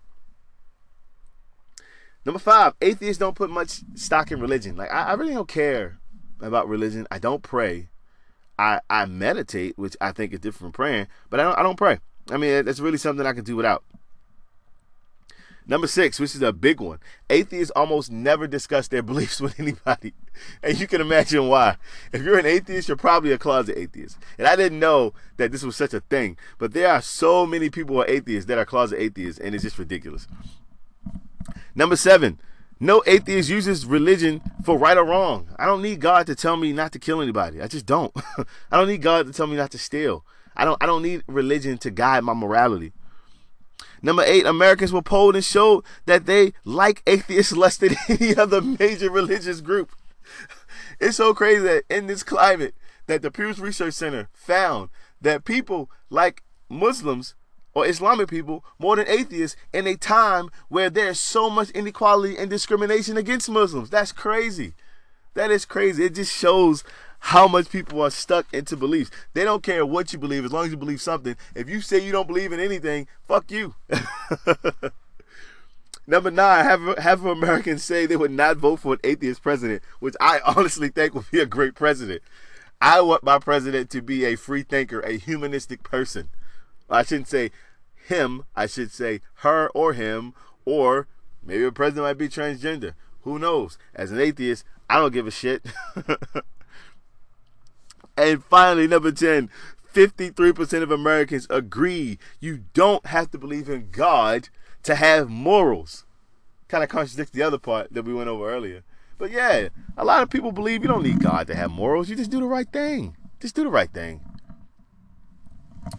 Number 2.26 2.40
five, 2.40 2.74
atheists 2.82 3.20
don't 3.20 3.36
put 3.36 3.50
much 3.50 3.82
stock 3.96 4.32
in 4.32 4.40
religion. 4.40 4.76
Like 4.76 4.92
I, 4.92 5.04
I 5.04 5.14
really 5.14 5.34
don't 5.34 5.48
care 5.48 6.00
about 6.42 6.68
religion. 6.68 7.08
I 7.12 7.20
don't 7.20 7.44
pray. 7.44 7.90
I 8.58 8.82
I 8.90 9.06
meditate, 9.06 9.78
which 9.78 9.96
I 10.02 10.12
think 10.12 10.34
is 10.34 10.40
different 10.40 10.60
from 10.60 10.72
praying, 10.72 11.08
but 11.30 11.40
I 11.40 11.44
don't 11.44 11.58
I 11.58 11.64
don't 11.64 11.78
pray. 11.78 12.00
I 12.30 12.38
mean, 12.38 12.66
that's 12.66 12.80
really 12.80 12.98
something 12.98 13.26
I 13.26 13.34
can 13.34 13.44
do 13.44 13.56
without. 13.56 13.84
Number 15.70 15.86
six, 15.86 16.20
which 16.20 16.34
is 16.34 16.42
a 16.42 16.52
big 16.52 16.82
one. 16.82 16.98
Atheists 17.30 17.72
almost 17.76 18.12
never 18.12 18.48
discuss 18.48 18.88
their 18.88 19.04
beliefs 19.04 19.40
with 19.40 19.60
anybody. 19.60 20.14
And 20.64 20.80
you 20.80 20.88
can 20.88 21.00
imagine 21.00 21.48
why. 21.48 21.78
If 22.12 22.24
you're 22.24 22.40
an 22.40 22.48
atheist, 22.48 22.88
you're 22.88 22.98
probably 22.98 23.32
a 23.32 23.38
closet 23.38 23.78
atheist. 23.78 24.18
And 24.40 24.48
I 24.48 24.56
didn't 24.56 24.80
know 24.80 25.14
that 25.38 25.52
this 25.52 25.62
was 25.62 25.76
such 25.76 25.94
a 25.94 26.00
thing. 26.00 26.38
But 26.58 26.74
there 26.74 26.90
are 26.90 27.04
so 27.04 27.46
many 27.46 27.70
people 27.70 27.96
who 27.96 28.02
are 28.02 28.08
atheists 28.08 28.48
that 28.48 28.58
are 28.58 28.66
closet 28.66 29.00
atheists, 29.00 29.40
and 29.40 29.54
it's 29.54 29.64
just 29.64 29.78
ridiculous. 29.78 30.28
Number 31.76 31.96
seven, 31.96 32.40
no 32.80 33.04
atheist 33.06 33.50
uses 33.50 33.86
religion 33.86 34.42
for 34.64 34.78
right 34.78 34.98
or 34.98 35.06
wrong. 35.06 35.50
I 35.58 35.66
don't 35.66 35.82
need 35.82 36.00
God 36.00 36.28
to 36.28 36.36
tell 36.36 36.56
me 36.56 36.72
not 36.72 36.92
to 36.94 37.00
kill 37.00 37.22
anybody. 37.22 37.62
I 37.62 37.68
just 37.68 37.86
don't. 37.86 38.14
I 38.72 38.78
don't 38.78 38.88
need 38.88 39.02
God 39.02 39.28
to 39.28 39.34
tell 39.34 39.48
me 39.48 39.58
not 39.58 39.72
to 39.72 39.78
steal. 39.78 40.26
I 40.56 40.66
don't 40.66 40.82
I 40.82 40.86
don't 40.86 41.04
need 41.04 41.24
religion 41.28 41.78
to 41.80 41.92
guide 41.92 42.24
my 42.24 42.34
morality. 42.34 42.94
Number 44.02 44.24
eight, 44.24 44.46
Americans 44.46 44.94
were 44.94 45.02
polled 45.02 45.36
and 45.36 45.44
showed 45.44 45.84
that 46.06 46.26
they 46.26 46.54
like 46.64 47.04
atheists 47.06 47.52
less 47.56 47.78
than 47.78 47.96
any 48.08 48.36
other 48.36 48.62
major 48.62 49.10
religious 49.10 49.62
group. 49.62 49.92
It's 51.02 51.16
so 51.16 51.34
crazy 51.34 51.62
that 51.62 51.86
in 51.90 52.08
this 52.08 52.24
climate 52.24 52.76
that 53.08 53.22
the 53.22 53.32
Pew 53.32 53.54
Research 53.54 53.94
Center 53.94 54.28
found 54.34 54.90
that 55.22 55.46
people 55.46 55.90
like 56.10 56.44
Muslims 56.68 57.36
or 57.80 57.88
Islamic 57.88 58.28
people 58.28 58.64
more 58.78 58.96
than 58.96 59.08
atheists 59.08 59.58
in 59.74 59.88
a 59.88 59.96
time 59.96 60.50
where 60.68 60.90
there's 60.90 61.20
so 61.20 61.50
much 61.50 61.70
inequality 61.72 62.38
and 62.38 62.50
discrimination 62.50 63.18
against 63.18 63.50
Muslims. 63.50 63.90
That's 63.90 64.12
crazy. 64.12 64.74
That 65.34 65.52
is 65.52 65.66
crazy. 65.66 66.06
It 66.06 66.16
just 66.16 66.36
shows 66.36 66.84
how 67.20 67.48
much 67.48 67.70
people 67.70 68.02
are 68.02 68.10
stuck 68.10 68.54
into 68.54 68.76
beliefs. 68.76 69.12
They 69.34 69.44
don't 69.44 69.64
care 69.64 69.86
what 69.86 70.12
you 70.12 70.20
believe 70.20 70.44
as 70.46 70.52
long 70.52 70.66
as 70.66 70.72
you 70.72 70.78
believe 70.78 71.02
something. 71.02 71.36
If 71.56 71.70
you 71.70 71.82
say 71.82 72.04
you 72.04 72.12
don't 72.12 72.28
believe 72.28 72.52
in 72.52 72.60
anything, 72.60 73.08
fuck 73.28 73.50
you. 73.52 73.76
Number 76.08 76.32
nine, 76.32 76.66
half, 76.66 76.98
half 76.98 77.20
of 77.20 77.28
Americans 77.28 77.84
say 77.84 78.06
they 78.06 78.16
would 78.18 78.32
not 78.32 78.58
vote 78.58 78.80
for 78.80 78.94
an 78.94 79.00
atheist 79.04 79.44
president, 79.44 79.84
which 80.00 80.16
I 80.20 80.40
honestly 80.56 80.90
think 80.90 81.14
would 81.14 81.30
be 81.32 81.40
a 81.40 81.46
great 81.46 81.76
president. 81.76 82.22
I 82.82 83.02
want 83.02 83.24
my 83.24 83.40
president 83.40 83.90
to 83.92 84.02
be 84.02 84.26
a 84.26 84.36
free 84.36 84.64
thinker, 84.64 85.02
a 85.02 85.18
humanistic 85.18 85.84
person. 85.84 86.30
I 86.90 87.04
shouldn't 87.04 87.28
say 87.28 87.52
him, 88.10 88.44
I 88.56 88.66
should 88.66 88.92
say 88.92 89.22
her 89.36 89.70
or 89.70 89.94
him, 89.94 90.34
or 90.66 91.08
maybe 91.44 91.64
a 91.64 91.72
president 91.72 92.06
might 92.06 92.18
be 92.18 92.28
transgender. 92.28 92.94
Who 93.22 93.40
knows? 93.40 93.78
As 93.96 94.12
an 94.12 94.20
atheist, 94.20 94.66
I 94.90 94.98
don't 94.98 95.14
give 95.14 95.28
a 95.28 95.32
shit. 95.32 95.66
and 98.18 98.44
finally, 98.44 98.88
number 98.88 99.12
10, 99.12 99.50
53% 99.94 100.82
of 100.82 100.92
Americans 100.92 101.48
agree 101.50 102.18
you 102.40 102.66
don't 102.74 103.06
have 103.06 103.32
to 103.32 103.38
believe 103.38 103.70
in 103.70 103.90
God 103.92 104.50
to 104.84 104.96
have 104.96 105.30
morals. 105.30 106.06
Kind 106.68 106.84
of 106.84 106.90
contradicts 106.90 107.32
the 107.32 107.44
other 107.44 107.58
part 107.58 107.94
that 107.94 108.04
we 108.04 108.14
went 108.14 108.30
over 108.30 108.50
earlier. 108.50 108.84
But 109.18 109.32
yeah, 109.32 109.70
a 109.98 110.06
lot 110.06 110.24
of 110.24 110.30
people 110.30 110.52
believe 110.52 110.82
you 110.82 110.88
don't 110.88 111.04
need 111.04 111.22
God 111.22 111.48
to 111.48 111.56
have 111.56 111.72
morals. 111.72 112.10
You 112.10 112.16
just 112.16 112.32
do 112.32 112.40
the 112.40 112.46
right 112.46 112.72
thing. 112.72 113.18
Just 113.40 113.56
do 113.56 113.64
the 113.64 113.70
right 113.70 113.92
thing. 113.92 114.22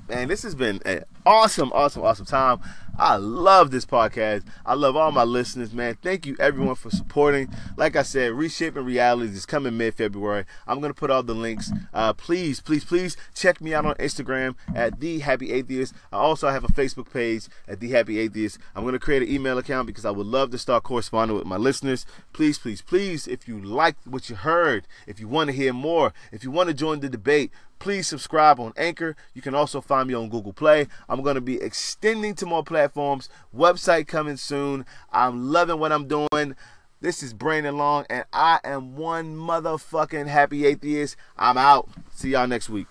Man, 0.09 0.29
this 0.29 0.43
has 0.43 0.55
been 0.55 0.81
a, 0.87 1.03
awesome, 1.27 1.73
awesome, 1.73 2.03
awesome 2.03 2.27
time. 2.27 2.61
I 2.99 3.17
love 3.17 3.71
this 3.71 3.87
podcast. 3.87 4.45
I 4.67 4.75
love 4.75 4.95
all 4.95 5.11
my 5.11 5.23
listeners, 5.23 5.73
man. 5.73 5.97
Thank 6.03 6.27
you 6.27 6.37
everyone 6.39 6.75
for 6.75 6.91
supporting. 6.91 7.49
Like 7.79 7.97
I 7.97 8.03
said, 8.03 8.33
Reshaping 8.33 8.85
Realities 8.85 9.35
is 9.35 9.47
coming 9.47 9.79
mid 9.79 9.95
February. 9.95 10.45
I'm 10.67 10.81
gonna 10.81 10.93
put 10.93 11.11
all 11.11 11.23
the 11.23 11.35
links. 11.35 11.73
Uh, 11.95 12.13
please, 12.13 12.61
please, 12.61 12.85
please 12.85 13.17
check 13.35 13.61
me 13.63 13.73
out 13.73 13.87
on 13.87 13.95
Instagram 13.95 14.55
at 14.75 15.01
the 15.01 15.21
Happy 15.21 15.51
Atheist. 15.51 15.95
I 16.13 16.19
also 16.19 16.51
have 16.51 16.65
a 16.65 16.69
Facebook 16.69 17.11
page 17.11 17.49
at 17.67 17.81
the 17.81 17.89
Happy 17.89 18.19
Atheist. 18.19 18.59
I'm 18.77 18.85
gonna 18.85 18.99
create 18.99 19.23
an 19.23 19.31
email 19.31 19.57
account 19.57 19.87
because 19.87 20.05
I 20.05 20.11
would 20.11 20.27
love 20.27 20.51
to 20.51 20.59
start 20.59 20.83
corresponding 20.83 21.39
with 21.39 21.47
my 21.47 21.57
listeners. 21.57 22.05
Please, 22.35 22.59
please, 22.59 22.83
please, 22.83 23.27
if 23.27 23.49
you 23.49 23.59
liked 23.59 24.07
what 24.07 24.29
you 24.29 24.37
heard, 24.37 24.87
if 25.07 25.19
you 25.19 25.27
want 25.27 25.49
to 25.49 25.57
hear 25.57 25.73
more, 25.73 26.13
if 26.33 26.45
you 26.45 26.51
want 26.51 26.69
to 26.69 26.75
join 26.75 27.01
the 27.01 27.09
debate, 27.09 27.51
please 27.81 28.07
subscribe 28.07 28.61
on 28.61 28.73
Anchor. 28.77 29.17
You 29.35 29.43
can 29.43 29.55
also 29.55 29.81
find 29.81 30.07
me 30.07 30.15
on 30.15 30.29
Google 30.29 30.53
Play. 30.53 30.87
I'm 31.11 31.23
going 31.23 31.35
to 31.35 31.41
be 31.41 31.61
extending 31.61 32.35
to 32.37 32.47
more 32.47 32.63
platforms. 32.63 33.29
Website 33.55 34.07
coming 34.07 34.37
soon. 34.37 34.87
I'm 35.13 35.51
loving 35.51 35.81
what 35.81 35.91
I'm 35.91 36.07
doing. 36.07 36.55
This 37.01 37.21
is 37.23 37.35
Brandon 37.35 37.77
Long, 37.77 38.07
and 38.09 38.25
I 38.33 38.61
am 38.63 38.95
one 38.95 39.35
motherfucking 39.35 40.29
happy 40.29 40.67
atheist. 40.67 41.17
I'm 41.37 41.59
out. 41.59 41.89
See 42.15 42.31
y'all 42.31 42.47
next 42.47 42.69
week. 42.69 42.87